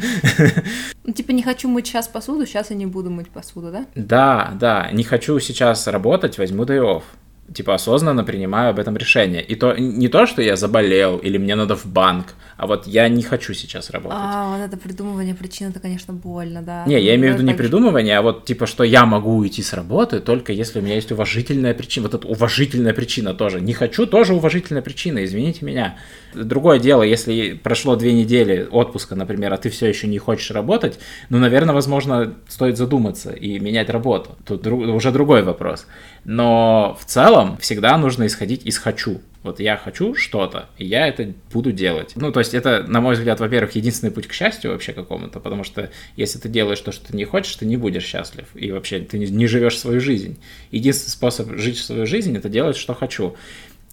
Ну, 1.04 1.14
типа 1.14 1.32
не 1.32 1.42
хочу 1.42 1.68
мыть 1.68 1.88
сейчас 1.88 2.08
посуду, 2.08 2.46
сейчас 2.46 2.70
я 2.70 2.76
не 2.76 2.86
буду 2.86 3.10
мыть 3.10 3.30
посуду, 3.30 3.72
да? 3.72 3.86
Да, 3.96 4.52
да. 4.60 4.92
Не 4.92 5.04
хочу 5.04 5.40
сейчас 5.40 5.88
работать, 5.88 6.38
возьму 6.38 6.64
day 6.64 6.80
off 6.80 7.04
типа 7.54 7.74
осознанно 7.74 8.24
принимаю 8.24 8.70
об 8.70 8.80
этом 8.80 8.98
решение. 8.98 9.44
И 9.44 9.56
то 9.56 9.76
не 9.78 10.08
то, 10.08 10.26
что 10.26 10.42
я 10.42 10.56
заболел 10.56 11.18
или 11.18 11.38
мне 11.38 11.56
надо 11.56 11.76
в 11.76 11.86
банк, 11.86 12.34
а 12.58 12.68
вот 12.68 12.88
я 12.88 13.10
не 13.10 13.24
хочу 13.24 13.54
сейчас 13.54 13.90
работать. 13.90 14.20
А, 14.22 14.56
вот 14.56 14.64
это 14.64 14.78
придумывание 14.78 15.34
причин, 15.34 15.70
это, 15.70 15.80
конечно, 15.80 16.14
больно, 16.14 16.62
да. 16.62 16.84
Не, 16.86 17.02
я 17.02 17.16
имею 17.16 17.34
в 17.34 17.38
виду 17.38 17.48
не 17.48 17.56
придумывание, 17.56 18.18
а 18.18 18.22
вот 18.22 18.46
типа, 18.46 18.68
что 18.68 18.84
я 18.84 19.06
могу 19.06 19.36
уйти 19.36 19.64
с 19.64 19.74
работы 19.74 20.20
только 20.20 20.54
если 20.54 20.80
у 20.80 20.82
меня 20.82 20.96
есть 20.96 21.12
уважительная 21.12 21.74
причина. 21.74 22.08
Вот 22.08 22.14
эта 22.14 22.28
уважительная 22.28 22.94
причина 22.94 23.34
тоже. 23.34 23.62
Не 23.62 23.74
хочу, 23.74 24.06
тоже 24.06 24.34
уважительная 24.34 24.82
причина, 24.82 25.24
извините 25.24 25.66
меня. 25.66 25.98
Другое 26.34 26.80
дело, 26.80 27.04
если 27.04 27.54
прошло 27.54 27.96
две 27.96 28.14
недели 28.14 28.68
отпуска, 28.70 29.16
например, 29.16 29.54
а 29.54 29.58
ты 29.58 29.70
все 29.70 29.88
еще 29.88 30.08
не 30.08 30.20
хочешь 30.20 30.52
работать, 30.52 31.00
ну, 31.30 31.40
наверное, 31.40 31.74
возможно, 31.74 32.36
стоит 32.48 32.78
задуматься 32.78 33.32
и 33.32 33.60
менять 33.60 33.90
работу. 33.90 34.38
Тут 34.46 34.62
друг, 34.62 34.82
уже 34.82 35.12
другой 35.12 35.44
вопрос. 35.44 35.88
Но 36.24 36.98
в 37.00 37.06
целом 37.06 37.58
всегда 37.58 37.98
нужно 37.98 38.28
исходить 38.28 38.66
из 38.66 38.78
«хочу». 38.78 39.22
Вот 39.44 39.60
я 39.60 39.76
хочу 39.76 40.14
что-то, 40.14 40.70
и 40.78 40.86
я 40.86 41.08
это 41.08 41.34
буду 41.52 41.72
делать. 41.72 42.12
Ну, 42.16 42.32
то 42.32 42.40
есть 42.40 42.54
это, 42.54 42.84
на 42.84 43.02
мой 43.02 43.16
взгляд, 43.16 43.40
во-первых, 43.40 43.74
единственный 43.74 44.12
путь 44.12 44.28
к 44.28 44.34
счастью 44.34 44.72
вообще 44.72 44.94
какому-то, 44.94 45.40
потому 45.40 45.64
что 45.64 45.90
если 46.16 46.38
ты 46.38 46.48
делаешь 46.48 46.80
то, 46.80 46.92
что 46.92 47.08
ты 47.08 47.18
не 47.18 47.26
хочешь, 47.26 47.56
ты 47.56 47.66
не 47.66 47.76
будешь 47.76 48.06
счастлив, 48.06 48.46
и 48.54 48.72
вообще 48.72 49.00
ты 49.00 49.18
не, 49.18 49.26
не 49.26 49.48
живешь 49.48 49.80
свою 49.80 50.00
жизнь. 50.00 50.40
Единственный 50.70 51.10
способ 51.10 51.58
жить 51.58 51.80
свою 51.80 52.06
жизнь– 52.06 52.38
это 52.38 52.50
делать, 52.50 52.78
что 52.78 52.94
хочу. 52.94 53.36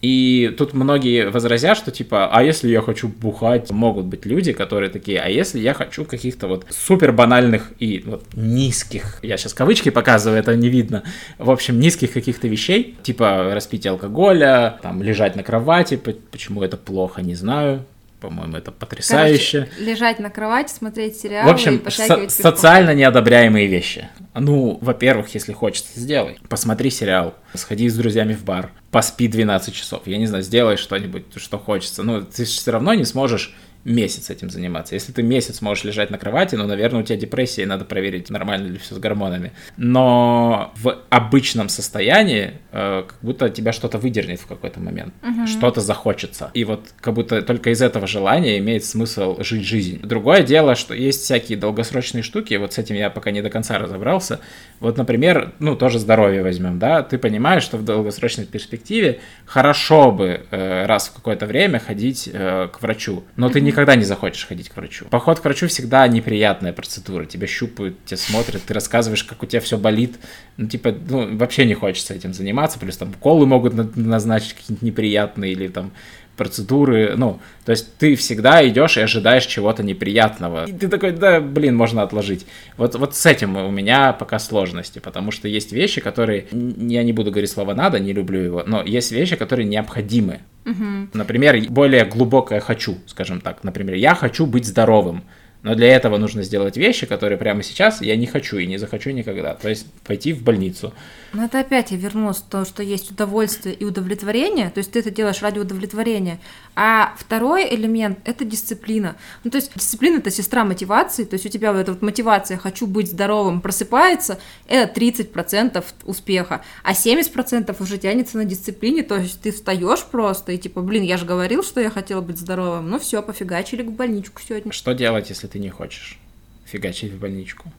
И 0.00 0.54
тут 0.56 0.74
многие 0.74 1.28
возразят, 1.28 1.76
что 1.76 1.90
типа, 1.90 2.28
а 2.30 2.42
если 2.42 2.68
я 2.68 2.82
хочу 2.82 3.08
бухать, 3.08 3.70
могут 3.70 4.06
быть 4.06 4.26
люди, 4.26 4.52
которые 4.52 4.90
такие, 4.90 5.20
а 5.20 5.28
если 5.28 5.58
я 5.58 5.74
хочу 5.74 6.04
каких-то 6.04 6.46
вот 6.46 6.66
супер 6.70 7.12
банальных 7.12 7.72
и 7.80 8.04
вот 8.06 8.24
низких, 8.34 9.18
я 9.22 9.36
сейчас 9.36 9.54
кавычки 9.54 9.90
показываю, 9.90 10.38
это 10.38 10.54
не 10.54 10.68
видно, 10.68 11.02
в 11.38 11.50
общем, 11.50 11.80
низких 11.80 12.12
каких-то 12.12 12.46
вещей, 12.46 12.96
типа 13.02 13.50
распитие 13.52 13.90
алкоголя, 13.90 14.78
там 14.82 15.02
лежать 15.02 15.34
на 15.34 15.42
кровати, 15.42 15.96
почему 15.96 16.62
это 16.62 16.76
плохо, 16.76 17.20
не 17.20 17.34
знаю, 17.34 17.84
по-моему, 18.20 18.56
это 18.56 18.72
потрясающе. 18.72 19.68
Короче, 19.70 19.84
лежать 19.90 20.18
на 20.18 20.30
кровати, 20.30 20.72
смотреть 20.72 21.16
сериалы 21.18 21.48
В 21.48 21.52
общем, 21.52 21.76
и 21.76 21.90
со- 21.90 22.28
социально 22.28 22.94
неодобряемые 22.94 23.66
вещи. 23.66 24.08
Ну, 24.34 24.78
во-первых, 24.80 25.34
если 25.34 25.52
хочется, 25.52 25.98
сделай. 25.98 26.38
Посмотри 26.48 26.90
сериал, 26.90 27.34
сходи 27.54 27.88
с 27.88 27.96
друзьями 27.96 28.34
в 28.34 28.44
бар, 28.44 28.70
поспи 28.90 29.28
12 29.28 29.74
часов. 29.74 30.02
Я 30.06 30.18
не 30.18 30.26
знаю, 30.26 30.42
сделай 30.42 30.76
что-нибудь, 30.76 31.24
что 31.36 31.58
хочется. 31.58 32.02
Ну, 32.02 32.22
ты 32.22 32.44
все 32.44 32.70
равно 32.70 32.94
не 32.94 33.04
сможешь 33.04 33.54
месяц 33.84 34.30
этим 34.30 34.50
заниматься. 34.50 34.94
Если 34.94 35.12
ты 35.12 35.22
месяц 35.22 35.60
можешь 35.60 35.84
лежать 35.84 36.10
на 36.10 36.18
кровати, 36.18 36.54
ну, 36.54 36.66
наверное, 36.66 37.00
у 37.00 37.02
тебя 37.02 37.18
депрессия, 37.18 37.62
и 37.62 37.66
надо 37.66 37.84
проверить, 37.84 38.30
нормально 38.30 38.68
ли 38.68 38.78
все 38.78 38.94
с 38.94 38.98
гормонами. 38.98 39.52
Но 39.76 40.72
в 40.76 40.98
обычном 41.08 41.68
состоянии 41.68 42.52
э, 42.72 43.04
как 43.06 43.18
будто 43.22 43.48
тебя 43.48 43.72
что-то 43.72 43.98
выдернет 43.98 44.40
в 44.40 44.46
какой-то 44.46 44.80
момент, 44.80 45.14
угу. 45.22 45.46
что-то 45.46 45.80
захочется. 45.80 46.50
И 46.54 46.64
вот 46.64 46.88
как 47.00 47.14
будто 47.14 47.42
только 47.42 47.70
из 47.70 47.80
этого 47.82 48.06
желания 48.06 48.58
имеет 48.58 48.84
смысл 48.84 49.40
жить 49.40 49.64
жизнь. 49.64 50.00
Другое 50.02 50.42
дело, 50.42 50.74
что 50.74 50.94
есть 50.94 51.22
всякие 51.22 51.58
долгосрочные 51.58 52.22
штуки, 52.22 52.54
вот 52.54 52.74
с 52.74 52.78
этим 52.78 52.96
я 52.96 53.10
пока 53.10 53.30
не 53.30 53.42
до 53.42 53.50
конца 53.50 53.78
разобрался. 53.78 54.40
Вот, 54.80 54.96
например, 54.96 55.52
ну, 55.58 55.76
тоже 55.76 55.98
здоровье 55.98 56.42
возьмем, 56.42 56.78
да, 56.78 57.02
ты 57.02 57.18
понимаешь, 57.18 57.62
что 57.62 57.76
в 57.76 57.84
долгосрочной 57.84 58.46
перспективе 58.46 59.20
хорошо 59.44 60.12
бы 60.12 60.42
э, 60.50 60.86
раз 60.86 61.08
в 61.08 61.14
какое-то 61.14 61.46
время 61.46 61.78
ходить 61.78 62.28
э, 62.32 62.68
к 62.72 62.80
врачу, 62.82 63.24
но 63.36 63.48
ты 63.48 63.60
никогда 63.78 63.94
не 63.94 64.04
захочешь 64.04 64.44
ходить 64.44 64.70
к 64.70 64.76
врачу. 64.76 65.06
Поход 65.08 65.38
к 65.38 65.44
врачу 65.44 65.68
всегда 65.68 66.08
неприятная 66.08 66.72
процедура, 66.72 67.24
тебя 67.26 67.46
щупают, 67.46 68.04
тебя 68.04 68.16
смотрят, 68.16 68.60
ты 68.62 68.74
рассказываешь, 68.74 69.22
как 69.22 69.40
у 69.44 69.46
тебя 69.46 69.60
все 69.60 69.78
болит, 69.78 70.16
ну, 70.56 70.66
типа, 70.66 70.92
ну, 71.08 71.36
вообще 71.36 71.64
не 71.64 71.74
хочется 71.74 72.12
этим 72.12 72.34
заниматься, 72.34 72.80
плюс 72.80 72.96
там 72.96 73.12
колы 73.12 73.46
могут 73.46 73.96
назначить 73.96 74.54
какие-нибудь 74.54 74.82
неприятные 74.82 75.52
или 75.52 75.68
там 75.68 75.92
процедуры, 76.38 77.14
ну, 77.16 77.40
то 77.66 77.72
есть 77.72 77.98
ты 77.98 78.14
всегда 78.14 78.66
идешь 78.66 78.96
и 78.96 79.02
ожидаешь 79.02 79.44
чего-то 79.44 79.82
неприятного. 79.82 80.64
И 80.64 80.72
ты 80.72 80.88
такой, 80.88 81.12
да, 81.12 81.40
блин, 81.40 81.76
можно 81.76 82.02
отложить. 82.02 82.46
Вот, 82.78 82.94
вот 82.94 83.14
с 83.14 83.26
этим 83.26 83.56
у 83.56 83.70
меня 83.70 84.14
пока 84.14 84.38
сложности, 84.38 85.00
потому 85.00 85.30
что 85.30 85.48
есть 85.48 85.72
вещи, 85.72 86.00
которые, 86.00 86.46
я 86.52 87.02
не 87.02 87.12
буду 87.12 87.30
говорить 87.30 87.50
слово 87.50 87.74
«надо», 87.74 87.98
не 87.98 88.14
люблю 88.14 88.40
его, 88.40 88.62
но 88.66 88.82
есть 88.82 89.12
вещи, 89.12 89.36
которые 89.36 89.66
необходимы. 89.68 90.40
Угу. 90.64 91.08
Например, 91.12 91.58
более 91.68 92.04
глубокое 92.04 92.60
«хочу», 92.60 92.96
скажем 93.06 93.40
так. 93.40 93.64
Например, 93.64 93.94
я 93.96 94.14
хочу 94.14 94.46
быть 94.46 94.64
здоровым. 94.64 95.24
Но 95.62 95.74
для 95.74 95.88
этого 95.88 96.18
нужно 96.18 96.44
сделать 96.44 96.76
вещи, 96.76 97.04
которые 97.04 97.36
прямо 97.36 97.62
сейчас 97.64 98.00
я 98.00 98.16
не 98.16 98.26
хочу 98.26 98.58
и 98.58 98.66
не 98.66 98.78
захочу 98.78 99.10
никогда. 99.10 99.54
То 99.54 99.68
есть 99.68 99.86
пойти 100.06 100.32
в 100.32 100.42
больницу. 100.42 100.94
Но 101.32 101.44
это 101.44 101.60
опять 101.60 101.90
я 101.90 101.96
вернулась 101.98 102.38
к 102.38 102.44
тому, 102.44 102.64
что 102.64 102.82
есть 102.82 103.10
удовольствие 103.10 103.74
и 103.74 103.84
удовлетворение, 103.84 104.70
то 104.70 104.78
есть 104.78 104.92
ты 104.92 105.00
это 105.00 105.10
делаешь 105.10 105.42
ради 105.42 105.58
удовлетворения. 105.58 106.40
А 106.74 107.14
второй 107.18 107.74
элемент– 107.74 108.18
это 108.24 108.44
дисциплина. 108.44 109.16
Ну, 109.44 109.50
то 109.50 109.56
есть 109.56 109.72
дисциплина– 109.74 110.16
это 110.18 110.30
сестра 110.30 110.64
мотивации, 110.64 111.24
то 111.24 111.34
есть 111.34 111.44
у 111.44 111.48
тебя 111.48 111.72
вот 111.72 111.80
эта 111.80 111.92
вот 111.92 112.02
мотивация 112.02 112.56
«хочу 112.56 112.86
быть 112.86 113.10
здоровым» 113.10 113.60
просыпается, 113.60 114.38
это 114.66 114.98
30% 114.98 115.84
успеха, 116.04 116.62
а 116.82 116.92
70% 116.92 117.76
уже 117.82 117.98
тянется 117.98 118.38
на 118.38 118.44
дисциплине, 118.44 119.02
то 119.02 119.16
есть 119.16 119.40
ты 119.42 119.52
встаешь 119.52 120.04
просто 120.04 120.52
и 120.52 120.58
типа, 120.58 120.80
блин, 120.80 121.02
я 121.02 121.18
же 121.18 121.26
говорил, 121.26 121.62
что 121.62 121.80
я 121.80 121.90
хотела 121.90 122.20
быть 122.20 122.38
здоровым, 122.38 122.88
ну 122.88 122.98
все, 122.98 123.22
пофигачили 123.22 123.82
в 123.82 123.92
больничку 123.92 124.40
сегодня. 124.46 124.72
Что 124.72 124.92
делать, 124.92 125.28
если 125.28 125.46
ты 125.46 125.58
не 125.58 125.70
хочешь 125.70 126.18
фигачить 126.64 127.12
в 127.12 127.18
больничку? 127.18 127.72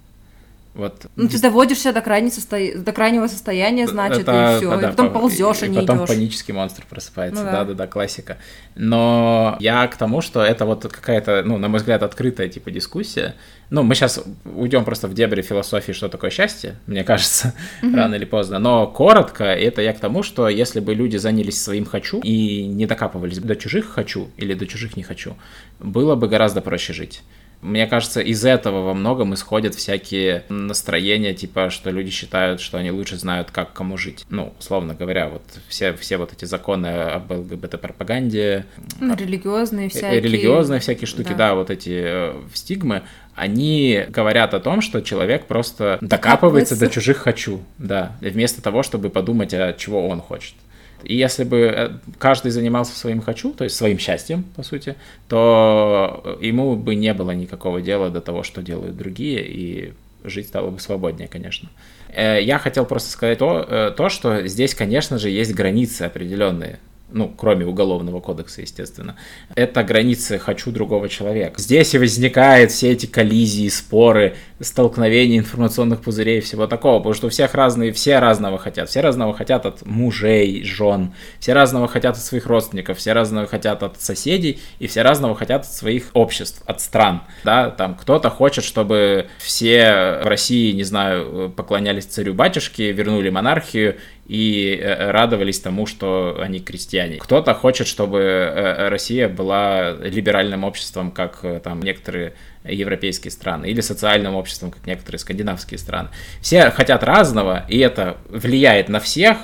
Вот. 0.76 1.08
Ну, 1.16 1.28
ты 1.28 1.42
доводишься 1.42 1.92
до, 1.92 2.02
крайней 2.02 2.30
состо... 2.30 2.58
до 2.76 2.92
крайнего 2.92 3.28
состояния, 3.28 3.88
значит, 3.88 4.22
это, 4.22 4.54
и 4.54 4.58
все. 4.58 4.70
Да, 4.70 4.88
и 4.88 4.92
потом 4.92 5.08
по... 5.12 5.20
ползешь, 5.20 5.62
и, 5.64 5.66
а 5.66 5.68
не 5.68 5.80
потом 5.80 5.98
идешь. 5.98 6.08
панический 6.10 6.54
монстр 6.54 6.86
просыпается. 6.88 7.44
Ну, 7.44 7.52
да. 7.52 7.66
да, 7.66 7.74
да, 7.74 7.88
классика. 7.88 8.38
Но 8.76 9.58
я 9.60 9.88
к 9.88 9.98
тому, 9.98 10.22
что 10.22 10.42
это 10.42 10.66
вот 10.66 10.84
какая-то, 10.84 11.42
ну, 11.44 11.58
на 11.58 11.68
мой 11.68 11.80
взгляд, 11.80 12.04
открытая 12.04 12.50
типа 12.50 12.70
дискуссия. 12.70 13.36
Ну, 13.72 13.84
мы 13.84 13.96
сейчас 13.96 14.24
уйдем 14.46 14.86
просто 14.86 15.08
в 15.08 15.14
дебри 15.14 15.42
философии, 15.42 15.92
что 15.92 16.08
такое 16.08 16.30
счастье, 16.30 16.76
мне 16.86 17.04
кажется, 17.04 17.54
mm-hmm. 17.82 17.96
рано 17.96 18.16
или 18.16 18.26
поздно. 18.26 18.60
Но 18.60 18.88
коротко, 18.88 19.46
это 19.46 19.82
я 19.82 19.94
к 19.94 20.00
тому, 20.00 20.22
что 20.24 20.48
если 20.50 20.80
бы 20.80 20.94
люди 20.94 21.18
занялись 21.18 21.62
своим 21.62 21.86
хочу 21.86 22.20
и 22.22 22.66
не 22.66 22.86
докапывались 22.86 23.40
до 23.40 23.56
чужих 23.56 23.90
хочу 23.90 24.30
или 24.38 24.54
до 24.54 24.68
чужих 24.68 24.98
не 24.98 25.04
хочу, 25.04 25.36
было 25.80 26.16
бы 26.16 26.28
гораздо 26.28 26.62
проще 26.62 26.94
жить. 26.94 27.24
Мне 27.62 27.88
кажется, 27.88 28.22
из 28.22 28.46
этого 28.46 28.84
во 28.84 28.94
многом 28.94 29.34
исходят 29.34 29.76
всякие 29.76 30.44
настроения, 30.50 31.34
типа, 31.34 31.70
что 31.70 31.90
люди 31.90 32.10
считают, 32.10 32.62
что 32.62 32.78
они 32.78 32.92
лучше 32.92 33.18
знают, 33.18 33.52
как 33.52 33.74
кому 33.74 33.98
жить. 33.98 34.26
Ну, 34.30 34.54
условно 34.58 34.94
говоря, 34.94 35.28
вот 35.28 35.44
все, 35.68 35.94
все 35.94 36.18
вот 36.18 36.32
эти 36.32 36.46
законы 36.46 36.88
об 36.88 37.32
ЛГБТ-пропаганде. 37.32 38.66
Ну, 39.00 39.16
религиозные 39.16 39.88
э, 39.88 39.90
всякие. 39.90 40.22
Религиозные 40.22 40.80
всякие 40.80 41.08
штуки, 41.08 41.30
да, 41.30 41.50
да 41.50 41.56
вот 41.56 41.70
эти 41.70 41.92
э, 41.94 42.34
стигмы, 42.54 43.04
они 43.36 44.06
говорят 44.08 44.54
о 44.54 44.60
том, 44.60 44.82
что 44.82 45.02
человек 45.02 45.46
просто 45.46 45.98
докапывается 46.02 46.80
до 46.80 46.90
чужих 46.90 47.18
«хочу», 47.18 47.62
да, 47.78 48.18
вместо 48.22 48.62
того, 48.62 48.84
чтобы 48.84 49.10
подумать, 49.10 49.54
а 49.54 49.74
чего 49.74 50.08
он 50.08 50.22
хочет. 50.22 50.56
И 51.04 51.16
если 51.16 51.44
бы 51.44 51.58
э, 51.58 51.90
каждый 52.18 52.52
занимался 52.52 52.98
своим 52.98 53.22
хочу, 53.22 53.54
то 53.54 53.64
есть 53.64 53.76
своим 53.76 54.00
счастьем, 54.00 54.44
по 54.56 54.64
сути, 54.64 54.96
то 55.28 56.38
ему 56.42 56.76
бы 56.76 56.96
не 56.96 57.14
было 57.14 57.32
никакого 57.32 57.82
дела 57.82 58.10
до 58.10 58.22
того, 58.22 58.44
что 58.44 58.62
делают 58.62 58.98
другие, 58.98 59.46
и 59.46 59.94
жить 60.24 60.48
стало 60.48 60.70
бы 60.70 60.80
свободнее, 60.80 61.28
конечно. 61.28 61.70
Э, 62.10 62.42
я 62.42 62.58
хотел 62.60 62.86
просто 62.86 63.10
сказать 63.10 63.40
то, 63.40 63.66
э, 63.68 63.92
то, 63.96 64.10
что 64.10 64.48
здесь, 64.48 64.76
конечно 64.76 65.18
же, 65.18 65.30
есть 65.30 65.54
границы 65.54 66.04
определенные 66.04 66.80
ну, 67.12 67.34
кроме 67.36 67.66
уголовного 67.66 68.20
кодекса, 68.20 68.62
естественно, 68.62 69.16
это 69.56 69.84
границы 69.84 70.38
«хочу 70.38 70.72
другого 70.72 71.10
человека». 71.10 71.62
Здесь 71.62 71.94
и 71.94 71.98
возникают 71.98 72.72
все 72.72 72.92
эти 72.92 73.06
коллизии, 73.06 73.68
споры, 73.70 74.36
столкновения 74.60 75.40
информационных 75.40 76.02
пузырей 76.02 76.40
и 76.40 76.42
всего 76.42 76.68
такого, 76.68 77.00
потому 77.00 77.14
что 77.14 77.28
у 77.28 77.30
всех 77.30 77.54
разные, 77.54 77.92
все 77.92 78.20
разного 78.20 78.58
хотят, 78.58 78.90
все 78.90 79.02
разного 79.02 79.34
хотят 79.34 79.66
от 79.66 79.86
мужей, 79.86 80.64
жен, 80.64 81.14
все 81.40 81.54
разного 81.54 81.88
хотят 81.88 82.16
от 82.16 82.24
своих 82.24 82.46
родственников, 82.46 82.98
все 82.98 83.14
разного 83.14 83.48
хотят 83.48 83.84
от 83.84 84.02
соседей, 84.02 84.60
и 84.80 84.88
все 84.88 85.02
разного 85.02 85.36
хотят 85.36 85.62
от 85.62 85.72
своих 85.72 86.10
обществ, 86.14 86.62
от 86.66 86.82
стран, 86.82 87.24
да, 87.44 87.70
там 87.70 87.96
кто-то 87.96 88.30
хочет, 88.30 88.64
чтобы 88.64 89.28
все 89.40 90.20
в 90.24 90.28
России, 90.28 90.72
не 90.74 90.84
знаю, 90.84 91.52
поклонялись 91.56 92.06
царю-батюшке, 92.06 92.92
вернули 92.92 93.30
монархию 93.30 93.98
и 94.30 94.80
э, 94.80 95.10
радовались 95.10 95.60
тому, 95.60 95.88
что 95.88 96.38
они 96.40 96.60
крестьяне. 96.60 97.18
Кто-то 97.18 97.56
хочет, 97.56 97.88
чтобы 97.88 98.20
э, 98.20 98.88
Россия 98.90 99.28
была 99.28 99.94
либеральным 99.94 100.64
обществом, 100.64 101.10
как 101.10 101.40
э, 101.42 101.60
там 101.64 101.82
некоторые 101.82 102.34
европейские 102.64 103.32
страны, 103.32 103.66
или 103.66 103.82
социальным 103.82 104.36
обществом, 104.36 104.70
как 104.70 104.86
некоторые 104.86 105.18
скандинавские 105.18 105.80
страны. 105.80 106.10
Все 106.42 106.70
хотят 106.70 107.04
разного, 107.04 107.66
и 107.68 107.80
это 107.80 108.18
влияет 108.30 108.88
на 108.88 109.00
всех, 109.00 109.38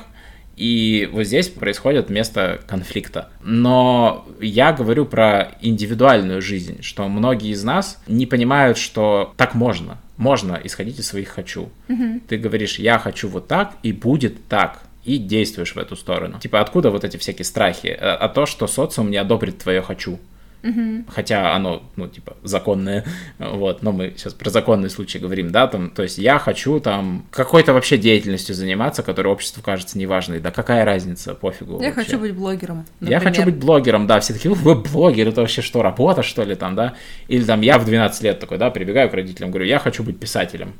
и 0.55 1.09
вот 1.11 1.23
здесь 1.23 1.49
происходит 1.49 2.09
место 2.09 2.59
конфликта. 2.67 3.29
Но 3.43 4.25
я 4.39 4.73
говорю 4.73 5.05
про 5.05 5.51
индивидуальную 5.61 6.41
жизнь, 6.41 6.81
что 6.81 7.07
многие 7.07 7.51
из 7.51 7.63
нас 7.63 8.01
не 8.07 8.25
понимают, 8.25 8.77
что 8.77 9.33
так 9.37 9.53
можно 9.53 9.97
можно 10.17 10.59
исходить 10.63 10.99
из 10.99 11.07
своих 11.07 11.29
хочу. 11.29 11.69
Угу. 11.89 12.21
Ты 12.27 12.37
говоришь, 12.37 12.79
я 12.79 12.99
хочу 12.99 13.27
вот 13.27 13.47
так, 13.47 13.73
и 13.83 13.91
будет 13.91 14.47
так. 14.47 14.81
И 15.03 15.17
действуешь 15.17 15.75
в 15.75 15.77
эту 15.77 15.95
сторону. 15.95 16.39
Типа, 16.39 16.61
откуда 16.61 16.89
вот 16.89 17.03
эти 17.03 17.17
всякие 17.17 17.45
страхи? 17.45 17.95
А, 17.99 18.15
а 18.15 18.29
то, 18.29 18.45
что 18.45 18.65
социум 18.65 19.11
не 19.11 19.17
одобрит 19.17 19.59
твое 19.59 19.81
хочу. 19.81 20.19
Угу. 20.65 21.05
Хотя 21.09 21.55
оно, 21.55 21.83
ну, 21.95 22.07
типа, 22.07 22.35
законное, 22.43 23.05
вот, 23.37 23.83
но 23.83 23.91
мы 23.91 24.13
сейчас 24.17 24.33
про 24.33 24.49
законный 24.49 24.89
случай 24.89 25.19
говорим, 25.19 25.51
да, 25.51 25.67
там, 25.67 25.91
то 25.91 26.01
есть 26.01 26.17
я 26.17 26.39
хочу 26.39 26.79
там 26.79 27.27
какой-то 27.29 27.71
вообще 27.73 27.99
деятельностью 27.99 28.55
заниматься, 28.55 29.03
которая 29.03 29.31
обществу 29.31 29.61
кажется 29.61 29.99
неважной, 29.99 30.39
да 30.39 30.49
какая 30.49 30.83
разница, 30.83 31.35
пофигу. 31.35 31.79
Я 31.81 31.89
вообще. 31.89 32.03
хочу 32.03 32.19
быть 32.19 32.33
блогером, 32.33 32.85
например. 32.99 33.21
Я 33.21 33.29
хочу 33.29 33.43
быть 33.43 33.57
блогером, 33.57 34.07
да, 34.07 34.19
все 34.19 34.33
такие, 34.33 34.53
вы 34.53 34.73
блогер, 34.73 35.27
это 35.27 35.41
вообще 35.41 35.61
что, 35.61 35.83
работа, 35.83 36.23
что 36.23 36.43
ли, 36.43 36.55
там, 36.55 36.73
да, 36.75 36.95
или 37.27 37.43
там 37.43 37.61
я 37.61 37.77
в 37.77 37.85
12 37.85 38.23
лет 38.23 38.39
такой, 38.39 38.57
да, 38.57 38.71
прибегаю 38.71 39.09
к 39.11 39.13
родителям, 39.13 39.51
говорю, 39.51 39.67
я 39.67 39.77
хочу 39.77 40.03
быть 40.03 40.19
писателем, 40.19 40.73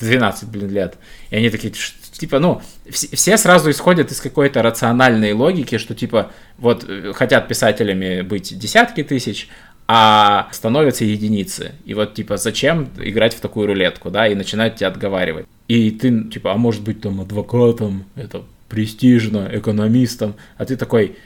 12, 0.00 0.48
блин, 0.48 0.70
лет, 0.70 0.96
и 1.30 1.36
они 1.36 1.50
такие, 1.50 1.72
типа, 2.18 2.38
ну, 2.38 2.60
все 2.90 3.36
сразу 3.36 3.70
исходят 3.70 4.10
из 4.10 4.20
какой-то 4.20 4.62
рациональной 4.62 5.32
логики, 5.32 5.78
что, 5.78 5.94
типа, 5.94 6.30
вот, 6.58 6.84
э, 6.88 7.12
хотят 7.14 7.48
писателями 7.48 8.22
быть 8.22 8.58
десятки 8.58 9.02
тысяч, 9.02 9.48
а 9.86 10.48
становятся 10.52 11.04
единицы. 11.04 11.72
И 11.86 11.94
вот, 11.94 12.14
типа, 12.14 12.36
зачем 12.36 12.90
играть 12.98 13.34
в 13.34 13.40
такую 13.40 13.66
рулетку, 13.66 14.10
да, 14.10 14.28
и 14.28 14.34
начинают 14.34 14.76
тебя 14.76 14.88
отговаривать. 14.88 15.46
И 15.66 15.90
ты, 15.90 16.24
типа, 16.24 16.52
а 16.52 16.56
может 16.56 16.82
быть, 16.82 17.00
там, 17.00 17.20
адвокатом, 17.20 18.04
это 18.14 18.44
престижно, 18.68 19.48
экономистом, 19.50 20.34
а 20.58 20.66
ты 20.66 20.76
такой, 20.76 21.16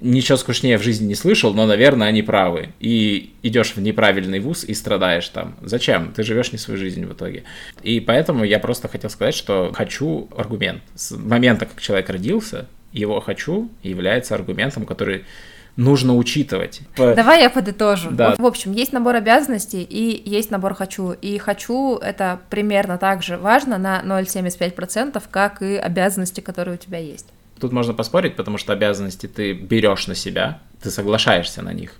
ничего 0.00 0.36
скучнее 0.36 0.78
в 0.78 0.82
жизни 0.82 1.06
не 1.06 1.14
слышал, 1.14 1.54
но, 1.54 1.66
наверное, 1.66 2.08
они 2.08 2.22
правы. 2.22 2.70
И 2.80 3.34
идешь 3.42 3.74
в 3.74 3.80
неправильный 3.80 4.40
вуз 4.40 4.64
и 4.64 4.74
страдаешь 4.74 5.28
там. 5.28 5.56
Зачем? 5.62 6.12
Ты 6.12 6.22
живешь 6.22 6.52
не 6.52 6.58
свою 6.58 6.78
жизнь 6.78 7.04
в 7.04 7.12
итоге. 7.12 7.44
И 7.82 8.00
поэтому 8.00 8.44
я 8.44 8.58
просто 8.58 8.88
хотел 8.88 9.10
сказать, 9.10 9.34
что 9.34 9.72
хочу 9.74 10.28
аргумент. 10.36 10.82
С 10.94 11.12
момента, 11.12 11.66
как 11.66 11.80
человек 11.80 12.10
родился, 12.10 12.66
его 12.92 13.20
хочу 13.20 13.70
является 13.82 14.34
аргументом, 14.34 14.86
который 14.86 15.24
нужно 15.76 16.16
учитывать. 16.16 16.80
Давай 16.96 17.42
я 17.42 17.50
подытожу. 17.50 18.10
Да. 18.10 18.34
В 18.36 18.46
общем, 18.46 18.72
есть 18.72 18.92
набор 18.92 19.14
обязанностей 19.16 19.82
и 19.82 20.22
есть 20.28 20.50
набор 20.50 20.74
хочу. 20.74 21.12
И 21.12 21.38
хочу 21.38 21.96
это 21.96 22.40
примерно 22.50 22.98
так 22.98 23.22
же 23.22 23.36
важно 23.36 23.76
на 23.78 24.02
0,75%, 24.02 25.22
как 25.30 25.62
и 25.62 25.76
обязанности, 25.76 26.40
которые 26.40 26.74
у 26.74 26.78
тебя 26.78 26.98
есть. 26.98 27.26
Тут 27.60 27.72
можно 27.72 27.94
поспорить, 27.94 28.36
потому 28.36 28.58
что 28.58 28.72
обязанности 28.72 29.26
ты 29.26 29.52
берешь 29.52 30.06
на 30.06 30.14
себя, 30.14 30.60
ты 30.82 30.90
соглашаешься 30.90 31.62
на 31.62 31.72
них. 31.72 31.92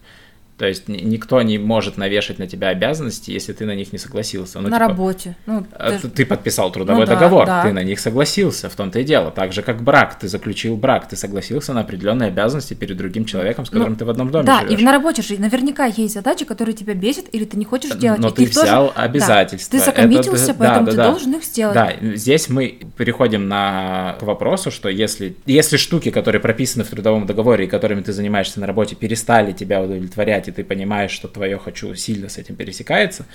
То 0.59 0.67
есть 0.67 0.89
никто 0.89 1.43
не 1.43 1.59
может 1.59 1.99
навешать 1.99 2.39
на 2.39 2.47
тебя 2.47 2.69
обязанности, 2.69 3.31
если 3.31 3.53
ты 3.53 3.67
на 3.67 3.75
них 3.75 3.93
не 3.93 3.99
согласился. 3.99 4.59
Ну, 4.59 4.69
на 4.69 4.77
типа, 4.77 4.89
работе. 4.89 5.37
Ну, 5.45 5.67
э, 5.79 5.99
ты... 6.01 6.09
ты 6.09 6.27
подписал 6.27 6.73
трудовой 6.73 7.05
ну, 7.05 7.13
договор, 7.13 7.45
да, 7.45 7.63
да. 7.63 7.69
ты 7.69 7.75
на 7.75 7.83
них 7.83 8.01
согласился, 8.01 8.71
в 8.71 8.75
том-то 8.75 9.01
и 9.01 9.05
дело. 9.05 9.31
Так 9.31 9.53
же, 9.53 9.61
как 9.61 9.83
брак, 9.83 10.19
ты 10.19 10.29
заключил 10.29 10.77
брак, 10.77 11.09
ты 11.09 11.17
согласился 11.17 11.75
на 11.75 11.81
определенные 11.81 12.29
обязанности 12.29 12.73
перед 12.73 12.97
другим 12.97 13.27
человеком, 13.27 13.67
с 13.67 13.71
которым 13.71 13.93
ну, 13.93 13.99
ты 13.99 14.07
в 14.07 14.11
одном 14.11 14.31
доме 14.31 14.47
да, 14.47 14.63
живешь. 14.63 14.81
и 14.81 14.83
на 14.83 14.93
работе 14.93 15.21
же 15.21 15.39
наверняка 15.39 15.85
есть 15.85 16.15
задачи, 16.15 16.47
которые 16.47 16.75
тебя 16.75 16.95
бесят 16.95 17.27
или 17.33 17.45
ты 17.45 17.59
не 17.59 17.67
хочешь 17.67 17.95
делать. 17.95 18.21
Но 18.21 18.29
и 18.29 18.33
ты, 18.33 18.47
ты 18.47 18.51
взял 18.51 18.89
тоже... 18.89 18.99
обязательства. 18.99 19.79
Да, 19.79 19.85
ты 19.85 19.91
закоммитился, 19.91 20.53
Это, 20.53 20.55
поэтому 20.55 20.87
да, 20.87 20.87
да, 20.87 20.91
ты 20.91 20.97
да. 20.97 21.11
должен 21.11 21.35
их 21.35 21.45
сделать. 21.45 21.75
Да, 21.75 21.93
здесь 22.15 22.49
мы 22.49 22.79
переходим 22.97 23.47
на, 23.47 24.17
к 24.19 24.23
вопросу, 24.23 24.71
что 24.71 24.89
если, 24.89 25.37
если 25.45 25.77
штуки, 25.77 26.11
которые 26.11 26.41
прописаны 26.41 26.85
в 26.85 26.89
трудовом 26.89 27.27
договоре 27.27 27.67
и 27.67 27.69
которыми 27.69 28.01
ты 28.01 28.15
занимаешься 28.15 28.59
на 28.59 28.67
работе, 28.67 28.97
перестали 28.97 29.53
тебя 29.53 29.83
удовлетворять, 29.83 30.46
и 30.49 30.53
ты 30.53 30.65
понимаешь, 30.65 31.11
что 31.11 31.29
твое 31.29 31.59
хочу 31.59 31.95
сильно 31.95 32.29
с 32.29 32.39
этим 32.39 32.57
пересекается, 32.57 33.27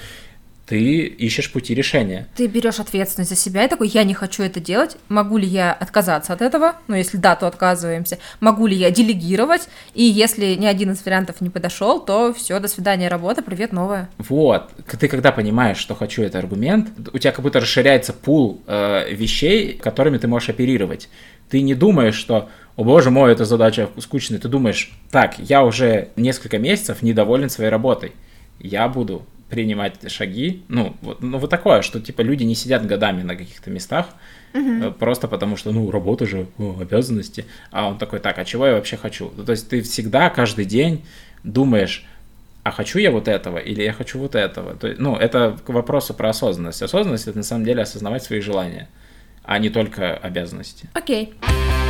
ты 0.72 1.02
ищешь 1.04 1.52
пути 1.52 1.74
решения. 1.74 2.30
Ты 2.38 2.48
берешь 2.48 2.80
ответственность 2.80 3.30
за 3.30 3.36
себя 3.36 3.66
и 3.66 3.68
такой, 3.68 3.90
я 3.90 4.06
не 4.06 4.14
хочу 4.14 4.42
это 4.42 4.62
делать, 4.62 4.96
могу 5.10 5.36
ли 5.36 5.46
я 5.46 5.74
отказаться 5.74 6.32
от 6.32 6.42
этого, 6.42 6.76
ну 6.88 6.96
если 6.96 7.18
да, 7.18 7.36
то 7.36 7.46
отказываемся, 7.46 8.20
могу 8.40 8.68
ли 8.68 8.78
я 8.78 8.90
делегировать, 8.90 9.68
и 9.94 10.04
если 10.04 10.56
ни 10.56 10.66
один 10.66 10.92
из 10.92 11.04
вариантов 11.04 11.42
не 11.42 11.50
подошел, 11.50 12.00
то 12.00 12.34
все, 12.34 12.58
до 12.62 12.70
свидания, 12.70 13.10
работа, 13.10 13.42
привет, 13.42 13.74
новая. 13.74 14.10
Вот, 14.18 14.70
ты 14.98 15.10
когда 15.10 15.34
понимаешь, 15.34 15.78
что 15.78 15.94
хочу 15.94 16.22
это 16.24 16.40
аргумент, 16.40 16.88
у 17.12 17.18
тебя 17.18 17.34
как 17.34 17.42
будто 17.42 17.60
расширяется 17.60 18.14
пул 18.14 18.62
э, 18.66 19.14
вещей, 19.14 19.74
которыми 19.74 20.20
ты 20.20 20.30
можешь 20.30 20.48
оперировать. 20.48 21.10
Ты 21.50 21.64
не 21.64 21.76
думаешь, 21.76 22.16
что 22.16 22.48
о 22.76 22.84
боже 22.84 23.12
мой, 23.12 23.32
эта 23.32 23.46
задача 23.46 23.90
скучная. 24.00 24.40
Ты 24.40 24.48
думаешь, 24.48 24.92
так, 25.12 25.38
я 25.40 25.64
уже 25.64 26.10
несколько 26.16 26.58
месяцев 26.58 27.02
недоволен 27.02 27.50
своей 27.50 27.70
работой. 27.70 28.14
Я 28.60 28.88
буду 28.88 29.26
принимать 29.50 30.10
шаги. 30.10 30.64
Ну, 30.70 30.96
вот, 31.02 31.22
ну, 31.22 31.38
вот 31.38 31.50
такое, 31.50 31.82
что 31.82 32.00
типа 32.00 32.22
люди 32.22 32.44
не 32.44 32.56
сидят 32.56 32.88
годами 32.88 33.22
на 33.22 33.36
каких-то 33.36 33.70
местах, 33.70 34.08
угу. 34.54 34.92
просто 34.94 35.28
потому 35.28 35.58
что, 35.58 35.72
ну, 35.72 35.92
работа 35.92 36.26
же, 36.26 36.48
о, 36.58 36.78
обязанности. 36.80 37.46
А 37.70 37.90
он 37.90 37.98
такой, 37.98 38.20
так, 38.20 38.40
а 38.40 38.46
чего 38.46 38.66
я 38.66 38.76
вообще 38.76 38.96
хочу? 38.96 39.30
То 39.30 39.52
есть 39.52 39.70
ты 39.70 39.82
всегда, 39.82 40.30
каждый 40.30 40.66
день 40.66 41.04
думаешь, 41.44 42.06
а 42.64 42.72
хочу 42.72 43.00
я 43.00 43.12
вот 43.12 43.28
этого 43.28 43.58
или 43.58 43.84
я 43.84 43.92
хочу 43.92 44.20
вот 44.20 44.36
этого. 44.36 44.76
То, 44.76 44.96
ну, 44.98 45.18
это 45.18 45.58
к 45.66 45.70
вопросу 45.70 46.14
про 46.14 46.30
осознанность. 46.30 46.82
Осознанность 46.82 47.28
это 47.28 47.38
на 47.38 47.44
самом 47.44 47.66
деле 47.66 47.82
осознавать 47.84 48.24
свои 48.24 48.40
желания, 48.40 48.88
а 49.44 49.60
не 49.60 49.70
только 49.70 50.16
обязанности. 50.16 50.90
Окей. 50.94 51.34
Okay. 51.42 51.81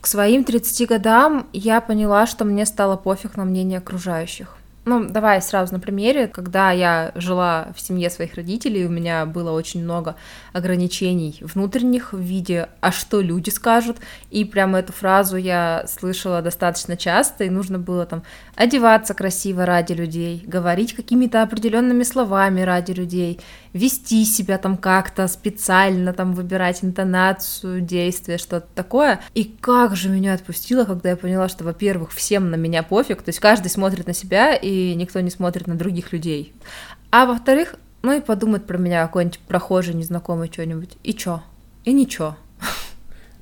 К 0.00 0.06
своим 0.06 0.44
30 0.44 0.88
годам 0.88 1.46
я 1.52 1.80
поняла, 1.80 2.26
что 2.26 2.44
мне 2.44 2.64
стало 2.64 2.96
пофиг 2.96 3.36
на 3.36 3.44
мнение 3.44 3.78
окружающих. 3.78 4.56
Ну, 4.86 5.04
давай 5.04 5.42
сразу 5.42 5.74
на 5.74 5.78
примере. 5.78 6.26
Когда 6.26 6.70
я 6.70 7.12
жила 7.14 7.68
в 7.76 7.80
семье 7.80 8.08
своих 8.08 8.34
родителей, 8.34 8.86
у 8.86 8.88
меня 8.88 9.26
было 9.26 9.52
очень 9.52 9.84
много 9.84 10.16
ограничений 10.54 11.36
внутренних 11.42 12.14
в 12.14 12.18
виде 12.18 12.70
«а 12.80 12.90
что 12.90 13.20
люди 13.20 13.50
скажут?». 13.50 13.98
И 14.30 14.42
прямо 14.46 14.78
эту 14.78 14.94
фразу 14.94 15.36
я 15.36 15.84
слышала 15.86 16.40
достаточно 16.40 16.96
часто, 16.96 17.44
и 17.44 17.50
нужно 17.50 17.78
было 17.78 18.06
там 18.06 18.22
одеваться 18.56 19.12
красиво 19.12 19.66
ради 19.66 19.92
людей, 19.92 20.42
говорить 20.46 20.96
какими-то 20.96 21.42
определенными 21.42 22.02
словами 22.02 22.62
ради 22.62 22.92
людей, 22.92 23.38
вести 23.72 24.24
себя 24.24 24.58
там 24.58 24.76
как-то 24.76 25.28
специально, 25.28 26.12
там 26.12 26.32
выбирать 26.32 26.82
интонацию, 26.82 27.80
действия, 27.80 28.38
что-то 28.38 28.66
такое. 28.74 29.20
И 29.34 29.44
как 29.44 29.96
же 29.96 30.08
меня 30.08 30.34
отпустило, 30.34 30.84
когда 30.84 31.10
я 31.10 31.16
поняла, 31.16 31.48
что, 31.48 31.64
во-первых, 31.64 32.12
всем 32.12 32.50
на 32.50 32.56
меня 32.56 32.82
пофиг, 32.82 33.22
то 33.22 33.28
есть 33.28 33.40
каждый 33.40 33.68
смотрит 33.68 34.06
на 34.06 34.14
себя, 34.14 34.54
и 34.54 34.94
никто 34.94 35.20
не 35.20 35.30
смотрит 35.30 35.66
на 35.66 35.76
других 35.76 36.12
людей. 36.12 36.52
А 37.10 37.26
во-вторых, 37.26 37.76
ну 38.02 38.16
и 38.16 38.20
подумать 38.20 38.66
про 38.66 38.78
меня 38.78 39.04
какой-нибудь 39.06 39.40
прохожий, 39.40 39.94
незнакомый 39.94 40.50
что-нибудь. 40.52 40.96
И 41.02 41.14
чё? 41.14 41.42
И 41.84 41.92
ничего. 41.92 42.36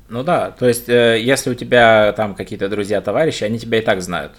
Ну 0.09 0.23
да, 0.23 0.51
то 0.51 0.67
есть, 0.67 0.89
э, 0.89 1.21
если 1.21 1.51
у 1.51 1.55
тебя 1.55 2.15
там 2.15 2.35
какие-то 2.35 2.71
друзья, 2.71 3.03
товарищи, 3.03 3.45
они 3.45 3.59
тебя 3.59 3.79
и 3.79 3.83
так 3.83 4.01
знают. 4.01 4.33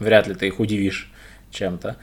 Вряд 0.00 0.26
ли 0.26 0.34
ты 0.34 0.48
их 0.48 0.58
удивишь 0.58 1.12
чем-то 1.50 1.96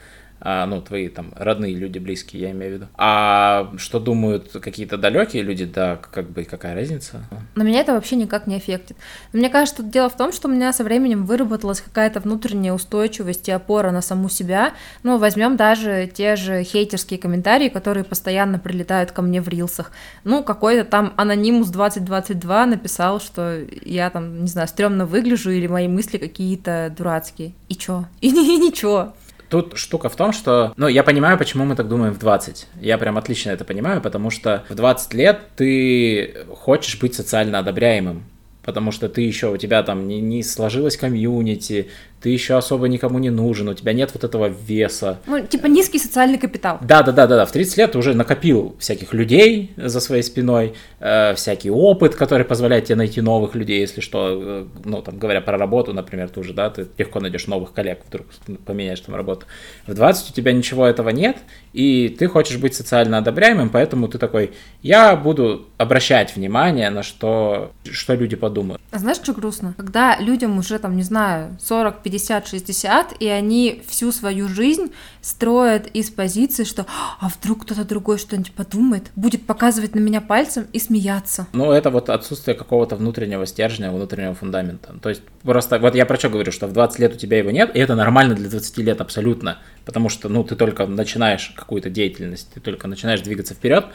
а, 0.46 0.66
ну, 0.66 0.82
твои 0.82 1.08
там 1.08 1.32
родные 1.36 1.74
люди, 1.74 1.98
близкие, 1.98 2.42
я 2.42 2.50
имею 2.50 2.72
в 2.72 2.74
виду. 2.74 2.86
А 2.96 3.72
что 3.78 3.98
думают 3.98 4.52
какие-то 4.52 4.98
далекие 4.98 5.42
люди, 5.42 5.64
да, 5.64 5.96
как 5.96 6.28
бы 6.28 6.44
какая 6.44 6.74
разница? 6.74 7.24
На 7.54 7.62
меня 7.62 7.80
это 7.80 7.94
вообще 7.94 8.16
никак 8.16 8.46
не 8.46 8.56
аффектит. 8.56 8.98
мне 9.32 9.48
кажется, 9.48 9.82
тут 9.82 9.90
дело 9.90 10.10
в 10.10 10.16
том, 10.16 10.32
что 10.32 10.48
у 10.48 10.50
меня 10.50 10.74
со 10.74 10.84
временем 10.84 11.24
выработалась 11.24 11.80
какая-то 11.80 12.20
внутренняя 12.20 12.74
устойчивость 12.74 13.48
и 13.48 13.52
опора 13.52 13.90
на 13.90 14.02
саму 14.02 14.28
себя. 14.28 14.74
Ну, 15.02 15.16
возьмем 15.16 15.56
даже 15.56 16.10
те 16.12 16.36
же 16.36 16.62
хейтерские 16.62 17.18
комментарии, 17.18 17.70
которые 17.70 18.04
постоянно 18.04 18.58
прилетают 18.58 19.12
ко 19.12 19.22
мне 19.22 19.40
в 19.40 19.48
рилсах. 19.48 19.92
Ну, 20.24 20.44
какой-то 20.44 20.84
там 20.84 21.14
анонимус 21.16 21.68
2022 21.68 22.66
написал, 22.66 23.18
что 23.18 23.62
я 23.82 24.10
там, 24.10 24.42
не 24.42 24.48
знаю, 24.48 24.68
стрёмно 24.68 25.06
выгляжу 25.06 25.50
или 25.50 25.66
мои 25.66 25.88
мысли 25.88 26.18
какие-то 26.18 26.94
дурацкие. 26.94 27.52
И 27.70 27.76
чё? 27.76 28.04
И, 28.20 28.28
и 28.28 28.58
ничего. 28.58 29.14
Тут 29.48 29.76
штука 29.76 30.08
в 30.08 30.16
том, 30.16 30.32
что, 30.32 30.72
ну, 30.76 30.88
я 30.88 31.02
понимаю, 31.02 31.38
почему 31.38 31.64
мы 31.64 31.76
так 31.76 31.88
думаем 31.88 32.12
в 32.14 32.18
20. 32.18 32.66
Я 32.80 32.98
прям 32.98 33.18
отлично 33.18 33.50
это 33.50 33.64
понимаю, 33.64 34.00
потому 34.00 34.30
что 34.30 34.64
в 34.68 34.74
20 34.74 35.14
лет 35.14 35.40
ты 35.56 36.44
хочешь 36.56 36.98
быть 37.00 37.14
социально 37.14 37.58
одобряемым 37.58 38.24
потому 38.64 38.90
что 38.92 39.08
ты 39.08 39.22
еще, 39.22 39.52
у 39.52 39.56
тебя 39.56 39.82
там 39.82 40.08
не, 40.08 40.20
не 40.20 40.42
сложилась 40.42 40.96
комьюнити, 40.96 41.88
ты 42.24 42.30
еще 42.30 42.54
особо 42.54 42.88
никому 42.88 43.18
не 43.18 43.28
нужен, 43.28 43.68
у 43.68 43.74
тебя 43.74 43.92
нет 43.92 44.10
вот 44.14 44.24
этого 44.24 44.46
веса. 44.46 45.18
Ну, 45.26 45.46
типа 45.46 45.66
низкий 45.66 45.98
социальный 45.98 46.38
капитал. 46.38 46.78
Да, 46.80 47.02
да, 47.02 47.12
да, 47.12 47.26
да, 47.26 47.36
да. 47.36 47.44
В 47.44 47.52
30 47.52 47.76
лет 47.76 47.92
ты 47.92 47.98
уже 47.98 48.14
накопил 48.14 48.76
всяких 48.78 49.12
людей 49.12 49.72
за 49.76 50.00
своей 50.00 50.22
спиной, 50.22 50.72
э, 51.00 51.34
всякий 51.34 51.70
опыт, 51.70 52.14
который 52.14 52.46
позволяет 52.46 52.86
тебе 52.86 52.96
найти 52.96 53.20
новых 53.20 53.54
людей, 53.54 53.78
если 53.78 54.00
что, 54.00 54.40
э, 54.42 54.64
ну, 54.86 55.02
там, 55.02 55.18
говоря 55.18 55.42
про 55.42 55.58
работу, 55.58 55.92
например, 55.92 56.30
ты 56.30 56.40
уже, 56.40 56.54
да, 56.54 56.70
ты 56.70 56.86
легко 56.96 57.20
найдешь 57.20 57.46
новых 57.46 57.74
коллег, 57.74 57.98
вдруг 58.08 58.26
поменяешь 58.64 59.00
там 59.00 59.14
работу. 59.14 59.44
В 59.86 59.92
20 59.92 60.30
у 60.30 60.32
тебя 60.32 60.52
ничего 60.52 60.86
этого 60.86 61.10
нет, 61.10 61.36
и 61.74 62.08
ты 62.08 62.28
хочешь 62.28 62.56
быть 62.56 62.74
социально 62.74 63.18
одобряемым, 63.18 63.68
поэтому 63.68 64.08
ты 64.08 64.16
такой, 64.16 64.52
я 64.80 65.14
буду 65.14 65.66
обращать 65.76 66.34
внимание 66.36 66.88
на 66.88 67.02
что, 67.02 67.70
что 67.84 68.14
люди 68.14 68.34
подумают. 68.34 68.53
А 68.90 68.98
знаешь, 68.98 69.18
что 69.18 69.32
грустно? 69.32 69.74
Когда 69.76 70.18
людям 70.18 70.58
уже, 70.58 70.78
там, 70.78 70.96
не 70.96 71.02
знаю, 71.02 71.56
40, 71.60 72.02
50, 72.02 72.34
50-60, 72.34 73.16
и 73.18 73.28
они 73.28 73.82
всю 73.86 74.12
свою 74.12 74.48
жизнь 74.48 74.92
строят 75.20 75.86
из 75.88 76.10
позиции, 76.10 76.64
что 76.64 76.86
«а 77.20 77.28
вдруг 77.28 77.64
кто-то 77.64 77.84
другой 77.84 78.18
что-нибудь 78.18 78.52
подумает, 78.52 79.10
будет 79.16 79.46
показывать 79.46 79.94
на 79.94 80.00
меня 80.00 80.20
пальцем 80.20 80.66
и 80.72 80.78
смеяться». 80.78 81.46
Ну, 81.52 81.72
это 81.72 81.90
вот 81.90 82.10
отсутствие 82.10 82.56
какого-то 82.56 82.96
внутреннего 82.96 83.46
стержня, 83.46 83.90
внутреннего 83.90 84.34
фундамента. 84.34 84.94
То 85.02 85.08
есть 85.08 85.22
просто, 85.42 85.78
вот 85.78 85.94
я 85.94 86.06
про 86.06 86.16
что 86.16 86.28
говорю, 86.28 86.52
что 86.52 86.66
в 86.66 86.72
20 86.72 86.98
лет 86.98 87.14
у 87.14 87.18
тебя 87.18 87.38
его 87.38 87.50
нет, 87.50 87.74
и 87.74 87.78
это 87.78 87.94
нормально 87.94 88.34
для 88.34 88.48
20 88.48 88.78
лет 88.78 89.00
абсолютно, 89.00 89.58
потому 89.84 90.08
что, 90.08 90.28
ну, 90.28 90.44
ты 90.44 90.56
только 90.56 90.86
начинаешь 90.86 91.52
какую-то 91.56 91.90
деятельность, 91.90 92.48
ты 92.54 92.60
только 92.60 92.88
начинаешь 92.88 93.20
двигаться 93.20 93.54
вперед, 93.54 93.86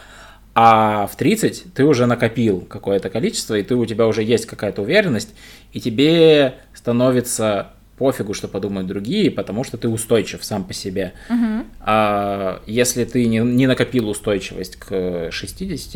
а 0.55 1.07
в 1.07 1.15
30 1.15 1.73
ты 1.73 1.85
уже 1.85 2.05
накопил 2.05 2.61
какое-то 2.61 3.09
количество, 3.09 3.55
и 3.55 3.63
ты, 3.63 3.75
у 3.75 3.85
тебя 3.85 4.07
уже 4.07 4.23
есть 4.23 4.45
какая-то 4.45 4.81
уверенность, 4.81 5.33
и 5.71 5.79
тебе 5.79 6.55
становится 6.73 7.73
пофигу, 7.97 8.33
что 8.33 8.47
подумают 8.47 8.87
другие, 8.87 9.29
потому 9.29 9.63
что 9.63 9.77
ты 9.77 9.89
устойчив 9.89 10.43
сам 10.43 10.63
по 10.63 10.73
себе. 10.73 11.13
Угу. 11.29 11.65
А 11.81 12.61
если 12.65 13.03
ты 13.03 13.25
не, 13.25 13.39
не 13.39 13.67
накопил 13.67 14.09
устойчивость 14.09 14.77
к 14.77 15.29
60, 15.31 15.95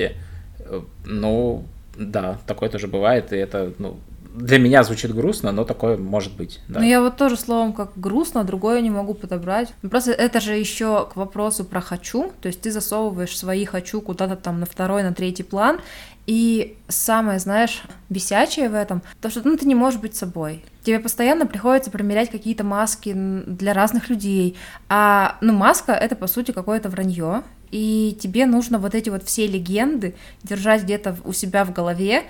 э, 0.60 0.82
ну, 1.06 1.64
да, 1.98 2.40
такое 2.46 2.70
тоже 2.70 2.88
бывает, 2.88 3.32
и 3.32 3.38
это, 3.38 3.74
ну, 3.80 3.98
для 4.34 4.58
меня 4.58 4.84
звучит 4.84 5.14
грустно, 5.14 5.52
но 5.52 5.64
такое 5.64 5.96
может 5.96 6.36
быть. 6.36 6.60
Да. 6.68 6.80
Ну, 6.80 6.86
я 6.86 7.02
вот 7.02 7.18
тоже 7.18 7.38
словом 7.38 7.72
как 7.72 7.92
грустно, 7.96 8.44
другое 8.44 8.82
не 8.82 8.90
могу 8.90 9.14
подобрать. 9.14 9.74
Ну, 9.84 9.90
просто 9.90 10.12
это 10.12 10.40
же 10.42 10.54
еще 10.54 11.08
к 11.12 11.16
вопросу 11.16 11.64
про 11.64 11.82
хочу. 11.82 12.32
То 12.42 12.48
есть 12.48 12.62
ты 12.62 12.72
засовываешь 12.72 13.38
свои 13.38 13.66
хочу 13.66 14.02
куда-то 14.02 14.36
там 14.36 14.60
на 14.60 14.66
второй, 14.66 15.04
на 15.04 15.14
третий 15.14 15.44
план. 15.44 15.80
И 16.26 16.78
самое, 16.88 17.38
знаешь, 17.38 17.84
бесячее 18.10 18.70
в 18.70 18.76
этом, 18.76 19.02
то, 19.22 19.30
что 19.30 19.42
ну, 19.44 19.58
ты 19.58 19.66
не 19.66 19.76
можешь 19.76 20.00
быть 20.00 20.16
собой. 20.16 20.64
Тебе 20.84 21.00
постоянно 21.00 21.46
приходится 21.46 21.92
примерять 21.92 22.32
какие-то 22.32 22.64
маски 22.64 23.14
для 23.14 23.74
разных 23.74 24.10
людей. 24.10 24.56
А, 24.90 25.38
ну, 25.42 25.54
маска— 25.54 25.92
это, 25.94 26.16
по 26.16 26.28
сути, 26.28 26.52
какое-то 26.52 26.90
вранье, 26.90 27.44
и 27.72 28.16
тебе 28.22 28.46
нужно 28.46 28.78
вот 28.78 28.94
эти 28.94 29.10
вот 29.10 29.24
все 29.24 29.48
легенды 29.48 30.16
держать 30.44 30.84
где-то 30.84 31.18
у 31.26 31.34
себя 31.34 31.66
в 31.66 31.74
голове 31.74 32.24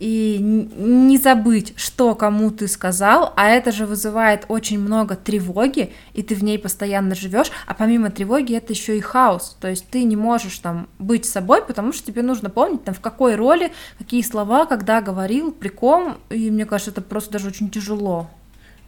и 0.00 0.38
не 0.40 1.18
забыть, 1.18 1.74
что 1.76 2.14
кому 2.14 2.50
ты 2.50 2.66
сказал, 2.66 3.32
а 3.36 3.48
это 3.48 3.70
же 3.70 3.84
вызывает 3.84 4.46
очень 4.48 4.80
много 4.80 5.14
тревоги, 5.14 5.92
и 6.14 6.22
ты 6.22 6.34
в 6.34 6.42
ней 6.42 6.58
постоянно 6.58 7.14
живешь, 7.14 7.50
а 7.66 7.74
помимо 7.74 8.10
тревоги 8.10 8.56
это 8.56 8.72
еще 8.72 8.96
и 8.96 9.00
хаос, 9.00 9.58
то 9.60 9.68
есть 9.68 9.86
ты 9.90 10.04
не 10.04 10.16
можешь 10.16 10.58
там 10.58 10.88
быть 10.98 11.26
собой, 11.26 11.62
потому 11.62 11.92
что 11.92 12.06
тебе 12.06 12.22
нужно 12.22 12.48
помнить 12.48 12.82
там 12.82 12.94
в 12.94 13.00
какой 13.00 13.36
роли, 13.36 13.72
какие 13.98 14.22
слова, 14.22 14.64
когда 14.64 15.02
говорил, 15.02 15.52
при 15.52 15.68
ком, 15.68 16.16
и 16.30 16.50
мне 16.50 16.64
кажется, 16.64 16.92
это 16.92 17.02
просто 17.02 17.32
даже 17.32 17.48
очень 17.48 17.68
тяжело. 17.68 18.28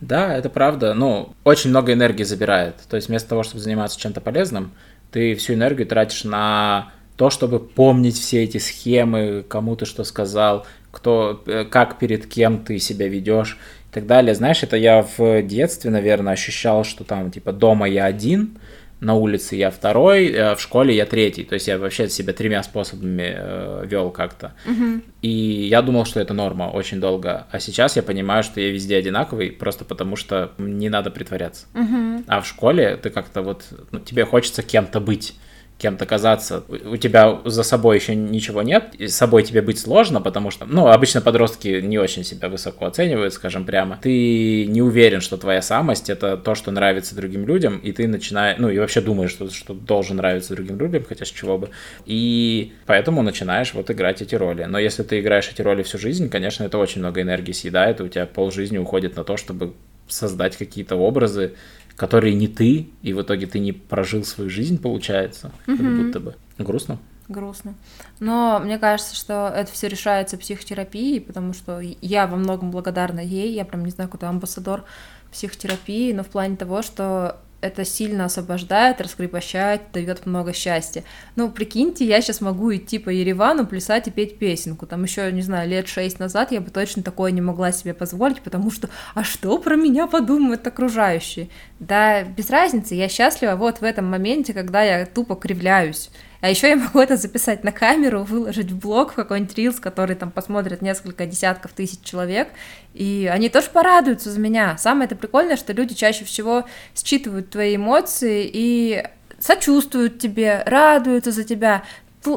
Да, 0.01 0.35
это 0.35 0.51
правда. 0.51 0.95
Ну, 0.95 1.35
очень 1.45 1.71
много 1.71 1.93
энергии 1.93 2.25
забирает. 2.25 2.75
То 2.89 2.97
есть 2.97 3.07
вместо 3.07 3.29
того, 3.29 3.45
чтобы 3.45 3.61
заниматься 3.61 4.01
чем-то 4.01 4.21
полезным, 4.21 4.73
ты 5.13 5.37
всю 5.37 5.55
энергию 5.55 5.87
тратишь 5.87 6.25
на 6.25 6.91
то, 7.17 7.31
чтобы 7.31 7.61
помнить 7.61 8.19
все 8.19 8.43
эти 8.43 8.59
схемы, 8.59 9.45
кому 9.49 9.77
ты 9.77 9.85
что 9.85 10.03
сказал, 10.03 10.67
кто, 10.93 11.43
э, 11.47 11.65
как 11.65 11.99
перед 11.99 12.27
кем 12.27 12.65
ты 12.65 12.79
себя 12.79 13.09
ведешь 13.09 13.59
и 13.91 13.95
так 13.95 14.07
далее. 14.07 14.37
Знаешь, 14.37 14.63
это 14.63 14.77
я 14.77 15.05
в 15.17 15.43
детстве, 15.43 15.91
наверное, 15.91 16.35
ощущал, 16.35 16.85
что 16.85 17.03
там, 17.03 17.33
типа, 17.33 17.53
дома 17.53 17.89
я 17.89 18.05
один, 18.05 18.59
на 19.03 19.15
улице 19.15 19.57
я 19.57 19.71
второй, 19.71 20.33
а 20.33 20.55
в 20.55 20.61
школе 20.61 20.95
я 20.95 21.07
третий. 21.07 21.43
То 21.43 21.55
есть 21.55 21.67
я 21.67 21.77
вообще 21.77 22.09
себя 22.09 22.33
тремя 22.33 22.63
способами 22.63 23.35
э, 23.35 23.85
вел 23.87 24.11
как-то. 24.11 24.53
Угу. 24.65 25.03
И 25.23 25.29
я 25.29 25.83
думал, 25.83 26.05
что 26.05 26.21
это 26.21 26.35
норма 26.35 26.71
очень 26.71 27.01
долго. 27.01 27.49
А 27.51 27.59
сейчас 27.59 27.97
я 27.97 28.05
понимаю, 28.05 28.45
что 28.45 28.61
я 28.61 28.71
везде 28.71 28.97
одинаковый, 28.97 29.51
просто 29.51 29.85
потому 29.85 30.15
что 30.15 30.53
не 30.57 30.89
надо 30.89 31.11
притворяться. 31.11 31.67
Угу. 31.75 32.25
А 32.29 32.41
в 32.41 32.47
школе 32.47 32.97
ты 32.97 33.11
как-то 33.11 33.43
вот, 33.43 33.65
ну, 33.91 33.99
тебе 33.99 34.25
хочется 34.25 34.63
кем-то 34.63 35.01
быть 35.01 35.35
кем-то 35.83 36.07
казаться, 36.07 36.63
у 36.69 36.97
тебя 36.97 37.41
за 37.45 37.65
собой 37.65 37.97
еще 37.97 38.15
ничего 38.15 38.63
нет, 38.63 38.95
и 38.99 39.09
с 39.09 39.17
собой 39.17 39.43
тебе 39.43 39.63
быть 39.63 39.81
сложно, 39.81 40.21
потому 40.21 40.51
что, 40.53 40.65
ну, 40.65 40.87
обычно 40.87 41.21
подростки 41.21 41.81
не 41.81 41.99
очень 41.99 42.23
себя 42.25 42.49
высоко 42.49 42.87
оценивают, 42.87 43.35
скажем 43.35 43.65
прямо. 43.65 43.99
Ты 44.01 44.67
не 44.67 44.81
уверен, 44.81 45.21
что 45.21 45.37
твоя 45.37 45.61
самость— 45.61 46.09
это 46.15 46.37
то, 46.37 46.55
что 46.55 46.71
нравится 46.71 47.17
другим 47.17 47.47
людям, 47.47 47.79
и 47.79 47.91
ты 47.91 48.07
начинаешь, 48.07 48.59
ну, 48.59 48.71
и 48.71 48.79
вообще 48.79 49.01
думаешь, 49.01 49.33
что, 49.33 49.51
что 49.51 49.75
должен 49.75 50.19
нравиться 50.19 50.55
другим 50.55 50.79
людям, 50.79 51.05
хотя 51.09 51.25
с 51.25 51.31
чего 51.31 51.59
бы. 51.59 51.71
И 52.07 52.73
поэтому 52.87 53.23
начинаешь 53.23 53.75
вот 53.75 53.91
играть 53.91 54.23
эти 54.23 54.37
роли. 54.37 54.65
Но 54.65 54.79
если 54.79 55.03
ты 55.03 55.19
играешь 55.19 55.51
эти 55.53 55.63
роли 55.63 55.83
всю 55.83 55.99
жизнь, 55.99 56.31
конечно, 56.31 56.63
это 56.63 56.79
очень 56.79 57.01
много 57.01 57.21
энергии 57.21 57.53
съедает, 57.53 57.99
и 57.99 58.05
у 58.05 58.09
тебя 58.09 58.27
полжизни 58.27 58.79
уходит 58.79 59.17
на 59.17 59.25
то, 59.25 59.37
чтобы 59.37 59.73
создать 60.09 60.57
какие-то 60.57 60.97
образы, 60.97 61.55
которые 61.97 62.35
не 62.35 62.49
ты, 62.49 62.89
и 63.03 63.13
в 63.13 63.23
итоге 63.23 63.47
ты 63.47 63.59
не 63.59 63.73
прожил 63.73 64.25
свою 64.25 64.51
жизнь, 64.51 64.81
получается, 64.81 65.53
как 65.67 65.79
Мгм. 65.79 66.05
будто 66.05 66.21
бы. 66.21 66.35
Грустно. 66.59 66.99
Грустно. 67.29 67.75
Но 68.21 68.61
мне 68.63 68.79
кажется, 68.79 69.15
что 69.15 69.51
это 69.55 69.71
все 69.73 69.89
решается 69.89 70.37
психотерапией, 70.37 71.21
потому 71.21 71.55
что 71.55 71.81
я 71.81 72.27
во 72.27 72.37
многом 72.37 72.71
благодарна 72.71 73.21
ей. 73.21 73.53
Я 73.55 73.65
прям 73.65 73.85
не 73.85 73.91
знаю, 73.91 74.11
какой-то 74.11 74.29
амбассадор 74.29 74.85
психотерапии, 75.31 76.13
но 76.13 76.25
в 76.25 76.29
плане 76.29 76.57
того, 76.57 76.83
что 76.83 77.39
это 77.63 77.85
сильно 77.85 78.27
освобождает, 78.27 79.01
раскрепощает, 79.01 79.83
дает 79.93 80.27
много 80.27 80.53
счастья. 80.53 81.05
Ну, 81.37 81.51
прикиньте, 81.51 82.05
я 82.05 82.21
сейчас 82.21 82.41
могу 82.41 82.75
идти 82.75 82.99
по 82.99 83.09
Еревану, 83.09 83.67
плясать 83.67 84.09
и 84.09 84.11
петь 84.11 84.39
песенку. 84.39 84.85
Там 84.85 85.05
еще, 85.05 85.31
не 85.33 85.43
знаю, 85.43 85.71
лет 85.71 85.89
шесть 85.89 86.19
назад 86.19 86.53
я 86.53 86.61
бы 86.61 86.71
точно 86.71 87.03
такое 87.03 87.31
не 87.31 87.41
могла 87.41 87.73
себе 87.73 87.95
позволить, 87.95 88.43
потому 88.43 88.71
что, 88.71 88.91
а 89.15 89.25
что 89.25 89.57
про 89.59 89.77
меня 89.77 90.07
подумают 90.07 90.67
окружающие? 90.67 91.49
Да, 91.79 92.25
без 92.25 92.51
разницы, 92.51 92.95
я 92.95 93.09
счастлива 93.09 93.55
вот 93.55 93.81
в 93.81 93.85
этом 93.85 94.07
моменте, 94.11 94.53
когда 94.53 94.83
я 94.83 95.07
тупо 95.07 95.37
кривляюсь. 95.37 96.11
А 96.43 96.51
еще 96.51 96.69
я 96.71 96.77
могу 96.77 96.99
это 96.99 97.17
записать 97.17 97.63
на 97.63 97.71
камеру, 97.71 98.25
выложить 98.25 98.73
в 98.73 98.79
блог 98.79 99.13
в 99.13 99.15
какой-нибудь 99.15 99.57
рилс, 99.57 99.79
который 99.79 100.17
там 100.17 100.33
посмотрят 100.33 100.83
несколько 100.83 101.25
десятков 101.25 101.71
тысяч 101.73 102.01
человек, 102.03 102.49
и 102.95 103.31
они 103.33 103.49
тоже 103.49 103.69
порадуются 103.73 104.29
за 104.33 104.41
меня. 104.41 104.77
Самое 104.77 105.07
это 105.07 105.15
прикольное, 105.15 105.57
что 105.57 105.73
люди 105.73 105.95
чаще 105.95 106.25
всего 106.25 106.65
считывают 106.97 107.51
твои 107.51 107.77
эмоции 107.77 108.51
и 108.53 109.05
сочувствуют 109.39 110.19
тебе, 110.19 110.65
радуются 110.67 111.31
за 111.31 111.45
тебя. 111.45 111.85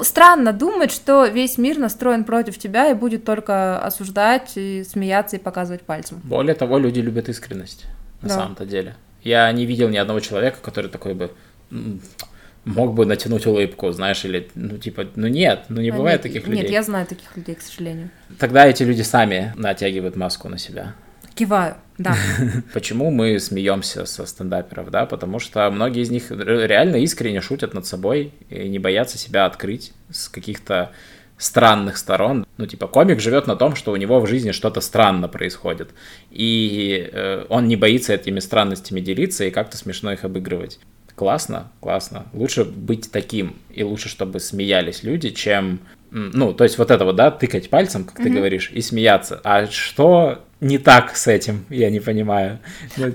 Странно 0.03 0.53
думать, 0.53 0.91
что 0.91 1.25
весь 1.25 1.57
мир 1.57 1.79
настроен 1.79 2.25
против 2.25 2.59
тебя 2.59 2.91
и 2.91 2.93
будет 2.93 3.25
только 3.25 3.79
осуждать, 3.79 4.51
и 4.55 4.83
смеяться 4.83 5.37
и 5.37 5.39
показывать 5.39 5.81
пальцем. 5.81 6.21
Более 6.23 6.53
того, 6.53 6.77
люди 6.77 6.99
любят 6.99 7.27
искренность, 7.27 7.85
на 8.21 8.29
Да. 8.29 8.35
самом-то 8.35 8.65
деле. 8.67 8.95
Я 9.23 9.51
не 9.51 9.65
видел 9.65 9.89
ни 9.89 9.97
одного 9.97 10.19
человека, 10.19 10.57
который 10.61 10.91
такой 10.91 11.15
бы 11.15 11.31
мог 12.65 12.93
бы 12.93 13.05
натянуть 13.05 13.45
улыбку, 13.45 13.91
знаешь, 13.91 14.25
или, 14.25 14.49
ну, 14.55 14.77
типа, 14.77 15.05
ну 15.15 15.27
нет, 15.27 15.65
ну 15.69 15.81
не 15.81 15.89
А 15.89 15.93
бывает 15.93 16.23
нет, 16.23 16.33
таких 16.33 16.47
Нет, 16.47 16.63
людей. 16.63 16.73
я 16.73 16.83
знаю 16.83 17.05
таких 17.05 17.35
людей, 17.37 17.55
к 17.55 17.61
сожалению. 17.61 18.09
Тогда 18.39 18.65
эти 18.65 18.83
люди 18.83 19.03
сами 19.03 19.53
натягивают 19.55 20.15
маску 20.15 20.49
на 20.49 20.57
себя. 20.57 20.95
Киваю, 21.35 21.75
да. 21.97 22.15
Почему 22.73 23.11
мы 23.11 23.39
смеемся 23.39 24.05
со 24.05 24.25
стендаперов, 24.25 24.89
да? 24.89 25.05
Потому 25.05 25.39
что 25.39 25.69
многие 25.69 26.01
из 26.01 26.09
них 26.09 26.31
ре- 26.31 26.65
реально 26.65 26.97
искренне 26.97 27.41
шутят 27.41 27.73
над 27.73 27.85
собой 27.85 28.33
и 28.49 28.67
не 28.67 28.79
боятся 28.79 29.17
себя 29.17 29.45
открыть 29.45 29.93
с 30.09 30.29
каких-то 30.29 30.91
странных 31.37 31.97
сторон. 31.97 32.47
Ну, 32.57 32.65
типа, 32.65 32.87
комик 32.87 33.19
живет 33.19 33.47
на 33.47 33.57
том, 33.57 33.75
что 33.75 33.91
у 33.91 33.97
него 33.97 34.21
в 34.21 34.27
жизни 34.27 34.51
что-то 34.51 34.79
странно 34.79 35.27
происходит. 35.27 35.89
И 36.31 37.09
э, 37.11 37.45
он 37.49 37.67
не 37.67 37.75
боится 37.75 38.13
этими 38.13 38.39
странностями 38.39 39.01
делиться 39.01 39.43
и 39.43 39.51
как-то 39.51 39.75
смешно 39.75 40.13
их 40.13 40.23
обыгрывать. 40.23 40.79
Классно, 41.15 41.71
классно. 41.79 42.25
Лучше 42.33 42.65
быть 42.65 43.09
таким, 43.11 43.55
и 43.69 43.83
лучше, 43.83 44.09
чтобы 44.09 44.39
смеялись 44.39 45.03
люди, 45.03 45.29
чем... 45.29 45.79
Ну, 46.11 46.53
то 46.53 46.63
есть 46.63 46.77
вот 46.77 46.91
это 46.91 47.03
вот, 47.03 47.15
да, 47.15 47.31
тыкать 47.31 47.69
пальцем, 47.69 48.05
как 48.05 48.17
ты 48.17 48.29
говоришь, 48.29 48.71
и 48.71 48.81
смеяться. 48.81 49.41
А 49.43 49.67
что 49.67 50.39
не 50.65 50.79
так 50.79 51.15
с 51.15 51.27
этим, 51.27 51.63
я 51.69 51.91
не 51.91 51.99
понимаю. 51.99 52.57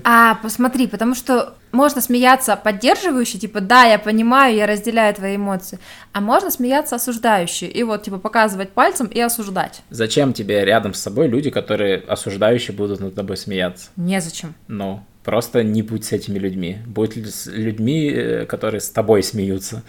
А, 0.05 0.35
посмотри, 0.35 0.87
потому 0.87 1.15
что 1.15 1.55
можно 1.73 1.99
смеяться 2.01 2.55
поддерживающе, 2.55 3.39
типа, 3.39 3.59
да, 3.59 3.83
я 3.83 3.99
понимаю, 3.99 4.55
я 4.55 4.65
разделяю 4.65 5.13
твои 5.13 5.35
эмоции, 5.35 5.77
а 6.13 6.21
можно 6.21 6.49
смеяться 6.49 6.95
осуждающе, 6.95 7.67
и 7.67 7.83
вот, 7.83 8.03
типа, 8.03 8.19
показывать 8.19 8.71
пальцем 8.71 9.07
и 9.07 9.19
осуждать. 9.19 9.81
Зачем 9.89 10.31
тебе 10.31 10.63
рядом 10.63 10.93
с 10.93 11.01
собой 11.01 11.27
люди, 11.27 11.49
которые 11.49 11.97
осуждающие 11.97 12.75
будут 12.75 13.01
над 13.01 13.15
тобой 13.15 13.35
смеяться? 13.35 13.89
Незачем. 13.97 14.55
Ну, 14.69 15.03
просто 15.25 15.61
не 15.61 15.81
будь 15.81 16.05
с 16.05 16.13
этими 16.13 16.39
людьми. 16.39 16.77
Будь 16.85 17.17
с 17.17 17.47
людьми, 17.47 18.09
э, 18.09 18.45
которые 18.45 18.79
с 18.79 18.89
тобой 18.89 19.23
смеются, 19.23 19.83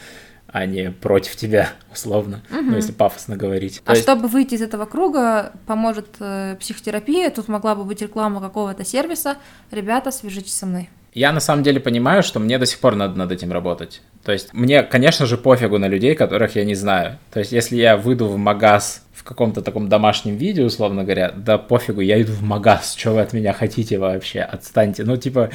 а 0.53 0.67
не 0.67 0.91
против 0.91 1.35
тебя, 1.37 1.71
условно. 1.93 2.43
Ну, 2.51 2.77
если 2.77 2.93
пафосно 2.93 3.37
говорить. 3.37 3.81
А 3.85 3.89
То 3.89 3.93
есть- 3.93 4.03
чтобы 4.05 4.29
выйти 4.29 4.55
из 4.55 4.63
этого 4.63 4.85
круга, 4.85 5.53
поможет 5.67 6.07
э, 6.21 6.57
психотерапия, 6.61 7.31
тут 7.31 7.49
могла 7.49 7.75
бы 7.75 7.85
быть 7.85 8.03
реклама 8.03 8.41
какого-то 8.41 8.85
сервиса. 8.85 9.37
Ребята, 9.71 10.11
свяжитесь 10.11 10.55
со 10.55 10.67
мной. 10.67 10.89
Я 11.15 11.33
на 11.33 11.41
самом 11.41 11.63
деле 11.63 11.79
понимаю, 11.79 12.23
что 12.23 12.41
мне 12.41 12.59
до 12.59 12.65
сих 12.65 12.79
пор 12.79 12.95
надо 12.95 13.19
над 13.19 13.31
этим 13.33 13.53
работать. 13.53 14.01
То 14.25 14.33
есть 14.33 14.55
мне, 14.55 14.83
конечно 14.83 15.27
же, 15.27 15.37
пофигу 15.37 15.77
на 15.79 15.87
людей, 15.87 16.15
которых 16.15 16.57
я 16.57 16.65
не 16.65 16.75
знаю. 16.75 17.19
То 17.31 17.41
есть 17.41 17.53
если 17.53 17.77
я 17.77 17.99
выйду 17.99 18.27
в 18.29 18.39
магаз 18.39 19.05
в 19.13 19.23
каком-то 19.23 19.61
таком 19.61 19.89
домашнем 19.91 20.37
виде, 20.37 20.65
условно 20.65 21.05
говоря, 21.05 21.31
да 21.37 21.59
пофигу, 21.59 22.01
я 22.01 22.21
иду 22.23 22.33
в 22.33 22.43
магаз, 22.43 22.95
что 22.97 23.11
вы 23.13 23.21
от 23.21 23.35
меня 23.35 23.53
хотите 23.53 23.99
вообще, 23.99 24.41
отстаньте. 24.41 25.05
Ну, 25.05 25.19
типа, 25.19 25.51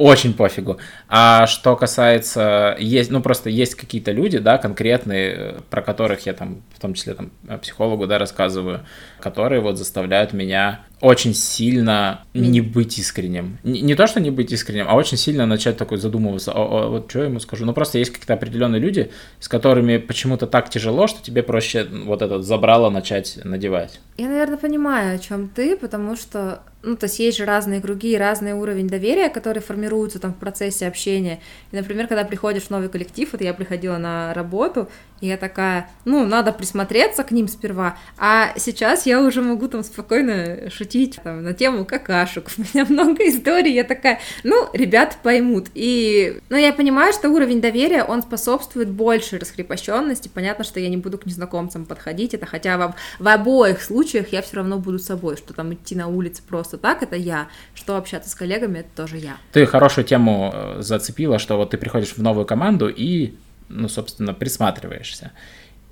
очень 0.00 0.32
пофигу. 0.32 0.78
А 1.10 1.46
что 1.46 1.76
касается, 1.76 2.74
есть, 2.78 3.10
ну, 3.10 3.20
просто 3.20 3.50
есть 3.50 3.74
какие-то 3.74 4.12
люди, 4.12 4.38
да, 4.38 4.56
конкретные, 4.56 5.34
э, 5.34 5.58
про 5.68 5.82
которых 5.82 6.24
я 6.24 6.32
там, 6.32 6.62
в 6.74 6.80
том 6.80 6.94
числе 6.94 7.12
там 7.12 7.30
э, 7.46 7.58
психологу, 7.58 8.06
да, 8.06 8.18
рассказываю, 8.18 8.80
которые 9.20 9.60
вот 9.60 9.76
заставляют 9.76 10.32
меня 10.32 10.80
очень 11.00 11.34
сильно 11.34 12.24
не 12.34 12.60
быть 12.60 12.98
искренним. 12.98 13.58
Не, 13.62 13.80
не 13.80 13.94
то, 13.94 14.06
что 14.06 14.20
не 14.20 14.30
быть 14.30 14.52
искренним, 14.52 14.86
а 14.88 14.94
очень 14.94 15.16
сильно 15.16 15.46
начать 15.46 15.76
такой 15.76 15.98
задумываться, 15.98 16.52
«А, 16.52 16.58
а 16.58 16.88
вот 16.88 17.10
что 17.10 17.20
я 17.20 17.24
ему 17.26 17.40
скажу. 17.40 17.64
Ну, 17.64 17.72
просто 17.72 17.98
есть 17.98 18.10
какие-то 18.10 18.34
определенные 18.34 18.80
люди, 18.80 19.10
с 19.38 19.48
которыми 19.48 19.96
почему-то 19.96 20.46
так 20.46 20.68
тяжело, 20.68 21.06
что 21.06 21.22
тебе 21.22 21.42
проще 21.42 21.86
вот 22.04 22.22
этот 22.22 22.44
забрало 22.44 22.90
начать 22.90 23.38
надевать. 23.44 24.00
Я, 24.18 24.28
наверное, 24.28 24.58
понимаю, 24.58 25.16
о 25.16 25.18
чем 25.18 25.48
ты, 25.48 25.76
потому 25.76 26.16
что, 26.16 26.62
ну, 26.82 26.96
то 26.96 27.06
есть 27.06 27.18
есть 27.18 27.38
же 27.38 27.46
разные 27.46 27.80
круги 27.80 28.16
разный 28.18 28.52
уровень 28.52 28.86
доверия, 28.86 29.30
который 29.30 29.62
формируется 29.62 30.18
там 30.18 30.34
в 30.34 30.36
процессе 30.36 30.86
общения. 30.86 31.40
И, 31.72 31.76
например, 31.76 32.06
когда 32.08 32.24
приходишь 32.24 32.64
в 32.64 32.70
новый 32.70 32.90
коллектив, 32.90 33.28
вот 33.32 33.40
я 33.40 33.54
приходила 33.54 33.96
на 33.96 34.34
работу, 34.34 34.88
и 35.22 35.28
я 35.28 35.36
такая, 35.36 35.88
ну, 36.04 36.26
надо 36.26 36.52
присмотреться 36.52 37.24
к 37.24 37.30
ним 37.30 37.48
сперва, 37.48 37.96
а 38.18 38.52
сейчас 38.56 39.06
я 39.06 39.22
уже 39.22 39.40
могу 39.42 39.68
там 39.68 39.82
спокойно 39.82 40.68
шутить 40.70 40.89
там, 41.22 41.42
на 41.42 41.54
тему 41.54 41.84
какашек, 41.84 42.50
у 42.58 42.60
меня 42.60 42.86
много 42.88 43.22
историй, 43.28 43.72
я 43.72 43.84
такая, 43.84 44.20
ну, 44.44 44.68
ребят 44.72 45.18
поймут. 45.22 45.68
И, 45.74 46.40
ну, 46.48 46.56
я 46.56 46.72
понимаю, 46.72 47.12
что 47.12 47.30
уровень 47.30 47.60
доверия, 47.60 48.04
он 48.04 48.22
способствует 48.22 48.90
большей 48.90 49.38
раскрепощенности, 49.38 50.28
понятно, 50.32 50.64
что 50.64 50.80
я 50.80 50.88
не 50.88 50.96
буду 50.96 51.18
к 51.18 51.26
незнакомцам 51.26 51.86
подходить, 51.86 52.34
это 52.34 52.46
хотя 52.46 52.76
в, 52.78 52.94
в 53.18 53.28
обоих 53.28 53.82
случаях 53.82 54.32
я 54.32 54.42
все 54.42 54.56
равно 54.56 54.78
буду 54.78 54.98
собой, 54.98 55.36
что 55.36 55.54
там 55.54 55.72
идти 55.74 55.94
на 55.94 56.08
улице 56.08 56.42
просто 56.46 56.78
так, 56.78 57.02
это 57.02 57.16
я, 57.16 57.48
что 57.74 57.96
общаться 57.96 58.30
с 58.30 58.34
коллегами, 58.34 58.80
это 58.80 58.88
тоже 58.96 59.18
я. 59.18 59.36
Ты 59.52 59.66
хорошую 59.66 60.04
тему 60.04 60.50
э, 60.52 60.82
зацепила, 60.82 61.38
что 61.38 61.56
вот 61.56 61.70
ты 61.70 61.78
приходишь 61.78 62.12
в 62.16 62.22
новую 62.22 62.46
команду 62.46 62.88
и, 62.88 63.34
ну, 63.68 63.88
собственно, 63.88 64.34
присматриваешься. 64.34 65.32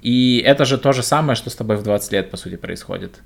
И 0.00 0.42
это 0.44 0.64
же 0.64 0.78
то 0.78 0.92
же 0.92 1.02
самое, 1.02 1.36
что 1.36 1.50
с 1.50 1.54
тобой 1.54 1.76
в 1.76 1.82
20 1.82 2.12
лет, 2.12 2.30
по 2.30 2.36
сути, 2.36 2.56
происходит. 2.56 3.20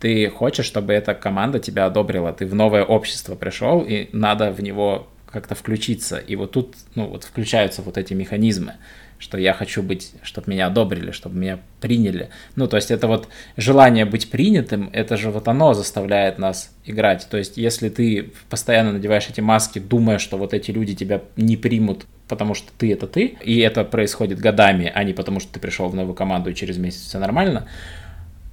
Ты 0.00 0.30
хочешь, 0.30 0.66
чтобы 0.66 0.92
эта 0.92 1.14
команда 1.14 1.58
тебя 1.58 1.86
одобрила, 1.86 2.32
ты 2.32 2.46
в 2.46 2.54
новое 2.54 2.84
общество 2.84 3.34
пришел, 3.34 3.82
и 3.82 4.08
надо 4.12 4.52
в 4.52 4.62
него 4.62 5.08
как-то 5.30 5.54
включиться. 5.54 6.18
И 6.18 6.36
вот 6.36 6.52
тут, 6.52 6.74
ну, 6.94 7.06
вот 7.08 7.24
включаются 7.24 7.82
вот 7.82 7.98
эти 7.98 8.14
механизмы. 8.14 8.74
что 9.18 9.36
я 9.36 9.52
хочу 9.52 9.82
быть, 9.82 10.12
чтобы 10.22 10.52
меня 10.52 10.66
одобрили, 10.66 11.10
чтобы 11.10 11.36
меня 11.36 11.58
приняли. 11.80 12.30
Ну, 12.54 12.68
то 12.68 12.76
есть 12.76 12.90
это 12.90 13.08
вот 13.08 13.28
желание 13.56 14.04
быть 14.04 14.30
принятым, 14.30 14.90
это 14.92 15.16
же 15.16 15.30
вот 15.30 15.48
оно 15.48 15.74
заставляет 15.74 16.38
нас 16.38 16.72
играть. 16.84 17.26
То 17.28 17.36
есть 17.36 17.56
если 17.56 17.88
ты 17.88 18.30
постоянно 18.48 18.92
надеваешь 18.92 19.28
эти 19.28 19.40
маски, 19.40 19.80
думая, 19.80 20.18
что 20.18 20.38
вот 20.38 20.54
эти 20.54 20.70
люди 20.70 20.94
тебя 20.94 21.22
не 21.36 21.56
примут, 21.56 22.06
потому 22.28 22.54
что 22.54 22.70
ты 22.78 22.92
это 22.92 23.06
ты, 23.06 23.36
и 23.42 23.58
это 23.58 23.84
происходит 23.84 24.38
годами, 24.38 24.90
а 24.94 25.02
не 25.02 25.12
потому 25.12 25.40
что 25.40 25.52
ты 25.52 25.60
пришел 25.60 25.88
в 25.88 25.94
новую 25.94 26.14
команду 26.14 26.50
и 26.50 26.54
через 26.54 26.78
месяц 26.78 27.00
все 27.00 27.18
нормально, 27.18 27.66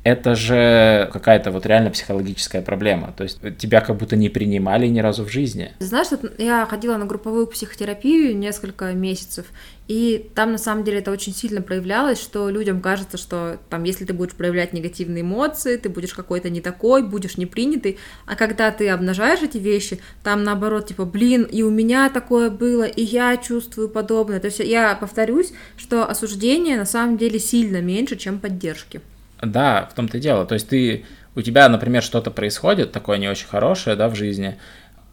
это 0.05 0.35
же 0.35 1.09
какая-то 1.11 1.49
вот 1.49 1.65
реально 1.65 1.89
психологическая 1.89 2.61
проблема. 2.61 3.11
То 3.17 3.23
есть 3.23 3.39
тебя 3.57 3.81
как 3.81 3.97
будто 3.97 4.15
не 4.15 4.29
принимали 4.29 4.85
ни 4.85 4.99
разу 4.99 5.25
в 5.25 5.31
жизни. 5.31 5.71
Знаешь, 5.79 6.09
я 6.37 6.67
ходила 6.67 6.95
на 6.97 7.05
групповую 7.05 7.47
психотерапию 7.47 8.37
несколько 8.37 8.93
месяцев, 8.93 9.47
и 9.87 10.29
там 10.35 10.51
на 10.51 10.59
самом 10.59 10.83
деле 10.83 10.99
это 10.99 11.09
очень 11.09 11.33
сильно 11.33 11.59
проявлялось, 11.63 12.21
что 12.21 12.49
людям 12.49 12.81
кажется, 12.81 13.17
что 13.17 13.57
там, 13.71 13.83
если 13.83 14.05
ты 14.05 14.13
будешь 14.13 14.33
проявлять 14.33 14.73
негативные 14.73 15.21
эмоции, 15.21 15.75
ты 15.77 15.89
будешь 15.89 16.13
какой-то 16.13 16.51
не 16.51 16.61
такой, 16.61 17.01
будешь 17.01 17.37
не 17.37 17.47
принятый, 17.47 17.97
а 18.27 18.35
когда 18.35 18.69
ты 18.69 18.89
обнажаешь 18.89 19.41
эти 19.41 19.57
вещи, 19.57 19.99
там 20.23 20.43
наоборот, 20.43 20.85
типа, 20.85 21.05
блин, 21.05 21.43
и 21.43 21.63
у 21.63 21.71
меня 21.71 22.11
такое 22.11 22.51
было, 22.51 22.83
и 22.83 23.01
я 23.01 23.37
чувствую 23.37 23.89
подобное. 23.89 24.39
То 24.39 24.45
есть 24.45 24.59
я 24.59 24.93
повторюсь, 24.93 25.51
что 25.77 26.05
осуждение 26.05 26.77
на 26.77 26.85
самом 26.85 27.17
деле 27.17 27.39
сильно 27.39 27.81
меньше, 27.81 28.17
чем 28.17 28.39
поддержки. 28.39 29.01
Да, 29.45 29.87
в 29.91 29.95
том-то 29.95 30.17
и 30.17 30.21
дело. 30.21 30.45
То 30.45 30.55
есть 30.55 30.69
ты, 30.69 31.05
у 31.35 31.41
тебя, 31.41 31.69
например, 31.69 32.03
что-то 32.03 32.31
происходит 32.31 32.91
такое 32.91 33.17
не 33.17 33.27
очень 33.27 33.47
хорошее, 33.47 33.95
да, 33.95 34.09
в 34.09 34.15
жизни, 34.15 34.57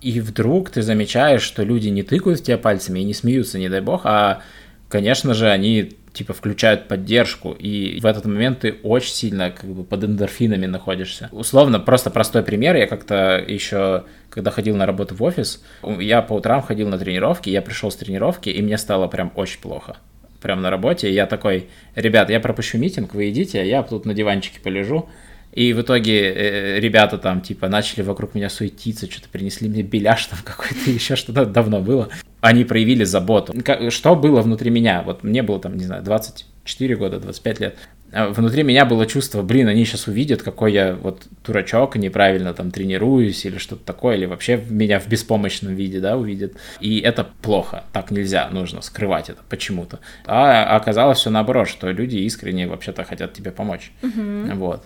и 0.00 0.20
вдруг 0.20 0.70
ты 0.70 0.82
замечаешь, 0.82 1.42
что 1.42 1.62
люди 1.62 1.88
не 1.88 2.02
тыкают 2.02 2.40
в 2.40 2.42
тебя 2.42 2.58
пальцами 2.58 3.00
и 3.00 3.04
не 3.04 3.14
смеются, 3.14 3.58
не 3.58 3.68
дай 3.68 3.80
бог, 3.80 4.02
а, 4.04 4.42
конечно 4.88 5.32
же, 5.32 5.48
они 5.48 5.92
типа 6.12 6.34
включают 6.34 6.88
поддержку, 6.88 7.52
и 7.52 8.00
в 8.00 8.06
этот 8.06 8.26
момент 8.26 8.60
ты 8.60 8.74
очень 8.82 9.12
сильно 9.12 9.50
как 9.50 9.70
бы 9.70 9.84
под 9.84 10.04
эндорфинами 10.04 10.66
находишься. 10.66 11.28
Условно, 11.32 11.80
просто 11.80 12.10
простой 12.10 12.42
пример, 12.42 12.76
я 12.76 12.86
как-то 12.86 13.42
еще, 13.46 14.04
когда 14.28 14.50
ходил 14.50 14.76
на 14.76 14.86
работу 14.86 15.14
в 15.14 15.22
офис, 15.22 15.62
я 15.98 16.20
по 16.20 16.34
утрам 16.34 16.62
ходил 16.62 16.88
на 16.88 16.98
тренировки, 16.98 17.48
я 17.48 17.62
пришел 17.62 17.90
с 17.90 17.96
тренировки, 17.96 18.50
и 18.50 18.60
мне 18.60 18.76
стало 18.76 19.06
прям 19.06 19.32
очень 19.36 19.60
плохо 19.60 19.96
прям 20.42 20.60
на 20.60 20.70
работе, 20.70 21.08
и 21.08 21.12
я 21.12 21.26
такой, 21.26 21.68
ребят, 21.94 22.28
я 22.30 22.40
пропущу 22.40 22.78
митинг, 22.78 23.14
вы 23.14 23.30
идите, 23.30 23.60
а 23.60 23.64
я 23.64 23.82
тут 23.82 24.04
на 24.04 24.14
диванчике 24.14 24.60
полежу. 24.60 25.08
И 25.52 25.74
в 25.74 25.82
итоге 25.82 26.32
э, 26.32 26.80
ребята 26.80 27.18
там, 27.18 27.42
типа, 27.42 27.68
начали 27.68 28.02
вокруг 28.02 28.34
меня 28.34 28.48
суетиться, 28.48 29.10
что-то 29.10 29.28
принесли 29.28 29.68
мне 29.68 29.82
беляш 29.82 30.26
там 30.26 30.38
какой-то, 30.44 30.90
еще 30.90 31.14
что-то 31.14 31.44
давно 31.44 31.80
было. 31.80 32.08
Они 32.40 32.64
проявили 32.64 33.04
заботу. 33.04 33.54
Что 33.90 34.16
было 34.16 34.40
внутри 34.40 34.70
меня? 34.70 35.02
Вот 35.02 35.22
мне 35.22 35.42
было 35.42 35.60
там, 35.60 35.76
не 35.76 35.84
знаю, 35.84 36.02
24 36.02 36.96
года, 36.96 37.20
25 37.20 37.60
лет. 37.60 37.76
А 38.12 38.28
внутри 38.28 38.62
меня 38.62 38.84
было 38.84 39.06
чувство, 39.06 39.42
блин, 39.42 39.68
они 39.68 39.86
сейчас 39.86 40.06
увидят, 40.06 40.42
какой 40.42 40.72
я 40.72 40.94
вот 40.94 41.26
дурачок, 41.44 41.96
неправильно 41.96 42.52
там 42.52 42.70
тренируюсь 42.70 43.46
или 43.46 43.56
что-то 43.56 43.84
такое, 43.86 44.16
или 44.16 44.26
вообще 44.26 44.62
меня 44.68 45.00
в 45.00 45.08
беспомощном 45.08 45.74
виде, 45.74 45.98
да, 45.98 46.18
увидят. 46.18 46.52
И 46.80 47.00
это 47.00 47.26
плохо, 47.40 47.84
так 47.92 48.10
нельзя, 48.10 48.48
нужно 48.50 48.82
скрывать 48.82 49.30
это 49.30 49.40
почему-то. 49.48 50.00
А 50.26 50.76
оказалось 50.76 51.18
все 51.18 51.30
наоборот, 51.30 51.68
что 51.68 51.90
люди 51.90 52.18
искренне 52.18 52.66
вообще-то 52.66 53.02
хотят 53.04 53.32
тебе 53.32 53.50
помочь. 53.50 53.92
Угу. 54.02 54.56
Вот. 54.56 54.84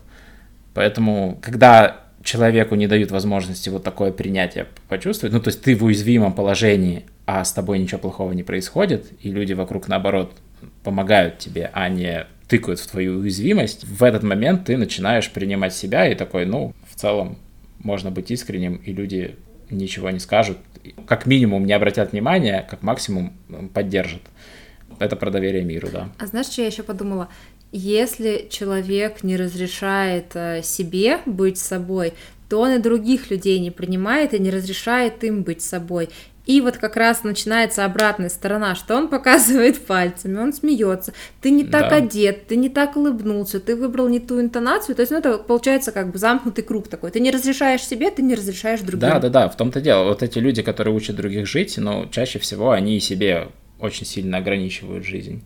Поэтому, 0.73 1.39
когда 1.43 2.03
человеку 2.23 2.77
не 2.77 2.87
дают 2.87 3.11
возможности 3.11 3.71
вот 3.71 3.83
такое 3.83 4.13
принятие 4.13 4.69
почувствовать, 4.89 5.33
ну, 5.33 5.41
то 5.41 5.49
есть 5.49 5.63
ты 5.63 5.75
в 5.75 5.83
уязвимом 5.83 6.33
положении, 6.33 7.07
а 7.25 7.45
с 7.45 7.53
тобой 7.53 7.81
ничего 7.81 7.99
плохого 7.99 8.33
не 8.33 8.45
происходит, 8.45 9.07
и 9.21 9.33
люди 9.33 9.53
вокруг, 9.53 9.89
наоборот, 9.89 10.33
помогают 10.85 11.39
тебе, 11.39 11.71
а 11.73 11.89
не 11.89 12.27
тыкают 12.49 12.81
в 12.81 12.87
твою 12.87 13.19
уязвимость, 13.19 13.85
в 13.85 14.03
этот 14.03 14.23
момент 14.23 14.67
ты 14.67 14.77
начинаешь 14.77 15.31
принимать 15.31 15.75
себя 15.75 16.11
и 16.11 16.15
такой, 16.15 16.47
ну, 16.47 16.75
в 16.89 16.95
целом 16.95 17.39
можно 17.79 18.11
быть 18.11 18.31
искренним, 18.31 18.77
и 18.77 18.93
люди 18.93 19.37
ничего 19.71 20.11
не 20.11 20.21
скажут, 20.21 20.59
как 21.07 21.27
минимум 21.27 21.67
не 21.67 21.73
обратят 21.73 22.13
внимания, 22.13 22.67
как 22.71 22.83
максимум 22.83 23.33
поддержат. 23.75 24.23
Это 24.99 25.17
про 25.17 25.31
доверие 25.31 25.63
миру, 25.63 25.89
да. 25.93 26.09
А 26.19 26.27
знаешь, 26.27 26.47
что 26.47 26.63
я 26.63 26.69
еще 26.69 26.83
подумала? 26.83 27.29
Если 27.73 28.47
человек 28.49 29.23
не 29.25 29.37
разрешает 29.37 30.35
э, 30.35 30.63
себе 30.63 31.19
быть 31.27 31.59
собой, 31.59 32.15
то 32.49 32.61
он 32.61 32.71
и 32.71 32.79
других 32.79 33.31
людей 33.31 33.59
не 33.59 33.71
принимает 33.71 34.33
и 34.33 34.39
не 34.39 34.51
разрешает 34.51 35.23
им 35.25 35.43
быть 35.43 35.63
собой. 35.63 36.09
И 36.47 36.61
вот 36.61 36.77
как 36.77 36.95
раз 36.95 37.25
начинается 37.25 37.85
обратная 37.85 38.29
сторона, 38.29 38.77
что 38.77 38.97
он 38.97 39.09
показывает 39.09 39.85
пальцами, 39.85 40.39
он 40.39 40.53
смеется, 40.53 41.13
ты 41.43 41.51
не 41.51 41.65
так 41.65 41.91
да. 41.91 41.97
одет, 41.97 42.47
ты 42.47 42.57
не 42.57 42.69
так 42.69 42.97
улыбнулся, 42.97 43.59
ты 43.59 43.75
выбрал 43.75 44.09
не 44.09 44.21
ту 44.21 44.41
интонацию, 44.41 44.95
то 44.95 45.03
есть 45.03 45.11
ну, 45.11 45.19
это 45.19 45.39
получается 45.39 45.91
как 45.91 46.13
бы 46.13 46.19
замкнутый 46.19 46.63
круг 46.63 46.87
такой, 46.87 47.11
ты 47.11 47.19
не 47.19 47.33
разрешаешь 47.33 47.83
себе, 47.83 48.13
ты 48.13 48.23
не 48.23 48.37
разрешаешь 48.37 48.81
другим. 48.81 49.01
Да, 49.01 49.19
да, 49.19 49.29
да, 49.29 49.49
в 49.49 49.57
том-то 49.57 49.81
дело, 49.81 50.05
вот 50.05 50.23
эти 50.23 50.39
люди, 50.39 50.63
которые 50.63 50.95
учат 50.95 51.17
других 51.17 51.49
жить, 51.49 51.77
но 51.79 52.03
ну, 52.03 52.09
чаще 52.11 52.39
всего 52.39 52.71
они 52.71 53.01
себе 53.01 53.49
очень 53.81 54.07
сильно 54.07 54.39
ограничивают 54.39 55.05
жизнь. 55.05 55.43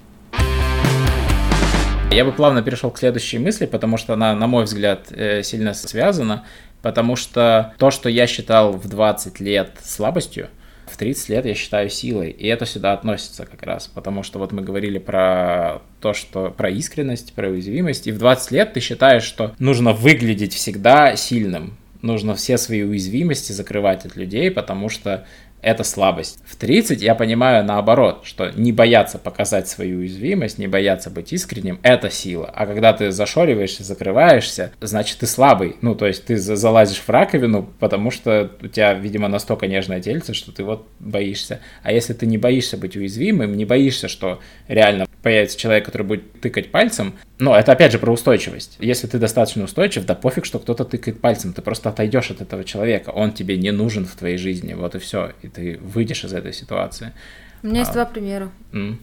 Я 2.12 2.24
бы 2.24 2.32
плавно 2.32 2.60
перешел 2.60 2.90
к 2.90 2.98
следующей 2.98 3.38
мысли, 3.38 3.64
потому 3.64 3.96
что 3.96 4.12
она, 4.14 4.34
на 4.34 4.46
мой 4.46 4.64
взгляд, 4.64 5.06
э, 5.12 5.42
сильно 5.44 5.72
связана, 5.72 6.44
потому 6.82 7.16
что 7.16 7.72
то, 7.78 7.90
что 7.90 8.08
я 8.08 8.26
считал 8.26 8.72
в 8.72 8.88
20 8.88 9.40
лет 9.40 9.78
слабостью, 9.82 10.48
в 10.90 10.96
30 10.96 11.28
лет 11.28 11.46
я 11.46 11.54
считаю 11.54 11.88
силой. 11.88 12.30
И 12.30 12.46
это 12.46 12.66
сюда 12.66 12.92
относится 12.92 13.46
как 13.46 13.62
раз, 13.62 13.86
потому 13.86 14.22
что 14.22 14.38
вот 14.38 14.52
мы 14.52 14.62
говорили 14.62 14.98
про 14.98 15.82
то, 16.00 16.12
что 16.12 16.50
про 16.50 16.70
искренность, 16.70 17.32
про 17.32 17.48
уязвимость, 17.48 18.06
и 18.06 18.12
в 18.12 18.18
20 18.18 18.50
лет 18.52 18.72
ты 18.72 18.80
считаешь, 18.80 19.22
что 19.22 19.54
нужно 19.58 19.92
выглядеть 19.92 20.54
всегда 20.54 21.16
сильным, 21.16 21.76
нужно 22.02 22.34
все 22.34 22.58
свои 22.58 22.82
уязвимости 22.82 23.52
закрывать 23.52 24.04
от 24.04 24.16
людей, 24.16 24.50
потому 24.50 24.88
что 24.88 25.26
это 25.62 25.84
слабость. 25.84 26.40
В 26.46 26.56
30 26.56 27.02
я 27.02 27.14
понимаю 27.14 27.64
наоборот, 27.64 28.22
что 28.24 28.50
не 28.50 28.72
бояться 28.72 29.18
показать 29.18 29.68
свою 29.68 29.98
уязвимость, 29.98 30.58
не 30.58 30.66
бояться 30.66 31.10
быть 31.10 31.32
искренним, 31.32 31.78
это 31.82 32.10
сила. 32.10 32.50
А 32.54 32.66
когда 32.66 32.92
ты 32.92 33.10
зашориваешься, 33.10 33.84
закрываешься, 33.84 34.72
значит 34.80 35.18
ты 35.18 35.26
слабый. 35.26 35.76
Ну, 35.80 35.94
то 35.94 36.06
есть 36.06 36.24
ты 36.24 36.36
залазишь 36.36 37.00
в 37.00 37.08
раковину, 37.08 37.68
потому 37.78 38.10
что 38.10 38.50
у 38.62 38.68
тебя, 38.68 38.94
видимо, 38.94 39.28
настолько 39.28 39.66
нежное 39.66 40.00
тельце, 40.00 40.34
что 40.34 40.52
ты 40.52 40.64
вот 40.64 40.86
боишься. 40.98 41.60
А 41.82 41.92
если 41.92 42.12
ты 42.12 42.26
не 42.26 42.38
боишься 42.38 42.76
быть 42.76 42.96
уязвимым, 42.96 43.56
не 43.56 43.64
боишься, 43.64 44.08
что 44.08 44.40
реально 44.68 45.06
появится 45.22 45.58
человек, 45.58 45.84
который 45.84 46.02
будет 46.02 46.40
тыкать 46.40 46.70
пальцем, 46.70 47.14
но 47.38 47.56
это 47.56 47.72
опять 47.72 47.92
же 47.92 47.98
про 47.98 48.12
устойчивость. 48.12 48.76
Если 48.80 49.06
ты 49.06 49.18
достаточно 49.18 49.64
устойчив, 49.64 50.04
да 50.04 50.14
пофиг, 50.14 50.44
что 50.44 50.58
кто-то 50.58 50.84
тыкает 50.84 51.20
пальцем, 51.20 51.52
ты 51.52 51.62
просто 51.62 51.88
отойдешь 51.90 52.30
от 52.30 52.40
этого 52.40 52.64
человека, 52.64 53.10
он 53.10 53.32
тебе 53.32 53.56
не 53.56 53.70
нужен 53.70 54.06
в 54.06 54.14
твоей 54.14 54.36
жизни, 54.36 54.74
вот 54.74 54.94
и 54.94 54.98
все, 54.98 55.32
и 55.42 55.48
ты 55.48 55.78
выйдешь 55.82 56.24
из 56.24 56.32
этой 56.32 56.52
ситуации. 56.52 57.12
У 57.62 57.66
меня 57.66 57.80
а, 57.80 57.80
есть 57.80 57.92
два 57.92 58.06
примера. 58.06 58.50
Mm. 58.72 58.96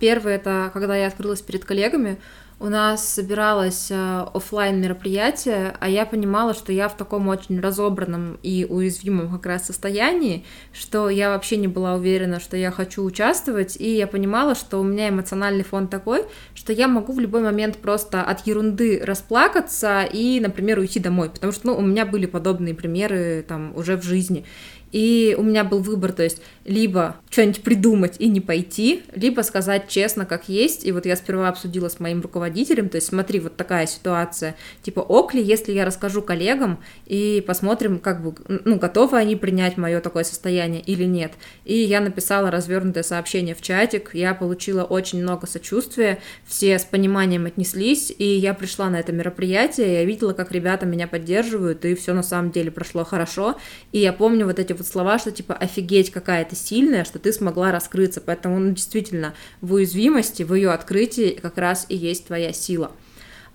Первый 0.00 0.34
это 0.34 0.70
когда 0.72 0.96
я 0.96 1.08
открылась 1.08 1.42
перед 1.42 1.64
коллегами, 1.64 2.18
у 2.60 2.68
нас 2.68 3.08
собиралось 3.08 3.88
э, 3.90 4.26
офлайн 4.34 4.80
мероприятие, 4.80 5.76
а 5.78 5.88
я 5.88 6.04
понимала, 6.04 6.54
что 6.54 6.72
я 6.72 6.88
в 6.88 6.96
таком 6.96 7.28
очень 7.28 7.60
разобранном 7.60 8.38
и 8.42 8.66
уязвимом 8.68 9.30
как 9.30 9.46
раз 9.46 9.66
состоянии, 9.66 10.44
что 10.72 11.08
я 11.08 11.30
вообще 11.30 11.56
не 11.56 11.68
была 11.68 11.94
уверена, 11.94 12.40
что 12.40 12.56
я 12.56 12.72
хочу 12.72 13.04
участвовать, 13.04 13.76
и 13.76 13.96
я 13.96 14.08
понимала, 14.08 14.56
что 14.56 14.80
у 14.80 14.82
меня 14.82 15.08
эмоциональный 15.08 15.62
фон 15.62 15.86
такой, 15.86 16.24
что 16.54 16.72
я 16.72 16.88
могу 16.88 17.12
в 17.12 17.20
любой 17.20 17.42
момент 17.42 17.76
просто 17.76 18.22
от 18.22 18.44
ерунды 18.46 19.00
расплакаться 19.04 20.02
и, 20.02 20.40
например, 20.40 20.80
уйти 20.80 20.98
домой, 20.98 21.30
потому 21.30 21.52
что, 21.52 21.68
ну, 21.68 21.76
у 21.76 21.82
меня 21.82 22.06
были 22.06 22.26
подобные 22.26 22.74
примеры 22.74 23.44
там 23.46 23.72
уже 23.76 23.96
в 23.96 24.02
жизни. 24.02 24.44
И 24.92 25.34
у 25.38 25.42
меня 25.42 25.64
был 25.64 25.80
выбор, 25.80 26.12
то 26.12 26.22
есть 26.22 26.40
либо 26.64 27.16
что-нибудь 27.30 27.62
придумать 27.62 28.16
и 28.18 28.28
не 28.28 28.40
пойти, 28.40 29.02
либо 29.14 29.40
сказать 29.40 29.88
честно, 29.88 30.26
как 30.26 30.48
есть. 30.48 30.84
И 30.84 30.92
вот 30.92 31.06
я 31.06 31.16
сперва 31.16 31.48
обсудила 31.48 31.88
с 31.88 32.00
моим 32.00 32.20
руководителем, 32.20 32.88
то 32.88 32.96
есть 32.96 33.08
смотри, 33.08 33.40
вот 33.40 33.56
такая 33.56 33.86
ситуация, 33.86 34.54
типа 34.82 35.00
ок 35.00 35.34
ли, 35.34 35.42
если 35.42 35.72
я 35.72 35.84
расскажу 35.84 36.22
коллегам 36.22 36.78
и 37.06 37.42
посмотрим, 37.46 37.98
как 37.98 38.22
бы, 38.22 38.34
ну, 38.64 38.78
готовы 38.78 39.18
они 39.18 39.36
принять 39.36 39.76
мое 39.76 40.00
такое 40.00 40.24
состояние 40.24 40.82
или 40.82 41.04
нет. 41.04 41.32
И 41.64 41.74
я 41.74 42.00
написала 42.00 42.50
развернутое 42.50 43.02
сообщение 43.02 43.54
в 43.54 43.62
чатик, 43.62 44.10
я 44.14 44.34
получила 44.34 44.84
очень 44.84 45.22
много 45.22 45.46
сочувствия, 45.46 46.18
все 46.46 46.78
с 46.78 46.84
пониманием 46.84 47.46
отнеслись, 47.46 48.12
и 48.16 48.24
я 48.24 48.54
пришла 48.54 48.90
на 48.90 49.00
это 49.00 49.12
мероприятие, 49.12 49.94
я 49.94 50.04
видела, 50.04 50.32
как 50.32 50.52
ребята 50.52 50.86
меня 50.86 51.08
поддерживают, 51.08 51.84
и 51.84 51.94
все 51.94 52.12
на 52.12 52.22
самом 52.22 52.50
деле 52.50 52.70
прошло 52.70 53.04
хорошо. 53.04 53.56
И 53.92 53.98
я 53.98 54.12
помню 54.12 54.46
вот 54.46 54.58
эти 54.58 54.72
вот 54.78 54.86
слова, 54.86 55.18
что 55.18 55.30
типа 55.30 55.54
офигеть, 55.54 56.10
какая 56.10 56.44
ты 56.44 56.56
сильная, 56.56 57.04
что 57.04 57.18
ты 57.18 57.32
смогла 57.32 57.72
раскрыться. 57.72 58.20
Поэтому, 58.20 58.58
ну, 58.58 58.72
действительно, 58.72 59.34
в 59.60 59.74
уязвимости, 59.74 60.42
в 60.42 60.54
ее 60.54 60.70
открытии 60.70 61.38
как 61.40 61.58
раз 61.58 61.86
и 61.88 61.96
есть 61.96 62.26
твоя 62.26 62.52
сила. 62.52 62.92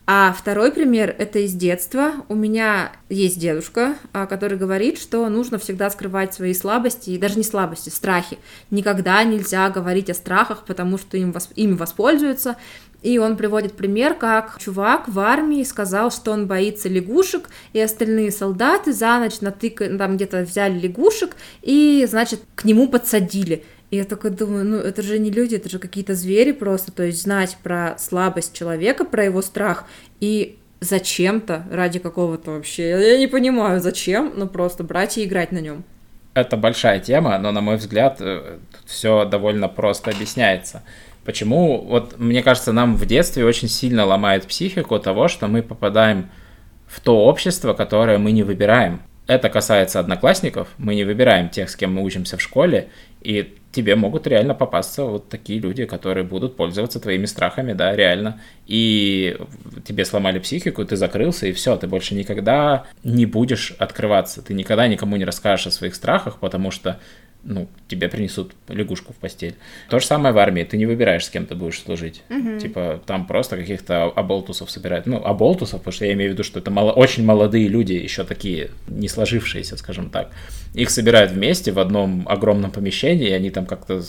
А 0.05 0.35
второй 0.37 0.73
пример 0.73 1.15
это 1.17 1.39
из 1.39 1.53
детства. 1.53 2.11
У 2.27 2.35
меня 2.35 2.91
есть 3.09 3.39
дедушка, 3.39 3.95
а, 4.11 4.25
который 4.25 4.57
говорит, 4.57 4.99
что 4.99 5.29
нужно 5.29 5.57
всегда 5.59 5.89
скрывать 5.89 6.33
свои 6.33 6.53
слабости, 6.53 7.11
и 7.11 7.17
даже 7.17 7.37
не 7.37 7.43
слабости, 7.43 7.87
страхи. 7.87 8.37
Никогда 8.69 9.23
нельзя 9.23 9.69
говорить 9.69 10.09
о 10.09 10.13
страхах, 10.13 10.65
потому 10.65 10.97
что 10.97 11.15
им, 11.15 11.33
ими 11.55 11.75
воспользуются. 11.75 12.57
И 13.03 13.17
он 13.17 13.35
приводит 13.35 13.73
пример, 13.73 14.15
как 14.15 14.57
чувак 14.59 15.07
в 15.07 15.19
армии 15.19 15.61
сказал, 15.63 16.09
что 16.09 16.31
он 16.31 16.47
боится 16.47 16.87
лягушек, 16.87 17.49
и 17.73 17.79
остальные 17.81 18.31
солдаты 18.31 18.93
за 18.93 19.19
ночь 19.19 19.41
натыкали, 19.41 19.97
там 19.97 20.15
где-то 20.15 20.41
взяли 20.41 20.79
лягушек, 20.79 21.35
и, 21.61 22.07
значит, 22.09 22.39
к 22.55 22.63
нему 22.63 22.87
подсадили. 22.87 23.65
И 23.91 23.97
я 23.97 24.05
такой 24.05 24.31
думаю, 24.31 24.65
ну 24.65 24.77
это 24.77 25.01
же 25.01 25.19
не 25.19 25.29
люди, 25.29 25.55
это 25.55 25.69
же 25.69 25.79
какие-то 25.79 26.15
звери 26.15 26.53
просто, 26.53 26.91
то 26.91 27.03
есть 27.03 27.21
знать 27.21 27.57
про 27.61 27.95
слабость 27.99 28.53
человека, 28.53 29.03
про 29.03 29.25
его 29.25 29.41
страх, 29.41 29.85
и 30.19 30.57
зачем-то, 30.79 31.65
ради 31.69 31.99
какого-то 31.99 32.51
вообще, 32.51 32.89
я 32.89 33.17
не 33.17 33.27
понимаю, 33.27 33.81
зачем, 33.81 34.33
но 34.35 34.47
просто 34.47 34.83
брать 34.83 35.17
и 35.17 35.25
играть 35.25 35.51
на 35.51 35.59
нем. 35.59 35.83
Это 36.33 36.57
большая 36.57 36.99
тема, 36.99 37.37
но, 37.37 37.51
на 37.51 37.61
мой 37.61 37.75
взгляд, 37.75 38.17
э, 38.19 38.57
все 38.85 39.25
довольно 39.25 39.67
просто 39.67 40.09
объясняется. 40.09 40.81
Почему, 41.25 41.81
вот 41.81 42.19
мне 42.19 42.43
кажется, 42.43 42.73
нам 42.73 42.95
в 42.95 43.05
детстве 43.05 43.45
очень 43.45 43.69
сильно 43.69 44.05
ломает 44.05 44.45
психику 44.45 44.99
того, 44.99 45.27
что 45.27 45.47
мы 45.47 45.61
попадаем 45.61 46.29
в 46.87 46.99
то 46.99 47.25
общество, 47.25 47.73
которое 47.73 48.17
мы 48.17 48.31
не 48.31 48.43
выбираем. 48.43 49.01
Это 49.25 49.49
касается 49.49 50.01
одноклассников, 50.01 50.67
мы 50.77 50.95
не 50.95 51.05
выбираем 51.05 51.47
тех, 51.47 51.69
с 51.69 51.77
кем 51.77 51.95
мы 51.95 52.03
учимся 52.03 52.37
в 52.37 52.41
школе, 52.41 52.89
и 53.21 53.55
тебе 53.71 53.95
могут 53.95 54.27
реально 54.27 54.53
попасться 54.53 55.05
вот 55.05 55.29
такие 55.29 55.59
люди, 55.59 55.85
которые 55.85 56.25
будут 56.25 56.57
пользоваться 56.57 56.99
твоими 56.99 57.25
страхами, 57.25 57.71
да, 57.71 57.95
реально. 57.95 58.41
И 58.67 59.37
тебе 59.85 60.03
сломали 60.03 60.39
психику, 60.39 60.83
ты 60.83 60.97
закрылся, 60.97 61.47
и 61.47 61.53
все, 61.53 61.77
ты 61.77 61.87
больше 61.87 62.15
никогда 62.15 62.83
не 63.03 63.25
будешь 63.25 63.73
открываться, 63.79 64.41
ты 64.41 64.53
никогда 64.53 64.87
никому 64.87 65.15
не 65.15 65.23
расскажешь 65.23 65.67
о 65.67 65.71
своих 65.71 65.95
страхах, 65.95 66.39
потому 66.39 66.69
что 66.69 66.99
ну, 67.43 67.67
тебе 67.87 68.07
принесут 68.07 68.53
лягушку 68.69 69.13
в 69.13 69.17
постель. 69.17 69.55
То 69.89 69.99
же 69.99 70.05
самое 70.05 70.33
в 70.33 70.37
армии, 70.37 70.63
ты 70.63 70.77
не 70.77 70.85
выбираешь, 70.85 71.25
с 71.25 71.29
кем 71.29 71.45
ты 71.45 71.55
будешь 71.55 71.79
служить. 71.79 72.23
Угу. 72.29 72.59
Типа, 72.59 73.01
там 73.05 73.27
просто 73.27 73.57
каких-то 73.57 74.05
оболтусов 74.05 74.71
собирают. 74.71 75.05
Ну, 75.05 75.17
оболтусов, 75.17 75.81
потому 75.81 75.93
что 75.93 76.05
я 76.05 76.13
имею 76.13 76.31
в 76.31 76.33
виду, 76.33 76.43
что 76.43 76.59
это 76.59 76.71
мало, 76.71 76.91
очень 76.91 77.25
молодые 77.25 77.67
люди, 77.67 77.93
еще 77.93 78.23
такие 78.23 78.71
не 78.87 79.07
сложившиеся, 79.07 79.77
скажем 79.77 80.09
так. 80.09 80.31
Их 80.73 80.89
собирают 80.89 81.31
вместе 81.31 81.71
в 81.71 81.79
одном 81.79 82.27
огромном 82.27 82.71
помещении, 82.71 83.29
и 83.29 83.33
они 83.33 83.49
там 83.49 83.65
как-то 83.65 84.01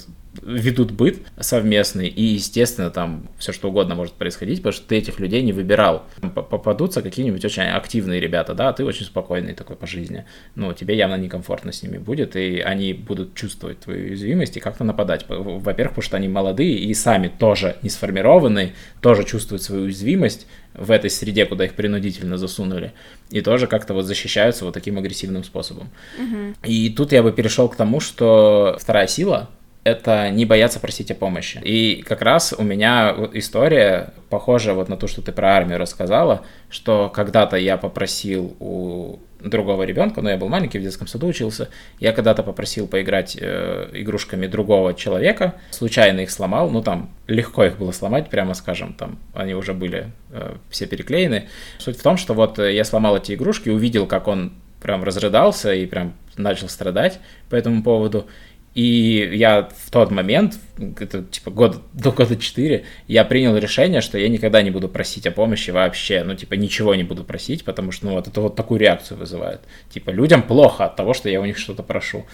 ведут 0.42 0.92
быт 0.92 1.18
совместный, 1.38 2.08
и, 2.08 2.22
естественно, 2.22 2.90
там 2.90 3.28
все 3.38 3.52
что 3.52 3.68
угодно 3.68 3.94
может 3.94 4.14
происходить, 4.14 4.58
потому 4.58 4.72
что 4.72 4.86
ты 4.86 4.96
этих 4.96 5.20
людей 5.20 5.42
не 5.42 5.52
выбирал. 5.52 6.04
Попадутся 6.34 7.02
какие-нибудь 7.02 7.44
очень 7.44 7.62
активные 7.62 8.20
ребята, 8.20 8.54
да, 8.54 8.68
а 8.68 8.72
ты 8.72 8.84
очень 8.84 9.06
спокойный 9.06 9.54
такой 9.54 9.76
по 9.76 9.86
жизни. 9.86 10.24
Ну, 10.54 10.72
тебе 10.72 10.96
явно 10.96 11.16
некомфортно 11.16 11.72
с 11.72 11.82
ними 11.82 11.98
будет, 11.98 12.36
и 12.36 12.60
они 12.60 12.92
будут 12.92 13.34
чувствовать 13.34 13.80
твою 13.80 14.08
уязвимость 14.08 14.56
и 14.56 14.60
как-то 14.60 14.84
нападать. 14.84 15.26
Во-первых, 15.28 15.94
потому 15.94 16.02
что 16.02 16.16
они 16.16 16.28
молодые 16.28 16.78
и 16.78 16.92
сами 16.94 17.28
тоже 17.28 17.76
не 17.82 17.90
сформированы, 17.90 18.74
тоже 19.00 19.24
чувствуют 19.24 19.62
свою 19.62 19.84
уязвимость 19.84 20.46
в 20.74 20.90
этой 20.90 21.10
среде, 21.10 21.46
куда 21.46 21.64
их 21.64 21.74
принудительно 21.74 22.36
засунули, 22.36 22.92
и 23.30 23.40
тоже 23.40 23.68
как-то 23.68 23.94
вот 23.94 24.06
защищаются 24.06 24.64
вот 24.64 24.74
таким 24.74 24.98
агрессивным 24.98 25.44
способом. 25.44 25.90
Угу. 26.18 26.54
И 26.64 26.90
тут 26.90 27.12
я 27.12 27.22
бы 27.22 27.30
перешел 27.30 27.68
к 27.68 27.76
тому, 27.76 28.00
что 28.00 28.76
вторая 28.80 29.06
сила— 29.06 29.50
это 29.84 30.30
не 30.30 30.46
бояться 30.46 30.80
просить 30.80 31.10
о 31.10 31.14
помощи. 31.14 31.60
И 31.62 32.02
как 32.02 32.22
раз 32.22 32.54
у 32.56 32.62
меня 32.62 33.14
история 33.34 34.14
похожа 34.30 34.72
вот 34.74 34.88
на 34.88 34.96
то, 34.96 35.06
что 35.06 35.20
ты 35.22 35.30
про 35.30 35.54
армию 35.54 35.78
рассказала, 35.78 36.42
что 36.70 37.10
когда-то 37.14 37.56
я 37.56 37.76
попросил 37.76 38.56
у 38.60 39.18
другого 39.40 39.82
ребенка, 39.82 40.22
но 40.22 40.30
я 40.30 40.38
был 40.38 40.48
маленький, 40.48 40.78
в 40.78 40.82
детском 40.82 41.06
саду 41.06 41.26
учился, 41.26 41.68
я 42.00 42.12
когда-то 42.12 42.42
попросил 42.42 42.86
поиграть 42.86 43.36
э, 43.38 43.90
игрушками 43.92 44.46
другого 44.46 44.94
человека, 44.94 45.56
случайно 45.70 46.20
их 46.20 46.30
сломал, 46.30 46.70
ну 46.70 46.82
там 46.82 47.10
легко 47.26 47.64
их 47.64 47.76
было 47.76 47.92
сломать, 47.92 48.30
прямо 48.30 48.54
скажем, 48.54 48.94
там 48.94 49.18
они 49.34 49.54
уже 49.54 49.74
были 49.74 50.10
э, 50.30 50.54
все 50.70 50.86
переклеены. 50.86 51.48
Суть 51.78 51.98
в 51.98 52.02
том, 52.02 52.16
что 52.16 52.32
вот 52.32 52.58
я 52.58 52.84
сломал 52.84 53.18
эти 53.18 53.34
игрушки, 53.34 53.68
увидел, 53.68 54.06
как 54.06 54.28
он 54.28 54.54
прям 54.80 55.04
разрыдался 55.04 55.74
и 55.74 55.86
прям 55.86 56.14
начал 56.36 56.68
страдать 56.68 57.18
по 57.48 57.54
этому 57.54 57.82
поводу, 57.82 58.26
и 58.74 59.30
я 59.34 59.68
в 59.76 59.90
тот 59.90 60.10
момент, 60.10 60.58
это 60.78 61.22
типа 61.22 61.50
год, 61.50 61.80
до 61.92 62.10
года 62.10 62.36
4, 62.36 62.84
я 63.06 63.24
принял 63.24 63.56
решение, 63.56 64.00
что 64.00 64.18
я 64.18 64.28
никогда 64.28 64.62
не 64.62 64.70
буду 64.70 64.88
просить 64.88 65.26
о 65.26 65.30
помощи 65.30 65.70
вообще, 65.70 66.24
ну 66.24 66.34
типа 66.34 66.54
ничего 66.54 66.94
не 66.96 67.04
буду 67.04 67.22
просить, 67.22 67.64
потому 67.64 67.92
что 67.92 68.06
ну 68.06 68.12
вот 68.14 68.26
это 68.26 68.40
вот 68.40 68.56
такую 68.56 68.80
реакцию 68.80 69.18
вызывает. 69.18 69.60
Типа 69.90 70.10
людям 70.10 70.42
плохо 70.42 70.86
от 70.86 70.96
того, 70.96 71.14
что 71.14 71.28
я 71.28 71.40
у 71.40 71.44
них 71.44 71.56
что-то 71.56 71.84
прошу. 71.84 72.26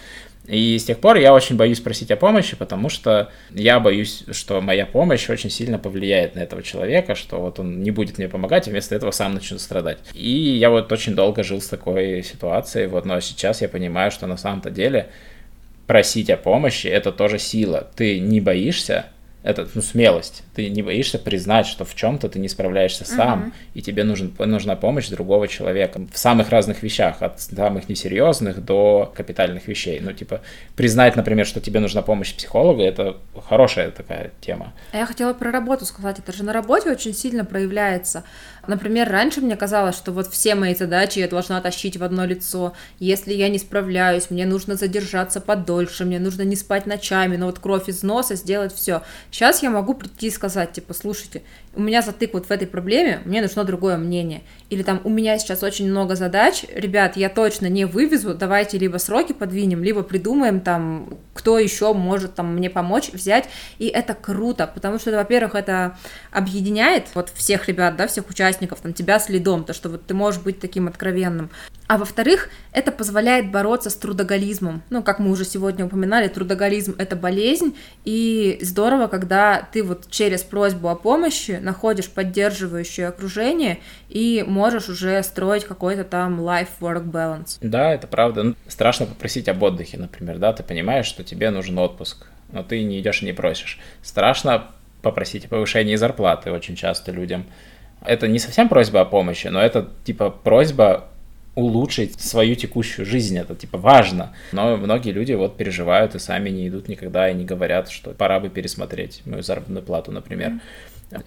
И 0.47 0.79
с 0.79 0.85
тех 0.85 0.99
пор 0.99 1.17
я 1.17 1.33
очень 1.33 1.55
боюсь 1.55 1.79
просить 1.79 2.09
о 2.09 2.15
помощи, 2.15 2.55
потому 2.55 2.89
что 2.89 3.29
я 3.51 3.79
боюсь, 3.79 4.23
что 4.31 4.59
моя 4.59 4.87
помощь 4.87 5.29
очень 5.29 5.51
сильно 5.51 5.77
повлияет 5.77 6.33
на 6.33 6.39
этого 6.39 6.63
человека, 6.63 7.13
что 7.13 7.39
вот 7.39 7.59
он 7.59 7.83
не 7.83 7.91
будет 7.91 8.17
мне 8.17 8.27
помогать, 8.27 8.67
и 8.67 8.71
вместо 8.71 8.95
этого 8.95 9.11
сам 9.11 9.35
начнет 9.35 9.61
страдать. 9.61 9.99
И 10.15 10.31
я 10.31 10.71
вот 10.71 10.91
очень 10.91 11.13
долго 11.13 11.43
жил 11.43 11.61
с 11.61 11.67
такой 11.67 12.23
ситуацией, 12.23 12.87
вот, 12.87 13.05
но 13.05 13.19
сейчас 13.19 13.61
я 13.61 13.69
понимаю, 13.69 14.09
что 14.09 14.25
на 14.25 14.37
самом-то 14.37 14.71
деле 14.71 15.11
просить 15.87 16.29
о 16.29 16.37
помощи, 16.37 16.87
это 16.87 17.11
тоже 17.11 17.39
сила. 17.39 17.87
Ты 17.95 18.19
не 18.19 18.39
боишься, 18.39 19.05
это 19.43 19.67
ну, 19.73 19.81
смелость. 19.81 20.43
Ты 20.53 20.69
не 20.69 20.83
боишься 20.83 21.17
признать, 21.17 21.65
что 21.65 21.83
в 21.83 21.95
чем-то 21.95 22.29
ты 22.29 22.37
не 22.37 22.47
справляешься 22.47 23.05
сам, 23.05 23.45
uh-huh. 23.45 23.51
и 23.73 23.81
тебе 23.81 24.03
нужен, 24.03 24.31
нужна 24.37 24.75
помощь 24.75 25.09
другого 25.09 25.47
человека 25.47 25.99
в 26.13 26.17
самых 26.17 26.49
разных 26.49 26.83
вещах, 26.83 27.21
от 27.23 27.41
самых 27.41 27.89
несерьезных 27.89 28.63
до 28.63 29.11
капитальных 29.15 29.67
вещей. 29.67 29.99
Ну, 29.99 30.13
типа, 30.13 30.41
признать, 30.75 31.15
например, 31.15 31.47
что 31.47 31.59
тебе 31.59 31.79
нужна 31.79 32.03
помощь 32.03 32.35
психолога, 32.35 32.83
это 32.83 33.17
хорошая 33.47 33.89
такая 33.89 34.31
тема. 34.41 34.73
А 34.91 34.97
я 34.97 35.05
хотела 35.07 35.33
про 35.33 35.51
работу 35.51 35.85
сказать. 35.85 36.19
Это 36.19 36.31
же 36.33 36.43
на 36.43 36.53
работе 36.53 36.91
очень 36.91 37.13
сильно 37.13 37.43
проявляется. 37.43 38.23
Например, 38.67 39.09
раньше 39.09 39.41
мне 39.41 39.55
казалось, 39.55 39.95
что 39.95 40.11
вот 40.11 40.27
все 40.27 40.55
мои 40.55 40.75
задачи 40.75 41.19
я 41.19 41.27
должна 41.27 41.59
тащить 41.61 41.97
в 41.97 42.03
одно 42.03 42.25
лицо. 42.25 42.73
Если 42.99 43.33
я 43.33 43.49
не 43.49 43.57
справляюсь, 43.57 44.29
мне 44.29 44.45
нужно 44.45 44.75
задержаться 44.75 45.41
подольше, 45.41 46.05
мне 46.05 46.19
нужно 46.19 46.43
не 46.43 46.55
спать 46.55 46.85
ночами, 46.85 47.37
но 47.37 47.47
вот 47.47 47.59
кровь 47.59 47.89
из 47.89 48.03
носа 48.03 48.35
сделать 48.35 48.73
все. 48.73 49.01
Сейчас 49.31 49.63
я 49.63 49.69
могу 49.69 49.93
прийти 49.93 50.27
и 50.27 50.31
сказать, 50.31 50.73
типа, 50.73 50.93
слушайте, 50.93 51.41
у 51.73 51.81
меня 51.81 52.01
затык 52.01 52.33
вот 52.33 52.47
в 52.47 52.51
этой 52.51 52.67
проблеме, 52.67 53.21
мне 53.25 53.41
нужно 53.41 53.63
другое 53.63 53.97
мнение. 53.97 54.41
Или 54.69 54.83
там, 54.83 55.01
у 55.03 55.09
меня 55.09 55.37
сейчас 55.37 55.63
очень 55.63 55.89
много 55.89 56.15
задач, 56.15 56.65
ребят, 56.73 57.15
я 57.15 57.29
точно 57.29 57.67
не 57.67 57.85
вывезу, 57.85 58.33
давайте 58.33 58.77
либо 58.77 58.97
сроки 58.97 59.31
подвинем, 59.33 59.83
либо 59.83 60.03
придумаем 60.03 60.59
там, 60.59 61.17
кто 61.33 61.57
еще 61.59 61.93
может 61.93 62.35
там 62.35 62.55
мне 62.55 62.69
помочь 62.69 63.11
взять. 63.13 63.47
И 63.79 63.87
это 63.87 64.13
круто, 64.13 64.69
потому 64.73 64.99
что, 64.99 65.11
во-первых, 65.11 65.55
это 65.55 65.97
объединяет 66.31 67.07
вот 67.13 67.31
всех 67.33 67.67
ребят, 67.67 67.95
да, 67.95 68.07
всех 68.07 68.29
участников, 68.29 68.81
там, 68.81 68.93
тебя 68.93 69.19
с 69.19 69.29
лидом, 69.29 69.63
то, 69.63 69.73
что 69.73 69.89
вот 69.89 70.05
ты 70.05 70.13
можешь 70.13 70.41
быть 70.41 70.59
таким 70.59 70.87
откровенным. 70.87 71.49
А 71.87 71.97
во-вторых, 71.97 72.49
это 72.71 72.91
позволяет 72.91 73.51
бороться 73.51 73.89
с 73.89 73.95
трудоголизмом. 73.95 74.81
Ну, 74.89 75.03
как 75.03 75.19
мы 75.19 75.29
уже 75.29 75.45
сегодня 75.45 75.85
упоминали, 75.85 76.27
трудоголизм— 76.27 76.95
это 76.97 77.15
болезнь, 77.15 77.75
и 78.05 78.59
здорово, 78.61 79.07
когда 79.07 79.67
ты 79.73 79.83
вот 79.83 80.09
через 80.09 80.41
просьбу 80.41 80.89
о 80.89 80.95
помощи 80.95 81.59
находишь 81.61 82.09
поддерживающее 82.09 83.07
окружение 83.07 83.79
и 84.09 84.43
можешь 84.47 84.89
уже 84.89 85.21
строить 85.23 85.65
какой-то 85.65 86.03
там 86.03 86.39
life-work 86.41 87.09
balance. 87.09 87.57
Да, 87.61 87.93
это 87.93 88.07
правда. 88.07 88.43
Ну, 88.43 88.55
страшно 88.67 89.05
попросить 89.05 89.47
об 89.47 89.61
отдыхе, 89.63 89.97
например, 89.97 90.37
да, 90.37 90.53
ты 90.53 90.63
понимаешь, 90.63 91.05
что 91.05 91.23
тебе 91.23 91.49
нужен 91.49 91.77
отпуск, 91.79 92.27
но 92.51 92.63
ты 92.63 92.83
не 92.83 92.99
идешь 92.99 93.21
и 93.21 93.25
не 93.25 93.33
просишь. 93.33 93.79
Страшно 94.01 94.67
попросить 95.01 95.45
о 95.45 95.49
повышении 95.49 95.95
зарплаты 95.95 96.51
очень 96.51 96.75
часто 96.75 97.11
людям. 97.11 97.45
Это 98.05 98.27
не 98.27 98.39
совсем 98.39 98.67
просьба 98.67 99.01
о 99.01 99.05
помощи, 99.05 99.47
но 99.47 99.61
это 99.61 99.89
типа 100.03 100.29
просьба 100.29 101.07
улучшить 101.55 102.19
свою 102.19 102.55
текущую 102.55 103.05
жизнь, 103.05 103.37
это 103.37 103.55
типа 103.55 103.77
важно. 103.77 104.33
Но 104.51 104.77
многие 104.77 105.11
люди 105.11 105.33
вот 105.33 105.57
переживают 105.57 106.15
и 106.15 106.19
сами 106.19 106.49
не 106.49 106.67
идут 106.67 106.87
никогда 106.87 107.29
и 107.29 107.33
не 107.33 107.45
говорят, 107.45 107.89
что 107.89 108.11
пора 108.11 108.39
бы 108.39 108.49
пересмотреть 108.49 109.21
мою 109.25 109.43
заработную 109.43 109.83
плату, 109.83 110.11
например. 110.11 110.53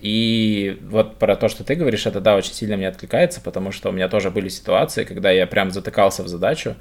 И 0.00 0.78
вот 0.82 1.18
про 1.18 1.36
то, 1.36 1.48
что 1.48 1.64
ты 1.64 1.74
говоришь, 1.74 2.06
это 2.06 2.20
да, 2.20 2.36
очень 2.36 2.52
сильно 2.52 2.76
мне 2.76 2.88
откликается, 2.88 3.40
потому 3.40 3.72
что 3.72 3.88
у 3.88 3.92
меня 3.92 4.08
тоже 4.08 4.30
были 4.30 4.48
ситуации, 4.48 5.04
когда 5.04 5.30
я 5.30 5.46
прям 5.46 5.70
затыкался 5.70 6.22
в 6.22 6.28
задачу, 6.28 6.74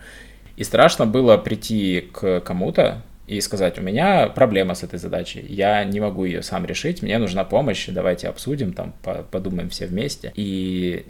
и 0.55 0.63
страшно 0.63 1.05
было 1.05 1.37
прийти 1.37 2.09
к 2.11 2.41
кому-то 2.41 3.01
и 3.27 3.39
сказать, 3.41 3.79
у 3.79 3.81
меня 3.81 4.27
проблема 4.27 4.75
с 4.75 4.83
этой 4.83 4.99
задачей, 4.99 5.45
я 5.47 5.83
не 5.83 5.99
могу 5.99 6.25
ее 6.25 6.43
сам 6.43 6.65
решить, 6.65 7.01
мне 7.01 7.17
нужна 7.17 7.43
помощь, 7.43 7.87
давайте 7.87 8.27
обсудим, 8.27 8.73
там, 8.73 8.93
подумаем 9.31 9.69
все 9.69 9.87
вместе. 9.87 10.31
И 10.35 11.05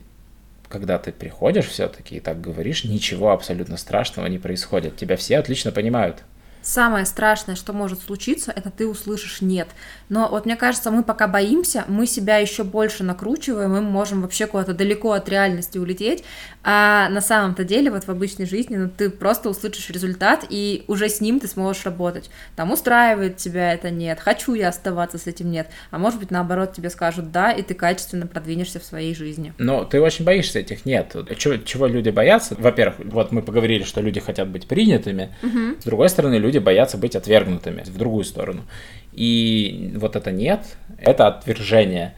когда 0.69 0.97
ты 0.97 1.11
приходишь 1.11 1.67
все-таки 1.67 2.15
и 2.17 2.19
так 2.19 2.41
говоришь, 2.41 2.83
ничего 2.83 3.31
абсолютно 3.31 3.77
страшного 3.77 4.25
не 4.25 4.39
происходит. 4.39 4.95
Тебя 4.95 5.17
все 5.17 5.37
отлично 5.37 5.71
понимают. 5.71 6.23
Самое 6.63 7.05
страшное, 7.05 7.55
что 7.55 7.73
может 7.73 8.01
случиться, 8.01 8.51
это 8.55 8.71
ты 8.71 8.87
услышишь 8.87 9.41
нет. 9.41 9.67
Но 10.09 10.27
вот 10.29 10.45
мне 10.45 10.55
кажется, 10.55 10.89
мы 10.89 11.03
пока 11.03 11.27
боимся, 11.27 11.83
мы 11.87 12.07
себя 12.07 12.37
еще 12.37 12.63
больше 12.63 13.03
накручиваем, 13.03 13.71
мы 13.71 13.81
можем 13.81 14.21
вообще 14.21 14.47
куда-то 14.47 14.73
далеко 14.73 15.11
от 15.11 15.29
реальности 15.29 15.77
улететь, 15.77 16.23
а 16.63 17.09
на 17.09 17.21
самом-то 17.21 17.63
деле 17.63 17.91
вот 17.91 18.05
в 18.05 18.09
обычной 18.09 18.45
жизни 18.45 18.77
ну, 18.77 18.89
ты 18.89 19.09
просто 19.09 19.49
услышишь 19.49 19.89
результат, 19.89 20.45
и 20.49 20.85
уже 20.87 21.09
с 21.09 21.21
ним 21.21 21.39
ты 21.39 21.47
сможешь 21.47 21.85
работать. 21.85 22.29
Там 22.55 22.71
устраивает 22.71 23.37
тебя 23.37 23.73
это 23.73 23.89
нет, 23.89 24.19
хочу 24.19 24.53
я 24.53 24.69
оставаться 24.69 25.17
с 25.17 25.27
этим 25.27 25.51
нет, 25.51 25.69
а 25.91 25.97
может 25.97 26.19
быть 26.19 26.31
наоборот 26.31 26.73
тебе 26.73 26.89
скажут 26.89 27.31
да, 27.31 27.51
и 27.51 27.61
ты 27.61 27.73
качественно 27.73 28.27
продвинешься 28.27 28.79
в 28.79 28.83
своей 28.83 29.13
жизни. 29.13 29.53
Но 29.57 29.83
ты 29.83 29.99
очень 30.01 30.25
боишься 30.25 30.59
этих 30.59 30.85
нет. 30.85 31.15
Чего, 31.37 31.57
чего 31.57 31.87
люди 31.87 32.09
боятся? 32.09 32.55
Во-первых, 32.57 32.99
вот 33.11 33.31
мы 33.31 33.41
поговорили, 33.41 33.83
что 33.83 34.01
люди 34.01 34.19
хотят 34.19 34.47
быть 34.47 34.67
принятыми, 34.67 35.35
угу. 35.41 35.79
с 35.79 35.83
другой 35.83 36.09
стороны, 36.09 36.35
люди 36.35 36.52
боятся 36.59 36.97
быть 36.97 37.15
отвергнутыми 37.15 37.83
в 37.83 37.97
другую 37.97 38.23
сторону. 38.23 38.63
И 39.11 39.93
вот 39.95 40.15
это 40.15 40.31
нет, 40.31 40.77
это 40.99 41.27
отвержение. 41.27 42.13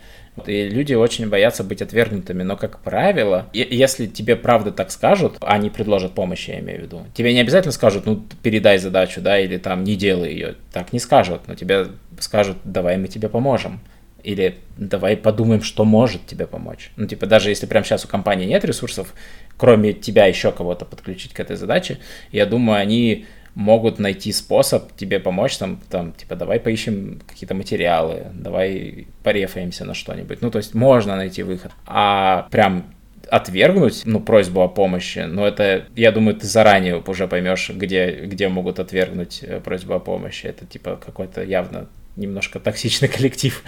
И 0.45 0.67
люди 0.67 0.93
очень 0.93 1.29
боятся 1.29 1.63
быть 1.63 1.81
отвергнутыми, 1.81 2.43
но, 2.43 2.57
как 2.57 2.79
правило, 2.79 3.47
если 3.53 4.05
тебе 4.05 4.36
правда 4.36 4.71
так 4.71 4.91
скажут, 4.91 5.38
они 5.41 5.69
предложат 5.69 6.13
помощь, 6.13 6.49
я 6.49 6.59
имею 6.59 6.81
в 6.81 6.83
виду. 6.83 7.05
Тебе 7.13 7.33
не 7.33 7.39
обязательно 7.39 7.71
скажут, 7.71 8.05
ну, 8.05 8.21
передай 8.43 8.77
задачу, 8.77 9.21
да, 9.21 9.39
или 9.39 9.57
там, 9.57 9.83
не 9.83 9.95
делай 9.95 10.33
ее. 10.33 10.55
Так 10.73 10.91
не 10.91 10.99
скажут, 10.99 11.47
но 11.47 11.55
тебе 11.55 11.88
скажут, 12.19 12.57
давай 12.65 12.97
мы 12.97 13.07
тебе 13.07 13.29
поможем. 13.29 13.79
Или 14.23 14.57
давай 14.75 15.15
подумаем, 15.15 15.61
что 15.61 15.86
может 15.86 16.25
тебе 16.25 16.47
помочь. 16.47 16.91
Ну, 16.97 17.05
типа, 17.05 17.27
даже 17.27 17.49
если 17.49 17.65
прямо 17.65 17.86
сейчас 17.86 18.03
у 18.05 18.07
компании 18.07 18.45
нет 18.45 18.65
ресурсов, 18.65 19.13
кроме 19.55 19.93
тебя 19.93 20.25
еще 20.25 20.51
кого-то 20.51 20.83
подключить 20.83 21.31
к 21.31 21.39
этой 21.39 21.55
задаче, 21.55 21.99
я 22.31 22.45
думаю, 22.45 22.79
они 22.79 23.25
могут 23.56 23.99
найти 23.99 24.32
способ 24.34 24.93
тебе 24.95 25.20
помочь, 25.20 25.58
там, 25.58 25.80
там, 25.89 26.12
типа, 26.12 26.36
давай 26.36 26.60
поищем 26.60 27.22
какие-то 27.26 27.56
материалы, 27.56 28.28
давай 28.34 29.08
порефаемся 29.24 29.86
на 29.86 29.93
что-нибудь. 29.93 30.41
Ну, 30.41 30.51
то 30.51 30.58
есть 30.58 30.74
можно 30.74 31.16
найти 31.16 31.41
выход. 31.41 31.72
А 31.88 32.47
прям 32.51 32.86
отвергнуть, 33.30 34.03
ну, 34.06 34.20
просьбу 34.20 34.62
о 34.62 34.68
помощи, 34.68 35.20
ну, 35.20 35.45
это, 35.45 35.86
я 35.95 36.12
думаю, 36.12 36.36
ты 36.36 36.45
заранее 36.45 37.01
уже 37.01 37.28
поймешь, 37.28 37.70
где, 37.70 38.26
где 38.26 38.49
могут 38.49 38.80
отвергнуть 38.80 39.39
э, 39.41 39.60
просьбу 39.62 39.93
о 39.93 39.99
помощи. 39.99 40.45
Это, 40.47 40.66
типа, 40.66 40.99
какой-то 41.03 41.41
явно 41.41 41.88
немножко 42.18 42.60
токсичный 42.60 43.08
коллектив. 43.16 43.64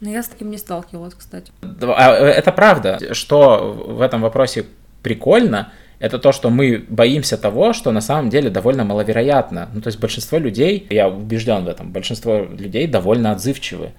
Ну, 0.00 0.10
я 0.10 0.22
с 0.22 0.28
таким 0.28 0.50
не 0.50 0.58
сталкивалась, 0.58 1.14
кстати. 1.14 1.52
А, 1.62 2.16
э, 2.16 2.26
это 2.26 2.52
правда. 2.52 3.12
Что 3.12 3.72
в 3.72 4.00
этом 4.00 4.22
вопросе 4.22 4.66
прикольно, 5.02 5.72
это 5.98 6.18
то, 6.18 6.32
что 6.32 6.50
мы 6.50 6.84
боимся 6.88 7.36
того, 7.36 7.72
что 7.72 7.92
на 7.92 8.00
самом 8.00 8.30
деле 8.30 8.50
довольно 8.50 8.84
маловероятно. 8.84 9.68
Ну, 9.72 9.80
то 9.80 9.88
есть 9.88 9.98
большинство 9.98 10.38
людей, 10.38 10.86
я 10.90 11.08
убежден 11.08 11.64
в 11.64 11.68
этом, 11.68 11.92
большинство 11.92 12.44
людей 12.44 12.86
довольно 12.86 13.32
отзывчивы. 13.32 13.92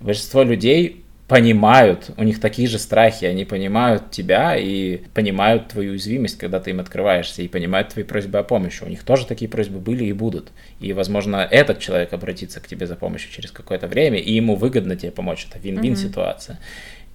Большинство 0.00 0.42
людей 0.42 1.04
понимают, 1.28 2.10
у 2.18 2.22
них 2.22 2.38
такие 2.38 2.68
же 2.68 2.78
страхи, 2.78 3.24
они 3.24 3.44
понимают 3.44 4.10
тебя 4.10 4.56
и 4.56 4.98
понимают 5.14 5.68
твою 5.68 5.92
уязвимость, 5.92 6.36
когда 6.36 6.60
ты 6.60 6.70
им 6.70 6.80
открываешься, 6.80 7.40
и 7.40 7.48
понимают 7.48 7.88
твои 7.88 8.04
просьбы 8.04 8.38
о 8.38 8.42
помощи. 8.42 8.84
У 8.84 8.88
них 8.88 9.04
тоже 9.04 9.26
такие 9.26 9.48
просьбы 9.48 9.78
были 9.78 10.04
и 10.04 10.12
будут. 10.12 10.52
И, 10.80 10.92
возможно, 10.92 11.36
этот 11.50 11.78
человек 11.78 12.12
обратится 12.12 12.60
к 12.60 12.66
тебе 12.66 12.86
за 12.86 12.96
помощью 12.96 13.32
через 13.32 13.50
какое-то 13.52 13.86
время, 13.86 14.18
и 14.18 14.32
ему 14.32 14.54
выгодно 14.54 14.96
тебе 14.96 15.12
помочь. 15.12 15.46
Это 15.48 15.58
вин-вин 15.58 15.94
mm-hmm. 15.94 15.96
ситуация. 15.96 16.60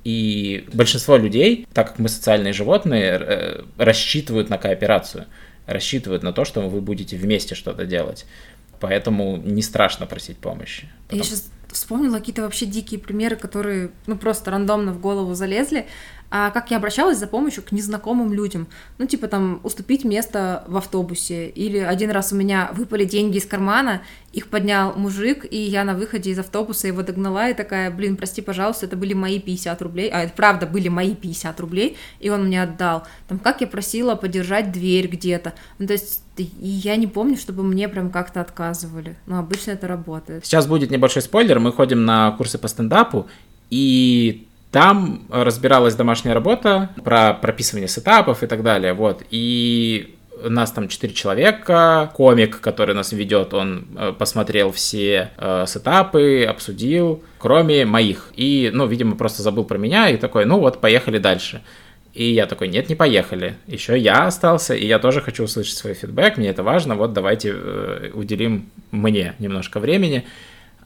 И 0.04 0.68
большинство 0.74 1.18
людей, 1.18 1.68
так 1.74 1.90
как 1.90 2.00
мы 2.00 2.10
социальные 2.10 2.54
животные, 2.54 3.20
э, 3.20 3.64
рассчитывают 3.78 4.50
на 4.50 4.58
кооперацию, 4.58 5.26
рассчитывают 5.66 6.24
на 6.24 6.34
то, 6.34 6.46
что 6.46 6.62
вы 6.62 6.82
будете 6.82 7.18
вместе 7.18 7.56
что-то 7.56 7.86
делать. 7.86 8.26
Поэтому 8.80 9.38
не 9.38 9.62
страшно 9.62 10.06
просить 10.06 10.38
помощи. 10.38 10.90
Потом... 11.08 11.20
Я 11.20 11.24
сейчас 11.26 11.52
вспомнила 11.72 12.18
какие-то 12.20 12.42
вообще 12.42 12.66
дикие 12.66 13.00
примеры, 13.00 13.36
которые 13.36 13.92
ну 14.08 14.18
просто 14.18 14.52
рандомно 14.52 14.94
в 14.94 15.00
голову 15.00 15.34
залезли 15.36 15.88
а 16.32 16.52
как 16.52 16.72
я 16.72 16.78
обращалась 16.78 17.18
за 17.18 17.28
помощью 17.28 17.64
к 17.64 17.72
незнакомым 17.72 18.34
людям. 18.34 18.68
Ну, 18.98 19.06
типа 19.06 19.28
там 19.28 19.60
уступить 19.64 20.04
место 20.06 20.64
в 20.68 20.78
автобусе. 20.78 21.50
Или 21.50 21.78
один 21.80 22.12
раз 22.12 22.32
у 22.32 22.36
меня 22.36 22.70
выпали 22.74 23.06
деньги 23.06 23.38
из 23.38 23.46
кармана, 23.46 24.02
их 24.32 24.48
поднял 24.48 24.94
мужик, 24.96 25.46
и 25.50 25.58
я 25.58 25.84
на 25.84 25.96
выходе 25.96 26.30
из 26.30 26.40
автобуса 26.40 26.88
его 26.88 27.02
догнала 27.02 27.50
и 27.50 27.54
такая, 27.54 27.90
блин, 27.90 28.16
прости, 28.16 28.42
пожалуйста, 28.42 28.86
это 28.86 28.96
были 28.96 29.14
мои 29.14 29.40
50 29.40 29.82
рублей, 29.82 30.10
а 30.10 30.24
это 30.24 30.34
правда 30.34 30.68
были 30.68 30.88
мои 30.88 31.16
50 31.16 31.60
рублей, 31.60 31.98
и 32.20 32.30
он 32.30 32.46
мне 32.46 32.62
отдал. 32.62 33.04
Там, 33.28 33.40
как 33.40 33.62
я 33.62 33.68
просила 33.68 34.16
подержать 34.16 34.72
дверь 34.72 35.08
где-то. 35.08 35.54
Ну, 35.80 35.88
то 35.88 35.94
есть 35.94 36.24
я 36.38 36.96
не 36.96 37.08
помню, 37.08 37.38
чтобы 37.38 37.64
мне 37.64 37.90
прям 37.90 38.12
как-то 38.12 38.42
отказывали. 38.42 39.18
Но 39.26 39.40
обычно 39.40 39.72
это 39.72 39.88
работает. 39.88 40.46
Сейчас 40.46 40.68
будет 40.68 40.92
небольшой 40.92 41.24
спойлер. 41.24 41.60
Мы 41.60 41.72
ходим 41.74 42.06
на 42.06 42.32
курсы 42.32 42.58
по 42.58 42.68
стендапу, 42.68 43.28
и 43.70 44.48
там 44.72 45.26
разбиралась 45.30 45.96
домашняя 45.96 46.34
работа 46.34 46.90
про 47.04 47.34
прописывание 47.34 47.88
сетапов 47.88 48.44
и 48.44 48.48
так 48.48 48.64
далее, 48.64 48.94
вот, 48.94 49.24
и 49.32 50.16
нас 50.44 50.72
там 50.72 50.88
четыре 50.88 51.14
человека, 51.14 52.12
комик, 52.16 52.62
который 52.62 52.96
нас 52.96 53.12
ведет, 53.12 53.54
он 53.54 53.88
э, 53.98 54.14
посмотрел 54.18 54.72
все 54.72 55.32
э, 55.38 55.66
сетапы, 55.68 56.44
обсудил, 56.44 57.24
кроме 57.40 57.86
моих. 57.86 58.32
И, 58.36 58.72
ну, 58.74 58.86
видимо, 58.86 59.16
просто 59.16 59.42
забыл 59.42 59.66
про 59.66 59.78
меня 59.78 60.10
и 60.10 60.18
такой, 60.18 60.46
ну 60.46 60.60
вот, 60.60 60.80
поехали 60.80 61.18
дальше. 61.18 61.62
И 62.14 62.32
я 62.32 62.46
такой, 62.46 62.70
нет, 62.70 62.90
не 62.90 62.96
поехали. 62.96 63.56
Еще 63.68 63.98
я 63.98 64.26
остался, 64.26 64.74
и 64.74 64.86
я 64.86 65.00
тоже 65.00 65.22
хочу 65.22 65.44
услышать 65.44 65.78
свой 65.78 65.94
фидбэк, 65.94 66.38
мне 66.38 66.50
это 66.50 66.64
важно, 66.64 66.96
вот 66.96 67.14
давайте 67.14 67.54
э, 67.54 68.12
уделим 68.14 68.70
мне 68.92 69.36
немножко 69.40 69.80
времени. 69.80 70.26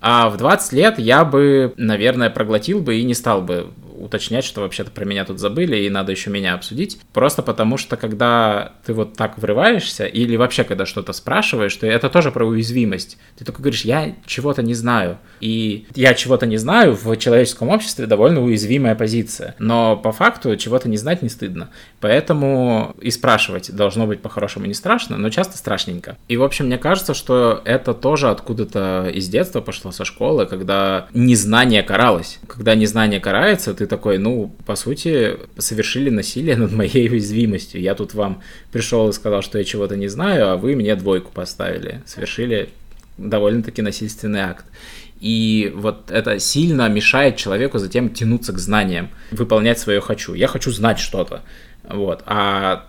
А 0.05 0.29
в 0.29 0.35
20 0.35 0.73
лет 0.73 0.99
я 0.99 1.23
бы, 1.23 1.73
наверное, 1.77 2.29
проглотил 2.29 2.81
бы 2.81 2.97
и 2.97 3.03
не 3.05 3.13
стал 3.13 3.41
бы 3.41 3.69
уточнять, 4.03 4.45
что 4.45 4.61
вообще-то 4.61 4.91
про 4.91 5.05
меня 5.05 5.25
тут 5.25 5.39
забыли, 5.39 5.77
и 5.77 5.89
надо 5.89 6.11
еще 6.11 6.29
меня 6.29 6.53
обсудить. 6.53 6.99
Просто 7.13 7.41
потому 7.41 7.77
что, 7.77 7.97
когда 7.97 8.73
ты 8.85 8.93
вот 8.93 9.13
так 9.13 9.37
врываешься, 9.37 10.05
или 10.05 10.35
вообще, 10.35 10.63
когда 10.63 10.85
что-то 10.85 11.13
спрашиваешь, 11.13 11.75
то 11.75 11.87
это 11.87 12.09
тоже 12.09 12.31
про 12.31 12.45
уязвимость. 12.45 13.17
Ты 13.37 13.45
только 13.45 13.61
говоришь, 13.61 13.85
я 13.85 14.15
чего-то 14.25 14.61
не 14.61 14.73
знаю. 14.73 15.17
И 15.39 15.87
я 15.95 16.13
чего-то 16.13 16.45
не 16.45 16.57
знаю 16.57 16.95
в 16.95 17.15
человеческом 17.17 17.69
обществе 17.69 18.05
довольно 18.05 18.41
уязвимая 18.41 18.95
позиция. 18.95 19.55
Но 19.59 19.97
по 19.97 20.11
факту 20.11 20.55
чего-то 20.57 20.89
не 20.89 20.97
знать 20.97 21.21
не 21.21 21.29
стыдно. 21.29 21.69
Поэтому 21.99 22.95
и 23.01 23.11
спрашивать 23.11 23.73
должно 23.75 24.07
быть 24.07 24.21
по-хорошему 24.21 24.65
не 24.65 24.73
страшно, 24.73 25.17
но 25.17 25.29
часто 25.29 25.57
страшненько. 25.57 26.17
И, 26.27 26.37
в 26.37 26.43
общем, 26.43 26.65
мне 26.65 26.77
кажется, 26.77 27.13
что 27.13 27.61
это 27.65 27.93
тоже 27.93 28.29
откуда-то 28.29 29.09
из 29.13 29.27
детства 29.27 29.61
пошло 29.61 29.91
со 29.91 30.05
школы, 30.05 30.45
когда 30.45 31.07
незнание 31.13 31.83
каралось. 31.83 32.39
Когда 32.47 32.75
незнание 32.75 33.19
карается, 33.19 33.73
ты 33.73 33.85
такой, 33.93 34.17
ну, 34.17 34.51
по 34.65 34.75
сути, 34.75 35.37
совершили 35.59 36.09
насилие 36.09 36.55
над 36.55 36.71
моей 36.71 37.09
уязвимостью. 37.09 37.79
Я 37.79 37.93
тут 37.93 38.15
вам 38.15 38.41
пришел 38.71 39.09
и 39.09 39.13
сказал, 39.13 39.43
что 39.43 39.59
я 39.59 39.63
чего-то 39.63 39.95
не 39.95 40.07
знаю, 40.07 40.49
а 40.49 40.57
вы 40.57 40.75
мне 40.75 40.95
двойку 40.95 41.31
поставили. 41.31 42.01
Совершили 42.05 42.69
довольно-таки 43.17 43.83
насильственный 43.83 44.41
акт. 44.41 44.65
И 45.21 45.71
вот 45.75 46.09
это 46.09 46.39
сильно 46.39 46.89
мешает 46.89 47.37
человеку 47.37 47.77
затем 47.77 48.09
тянуться 48.09 48.51
к 48.51 48.57
знаниям, 48.57 49.09
выполнять 49.31 49.79
свое 49.79 50.01
«хочу». 50.01 50.33
Я 50.33 50.47
хочу 50.47 50.71
знать 50.71 50.99
что-то. 50.99 51.43
Вот. 51.87 52.23
А 52.25 52.85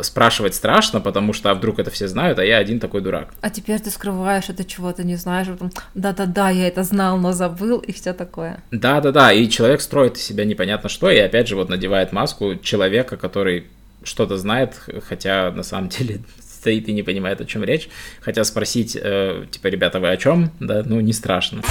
спрашивать 0.00 0.54
страшно, 0.54 1.00
потому 1.00 1.32
что 1.32 1.50
а 1.50 1.54
вдруг 1.54 1.78
это 1.78 1.90
все 1.90 2.08
знают, 2.08 2.38
а 2.38 2.44
я 2.44 2.58
один 2.58 2.80
такой 2.80 3.00
дурак. 3.00 3.34
А 3.40 3.50
теперь 3.50 3.80
ты 3.80 3.90
скрываешь 3.90 4.48
это 4.48 4.64
чего-то, 4.64 5.04
не 5.04 5.16
знаешь, 5.16 5.46
потом, 5.48 5.70
да-да-да, 5.94 6.50
я 6.50 6.68
это 6.68 6.82
знал, 6.82 7.18
но 7.18 7.32
забыл, 7.32 7.78
и 7.78 7.92
все 7.92 8.12
такое. 8.12 8.62
Да-да-да, 8.70 9.32
и 9.32 9.48
человек 9.48 9.80
строит 9.80 10.16
из 10.16 10.22
себя 10.22 10.44
непонятно 10.44 10.88
что, 10.88 11.10
и 11.10 11.18
опять 11.18 11.48
же 11.48 11.56
вот 11.56 11.68
надевает 11.68 12.12
маску 12.12 12.56
человека, 12.56 13.16
который 13.16 13.66
что-то 14.02 14.36
знает, 14.36 14.74
хотя 15.06 15.50
на 15.50 15.62
самом 15.62 15.88
деле 15.90 16.20
стоит 16.40 16.88
и 16.88 16.92
не 16.92 17.02
понимает, 17.02 17.40
о 17.40 17.44
чем 17.44 17.62
речь. 17.62 17.88
Хотя 18.20 18.42
спросить, 18.44 18.96
э, 19.00 19.44
типа, 19.50 19.66
ребята, 19.66 20.00
вы 20.00 20.08
о 20.08 20.16
чем, 20.16 20.50
да, 20.60 20.82
ну, 20.84 21.00
не 21.00 21.12
страшно. 21.12 21.62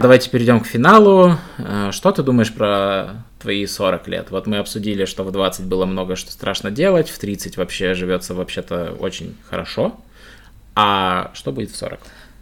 Давайте 0.00 0.30
перейдем 0.30 0.60
к 0.60 0.66
финалу. 0.66 1.38
Э, 1.58 1.90
что 1.90 2.12
ты 2.12 2.22
думаешь 2.22 2.52
про 2.52 3.24
твои 3.44 3.66
40 3.66 4.08
лет? 4.08 4.30
Вот 4.30 4.46
мы 4.46 4.56
обсудили, 4.56 5.04
что 5.04 5.22
в 5.22 5.30
20 5.30 5.66
было 5.66 5.84
много 5.84 6.16
что 6.16 6.32
страшно 6.32 6.70
делать, 6.70 7.10
в 7.10 7.18
30 7.18 7.58
вообще 7.58 7.94
живется 7.94 8.34
вообще-то 8.34 8.96
очень 8.98 9.36
хорошо. 9.48 10.00
А 10.74 11.30
что 11.34 11.52
будет 11.52 11.70
в 11.70 11.76
40? 11.76 12.00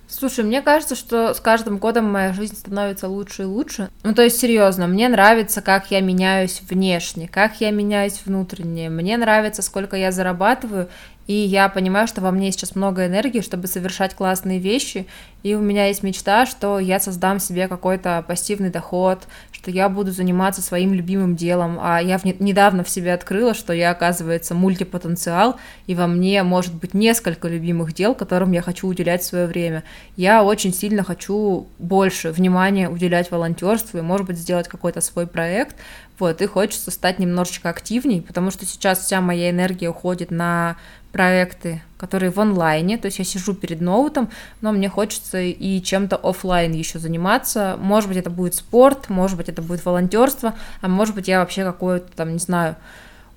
Слушай, 0.08 0.44
мне 0.44 0.62
кажется, 0.62 0.94
что 0.94 1.32
с 1.32 1.40
каждым 1.40 1.78
годом 1.78 2.04
моя 2.04 2.32
жизнь 2.34 2.54
становится 2.54 3.08
лучше 3.08 3.42
и 3.42 3.46
лучше. 3.46 3.88
Ну, 4.04 4.14
то 4.14 4.22
есть, 4.22 4.38
серьезно, 4.38 4.86
мне 4.86 5.08
нравится, 5.08 5.62
как 5.62 5.90
я 5.90 6.00
меняюсь 6.00 6.60
внешне, 6.68 7.28
как 7.28 7.60
я 7.60 7.70
меняюсь 7.70 8.20
внутренне. 8.24 8.90
Мне 8.90 9.16
нравится, 9.16 9.62
сколько 9.62 9.96
я 9.96 10.12
зарабатываю, 10.12 10.88
и 11.32 11.46
я 11.46 11.70
понимаю, 11.70 12.06
что 12.06 12.20
во 12.20 12.30
мне 12.30 12.52
сейчас 12.52 12.74
много 12.74 13.06
энергии, 13.06 13.40
чтобы 13.40 13.66
совершать 13.66 14.14
классные 14.14 14.58
вещи, 14.58 15.06
и 15.42 15.54
у 15.54 15.60
меня 15.60 15.86
есть 15.86 16.02
мечта, 16.02 16.44
что 16.44 16.78
я 16.78 17.00
создам 17.00 17.40
себе 17.40 17.68
какой-то 17.68 18.22
пассивный 18.28 18.68
доход, 18.68 19.26
что 19.50 19.70
я 19.70 19.88
буду 19.88 20.10
заниматься 20.12 20.60
своим 20.60 20.92
любимым 20.92 21.34
делом, 21.34 21.78
а 21.80 22.00
я 22.00 22.18
в, 22.18 22.24
недавно 22.24 22.84
в 22.84 22.90
себе 22.90 23.14
открыла, 23.14 23.54
что 23.54 23.72
я, 23.72 23.92
оказывается, 23.92 24.54
мультипотенциал, 24.54 25.56
и 25.86 25.94
во 25.94 26.06
мне 26.06 26.42
может 26.42 26.74
быть 26.74 26.92
несколько 26.92 27.48
любимых 27.48 27.94
дел, 27.94 28.14
которым 28.14 28.52
я 28.52 28.60
хочу 28.60 28.86
уделять 28.86 29.24
свое 29.24 29.46
время. 29.46 29.84
Я 30.16 30.44
очень 30.44 30.74
сильно 30.74 31.02
хочу 31.02 31.66
больше 31.78 32.30
внимания 32.30 32.90
уделять 32.90 33.30
волонтерству 33.30 33.96
и, 33.98 34.02
может 34.02 34.26
быть, 34.26 34.36
сделать 34.36 34.68
какой-то 34.68 35.00
свой 35.00 35.26
проект, 35.26 35.76
вот, 36.18 36.42
и 36.42 36.46
хочется 36.46 36.90
стать 36.90 37.18
немножечко 37.18 37.70
активней, 37.70 38.20
потому 38.20 38.50
что 38.50 38.66
сейчас 38.66 39.00
вся 39.00 39.20
моя 39.20 39.50
энергия 39.50 39.88
уходит 39.88 40.30
на 40.30 40.76
проекты, 41.12 41.82
которые 41.98 42.30
в 42.30 42.40
онлайне, 42.40 42.96
то 42.96 43.06
есть 43.06 43.18
я 43.18 43.24
сижу 43.24 43.54
перед 43.54 43.80
ноутом, 43.80 44.30
но 44.60 44.72
мне 44.72 44.88
хочется 44.88 45.40
и 45.40 45.80
чем-то 45.82 46.16
офлайн 46.16 46.72
еще 46.72 46.98
заниматься. 46.98 47.76
Может 47.78 48.08
быть, 48.08 48.18
это 48.18 48.30
будет 48.30 48.54
спорт, 48.54 49.08
может 49.10 49.36
быть, 49.36 49.48
это 49.48 49.62
будет 49.62 49.84
волонтерство, 49.84 50.54
а 50.80 50.88
может 50.88 51.14
быть, 51.14 51.28
я 51.28 51.40
вообще 51.40 51.64
какое-то 51.64 52.10
там, 52.16 52.32
не 52.32 52.38
знаю, 52.38 52.76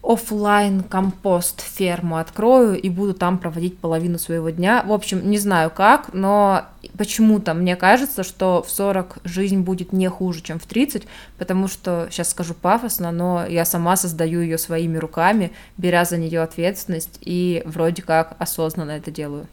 офлайн 0.06 0.84
компост 0.84 1.62
ферму 1.62 2.18
открою 2.18 2.80
и 2.80 2.90
буду 2.90 3.14
там 3.14 3.40
проводить 3.40 3.80
половину 3.80 4.20
своего 4.20 4.52
дня. 4.52 4.84
В 4.86 4.94
общем, 4.94 5.30
не 5.30 5.40
знаю 5.40 5.72
как, 5.72 6.14
но 6.14 6.66
почему-то 6.98 7.56
мне 7.56 7.76
кажется, 7.76 8.24
что 8.24 8.62
в 8.62 8.70
40 8.70 9.18
жизнь 9.24 9.62
будет 9.62 9.94
не 9.94 10.08
хуже, 10.08 10.42
чем 10.42 10.60
в 10.60 10.66
30, 10.66 11.08
потому 11.40 11.68
что, 11.68 12.08
сейчас 12.12 12.30
скажу 12.30 12.54
пафосно, 12.54 13.12
но 13.12 13.46
я 13.48 13.66
сама 13.66 13.96
создаю 13.96 14.42
ее 14.42 14.60
своими 14.60 14.98
руками, 14.98 15.52
беря 15.78 16.06
за 16.06 16.18
нее 16.18 16.42
ответственность 16.42 17.18
и 17.22 17.64
вроде 17.66 18.04
как 18.04 18.36
осознанно 18.38 18.92
это 18.92 19.10
делаю. 19.10 19.48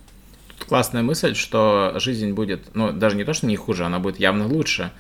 Тут 0.59 0.69
классная 0.69 1.03
мысль, 1.03 1.35
что 1.35 1.95
жизнь 1.97 2.33
будет, 2.33 2.75
ну, 2.75 2.93
даже 2.93 3.17
не 3.17 3.25
то, 3.25 3.33
что 3.33 3.47
не 3.47 3.57
хуже, 3.57 3.87
она 3.87 4.01
будет 4.01 4.21
явно 4.21 4.47
лучше. 4.47 4.91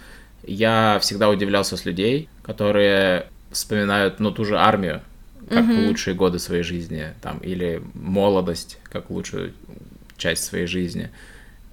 Я 0.44 0.98
всегда 1.00 1.28
удивлялся 1.28 1.76
с 1.76 1.84
людей, 1.84 2.28
которые 2.42 3.26
вспоминают, 3.50 4.18
ну, 4.18 4.30
ту 4.30 4.44
же 4.44 4.58
армию, 4.58 5.02
как 5.48 5.64
угу. 5.64 5.86
лучшие 5.88 6.14
годы 6.14 6.38
своей 6.38 6.62
жизни, 6.62 7.08
там, 7.20 7.38
или 7.38 7.82
молодость, 7.94 8.78
как 8.84 9.10
лучшую 9.10 9.52
часть 10.16 10.44
своей 10.44 10.66
жизни. 10.66 11.10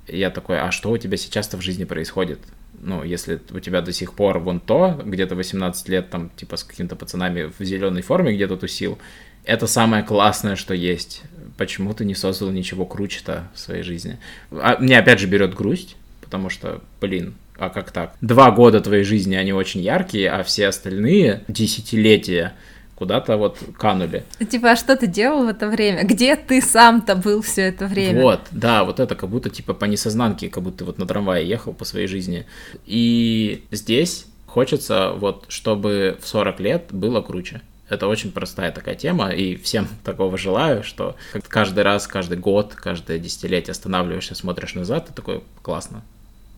я 0.08 0.30
такой, 0.30 0.60
а 0.60 0.72
что 0.72 0.92
у 0.92 0.98
тебя 0.98 1.18
сейчас-то 1.18 1.58
в 1.58 1.62
жизни 1.62 1.84
происходит? 1.84 2.40
Ну, 2.82 3.04
если 3.04 3.40
у 3.52 3.60
тебя 3.60 3.82
до 3.82 3.92
сих 3.92 4.14
пор 4.14 4.40
вон 4.40 4.60
то, 4.60 5.00
где-то 5.04 5.36
18 5.36 5.90
лет, 5.90 6.10
там, 6.10 6.30
типа, 6.36 6.58
с 6.58 6.64
какими-то 6.64 6.96
пацанами 6.96 7.52
в 7.58 7.64
зеленой 7.64 8.02
форме 8.02 8.34
где-то 8.34 8.58
тусил, 8.58 8.98
это 9.46 9.68
самое 9.68 10.04
классное, 10.04 10.56
что 10.56 10.74
есть. 10.74 11.24
Почему 11.58 11.94
ты 11.94 12.06
не 12.06 12.16
создал 12.16 12.52
ничего 12.52 12.86
круче-то 12.86 13.50
в 13.54 13.60
своей 13.60 13.84
жизни? 13.84 14.18
А 14.52 14.78
мне 14.80 14.98
опять 14.98 15.20
же 15.20 15.28
берет 15.28 15.54
грусть, 15.54 15.98
потому 16.22 16.50
что, 16.50 16.82
блин, 17.02 17.36
а 17.58 17.70
как 17.70 17.92
так? 17.92 18.16
Два 18.22 18.52
года 18.52 18.80
твоей 18.80 19.04
жизни, 19.04 19.36
они 19.36 19.52
очень 19.52 19.82
яркие, 19.82 20.30
а 20.30 20.44
все 20.44 20.68
остальные 20.68 21.44
десятилетия 21.48 22.54
куда-то 23.00 23.38
вот 23.38 23.58
канули. 23.78 24.26
Типа, 24.52 24.72
а 24.72 24.76
что 24.76 24.96
ты 24.96 25.08
делал 25.08 25.46
в 25.46 25.48
это 25.48 25.68
время? 25.68 26.04
Где 26.04 26.36
ты 26.36 26.62
сам-то 26.62 27.16
был 27.16 27.42
все 27.42 27.64
это 27.64 27.88
время? 27.88 28.22
Вот, 28.22 28.42
да, 28.52 28.84
вот 28.84 29.00
это 29.00 29.16
как 29.16 29.30
будто 29.30 29.50
типа 29.50 29.74
по 29.74 29.86
несознанке, 29.86 30.50
как 30.50 30.62
будто 30.62 30.86
вот 30.86 31.00
на 31.00 31.08
трамвае 31.08 31.48
ехал 31.48 31.74
по 31.74 31.86
своей 31.86 32.08
жизни. 32.08 32.46
И 32.86 33.64
здесь 33.72 34.26
хочется 34.46 35.14
вот, 35.14 35.46
чтобы 35.48 36.18
в 36.22 36.28
40 36.28 36.60
лет 36.60 36.88
было 36.92 37.22
круче. 37.22 37.62
Это 37.88 38.08
очень 38.08 38.32
простая 38.32 38.72
такая 38.72 38.96
тема, 38.96 39.30
и 39.30 39.56
всем 39.56 39.88
такого 40.04 40.38
желаю, 40.38 40.84
что 40.84 41.16
каждый 41.48 41.84
раз, 41.84 42.06
каждый 42.06 42.38
год, 42.38 42.76
каждое 42.76 43.18
десятилетие 43.18 43.72
останавливаешься, 43.72 44.36
смотришь 44.36 44.76
назад, 44.76 45.10
и 45.10 45.14
такой, 45.14 45.42
классно, 45.62 46.04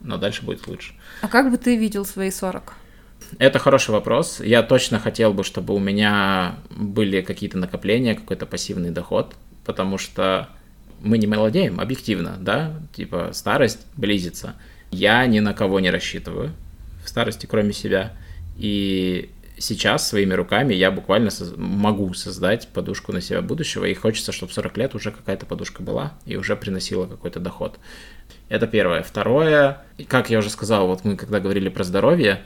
но 0.02 0.18
дальше 0.18 0.44
будет 0.44 0.68
лучше. 0.68 0.94
А 1.22 1.28
как 1.28 1.52
бы 1.52 1.58
ты 1.58 1.78
видел 1.78 2.04
свои 2.04 2.32
40? 2.32 2.74
Это 3.38 3.60
хороший 3.60 3.92
вопрос. 3.92 4.40
Я 4.40 4.64
точно 4.64 5.00
хотел 5.00 5.34
бы, 5.34 5.44
чтобы 5.44 5.74
у 5.74 5.80
меня 5.80 6.56
были 6.70 7.22
какие-то 7.22 7.58
накопления, 7.58 8.16
какой-то 8.16 8.46
пассивный 8.46 8.92
доход, 8.92 9.36
потому 9.66 9.98
что 9.98 10.50
мы 11.02 11.18
не 11.18 11.28
молодеем, 11.28 11.80
объективно, 11.80 12.38
да, 12.40 12.74
типа 12.94 13.30
старость 13.34 13.86
близится. 13.96 14.56
Я 14.92 15.26
ни 15.26 15.40
на 15.40 15.54
кого 15.54 15.80
не 15.80 15.90
рассчитываю 15.90 16.52
в 17.04 17.10
старости, 17.10 17.46
кроме 17.46 17.74
себя. 17.74 18.14
И 18.58 19.32
сейчас 19.58 20.08
своими 20.08 20.34
руками 20.34 20.74
я 20.74 20.92
буквально 20.92 21.30
соз- 21.30 21.56
могу 21.58 22.14
создать 22.14 22.68
подушку 22.68 23.12
на 23.14 23.22
себя 23.22 23.42
будущего, 23.42 23.86
и 23.86 23.94
хочется, 23.94 24.32
чтобы 24.32 24.52
40 24.52 24.78
лет 24.78 24.96
уже 24.96 25.12
какая-то 25.12 25.46
подушка 25.46 25.82
была 25.82 26.14
и 26.26 26.36
уже 26.36 26.56
приносила 26.56 27.08
какой-то 27.08 27.40
доход. 27.40 27.80
Это 28.50 28.68
первое. 28.68 29.02
Второе, 29.02 29.80
как 30.08 30.30
я 30.30 30.40
уже 30.40 30.50
сказал, 30.50 30.88
вот 30.88 31.06
мы 31.06 31.16
когда 31.16 31.40
говорили 31.40 31.70
про 31.70 31.84
здоровье, 31.84 32.42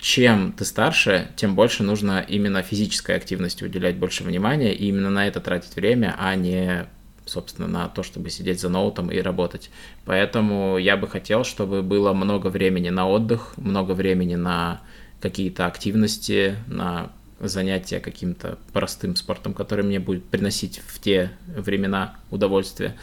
чем 0.00 0.52
ты 0.52 0.64
старше, 0.64 1.28
тем 1.36 1.54
больше 1.54 1.82
нужно 1.82 2.24
именно 2.26 2.62
физической 2.62 3.16
активности 3.16 3.64
уделять 3.64 3.96
больше 3.96 4.24
внимания 4.24 4.74
и 4.74 4.86
именно 4.86 5.10
на 5.10 5.26
это 5.26 5.40
тратить 5.40 5.76
время, 5.76 6.16
а 6.18 6.34
не, 6.36 6.86
собственно, 7.26 7.68
на 7.68 7.88
то, 7.88 8.02
чтобы 8.02 8.30
сидеть 8.30 8.60
за 8.60 8.70
ноутом 8.70 9.10
и 9.10 9.20
работать. 9.20 9.70
Поэтому 10.06 10.78
я 10.78 10.96
бы 10.96 11.06
хотел, 11.06 11.44
чтобы 11.44 11.82
было 11.82 12.14
много 12.14 12.48
времени 12.48 12.88
на 12.88 13.06
отдых, 13.06 13.52
много 13.58 13.92
времени 13.92 14.36
на 14.36 14.80
какие-то 15.20 15.66
активности, 15.66 16.56
на 16.66 17.10
занятия 17.38 18.00
каким-то 18.00 18.58
простым 18.72 19.16
спортом, 19.16 19.52
который 19.52 19.84
мне 19.84 20.00
будет 20.00 20.24
приносить 20.24 20.80
в 20.86 20.98
те 21.00 21.30
времена 21.46 22.16
удовольствие 22.30 22.96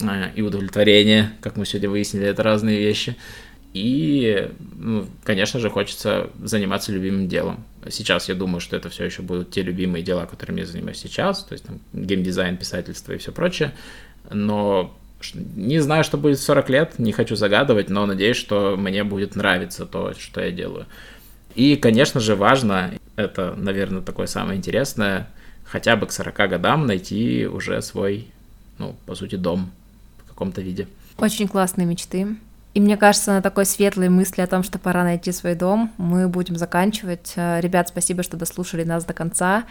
э, 0.00 0.32
и 0.34 0.42
удовлетворение, 0.42 1.32
как 1.40 1.56
мы 1.56 1.66
сегодня 1.66 1.90
выяснили, 1.90 2.26
это 2.26 2.42
разные 2.42 2.78
вещи. 2.78 3.16
И, 3.78 4.50
ну, 4.78 5.06
конечно 5.22 5.60
же, 5.60 5.68
хочется 5.68 6.30
заниматься 6.42 6.92
любимым 6.92 7.28
делом. 7.28 7.62
Сейчас 7.90 8.26
я 8.30 8.34
думаю, 8.34 8.60
что 8.60 8.74
это 8.74 8.88
все 8.88 9.04
еще 9.04 9.20
будут 9.20 9.50
те 9.50 9.60
любимые 9.60 10.02
дела, 10.02 10.24
которыми 10.24 10.60
я 10.60 10.66
занимаюсь 10.66 10.96
сейчас, 10.96 11.44
то 11.44 11.52
есть 11.52 11.66
там 11.66 11.78
геймдизайн, 11.92 12.56
писательство 12.56 13.12
и 13.12 13.18
все 13.18 13.32
прочее. 13.32 13.74
Но 14.30 14.96
не 15.34 15.78
знаю, 15.80 16.04
что 16.04 16.16
будет 16.16 16.38
в 16.38 16.42
40 16.42 16.70
лет, 16.70 16.98
не 16.98 17.12
хочу 17.12 17.36
загадывать, 17.36 17.90
но 17.90 18.06
надеюсь, 18.06 18.38
что 18.38 18.78
мне 18.78 19.04
будет 19.04 19.36
нравиться 19.36 19.84
то, 19.84 20.14
что 20.18 20.40
я 20.40 20.50
делаю. 20.50 20.86
И, 21.54 21.76
конечно 21.76 22.18
же, 22.18 22.34
важно, 22.34 22.94
это, 23.16 23.54
наверное, 23.56 24.00
такое 24.00 24.26
самое 24.26 24.56
интересное, 24.56 25.28
хотя 25.66 25.96
бы 25.96 26.06
к 26.06 26.12
40 26.12 26.34
годам 26.48 26.86
найти 26.86 27.46
уже 27.46 27.82
свой, 27.82 28.28
ну, 28.78 28.96
по 29.04 29.14
сути, 29.14 29.34
дом 29.34 29.70
в 30.24 30.28
каком-то 30.28 30.62
виде. 30.62 30.88
Очень 31.18 31.46
классные 31.46 31.86
мечты. 31.86 32.36
И 32.76 32.80
мне 32.80 32.98
кажется, 32.98 33.32
на 33.32 33.40
такой 33.40 33.64
светлой 33.64 34.10
мысли 34.10 34.42
о 34.42 34.46
том, 34.46 34.62
что 34.62 34.78
пора 34.78 35.02
найти 35.02 35.32
свой 35.32 35.54
дом, 35.54 35.90
мы 35.96 36.28
будем 36.28 36.56
заканчивать. 36.56 37.32
Э, 37.34 37.58
ребят, 37.62 37.88
спасибо, 37.88 38.22
что 38.22 38.36
дослушали 38.36 38.84
нас 38.84 39.06
до 39.06 39.14
конца. 39.14 39.64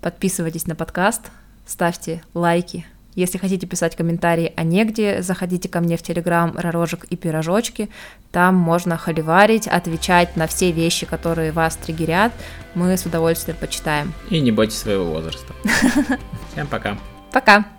Подписывайтесь 0.00 0.66
на 0.66 0.74
подкаст, 0.74 1.30
ставьте 1.66 2.22
лайки. 2.32 2.86
Если 3.14 3.36
хотите 3.36 3.66
писать 3.66 3.94
комментарии 3.94 4.54
о 4.56 4.62
негде, 4.62 5.20
заходите 5.20 5.68
ко 5.68 5.80
мне 5.80 5.98
в 5.98 6.02
Телеграм 6.02 6.56
«Ророжек 6.56 7.04
и 7.10 7.16
пирожочки». 7.16 7.90
Там 8.32 8.54
можно 8.54 8.96
холиварить, 8.96 9.68
отвечать 9.68 10.34
на 10.38 10.46
все 10.46 10.72
вещи, 10.72 11.04
которые 11.04 11.52
вас 11.52 11.76
триггерят. 11.76 12.32
Мы 12.74 12.96
с 12.96 13.04
удовольствием 13.04 13.58
почитаем. 13.60 14.14
И 14.30 14.40
не 14.40 14.50
бойтесь 14.50 14.78
своего 14.78 15.04
возраста. 15.04 15.52
Всем 16.52 16.66
пока. 16.68 16.96
Пока. 17.32 17.75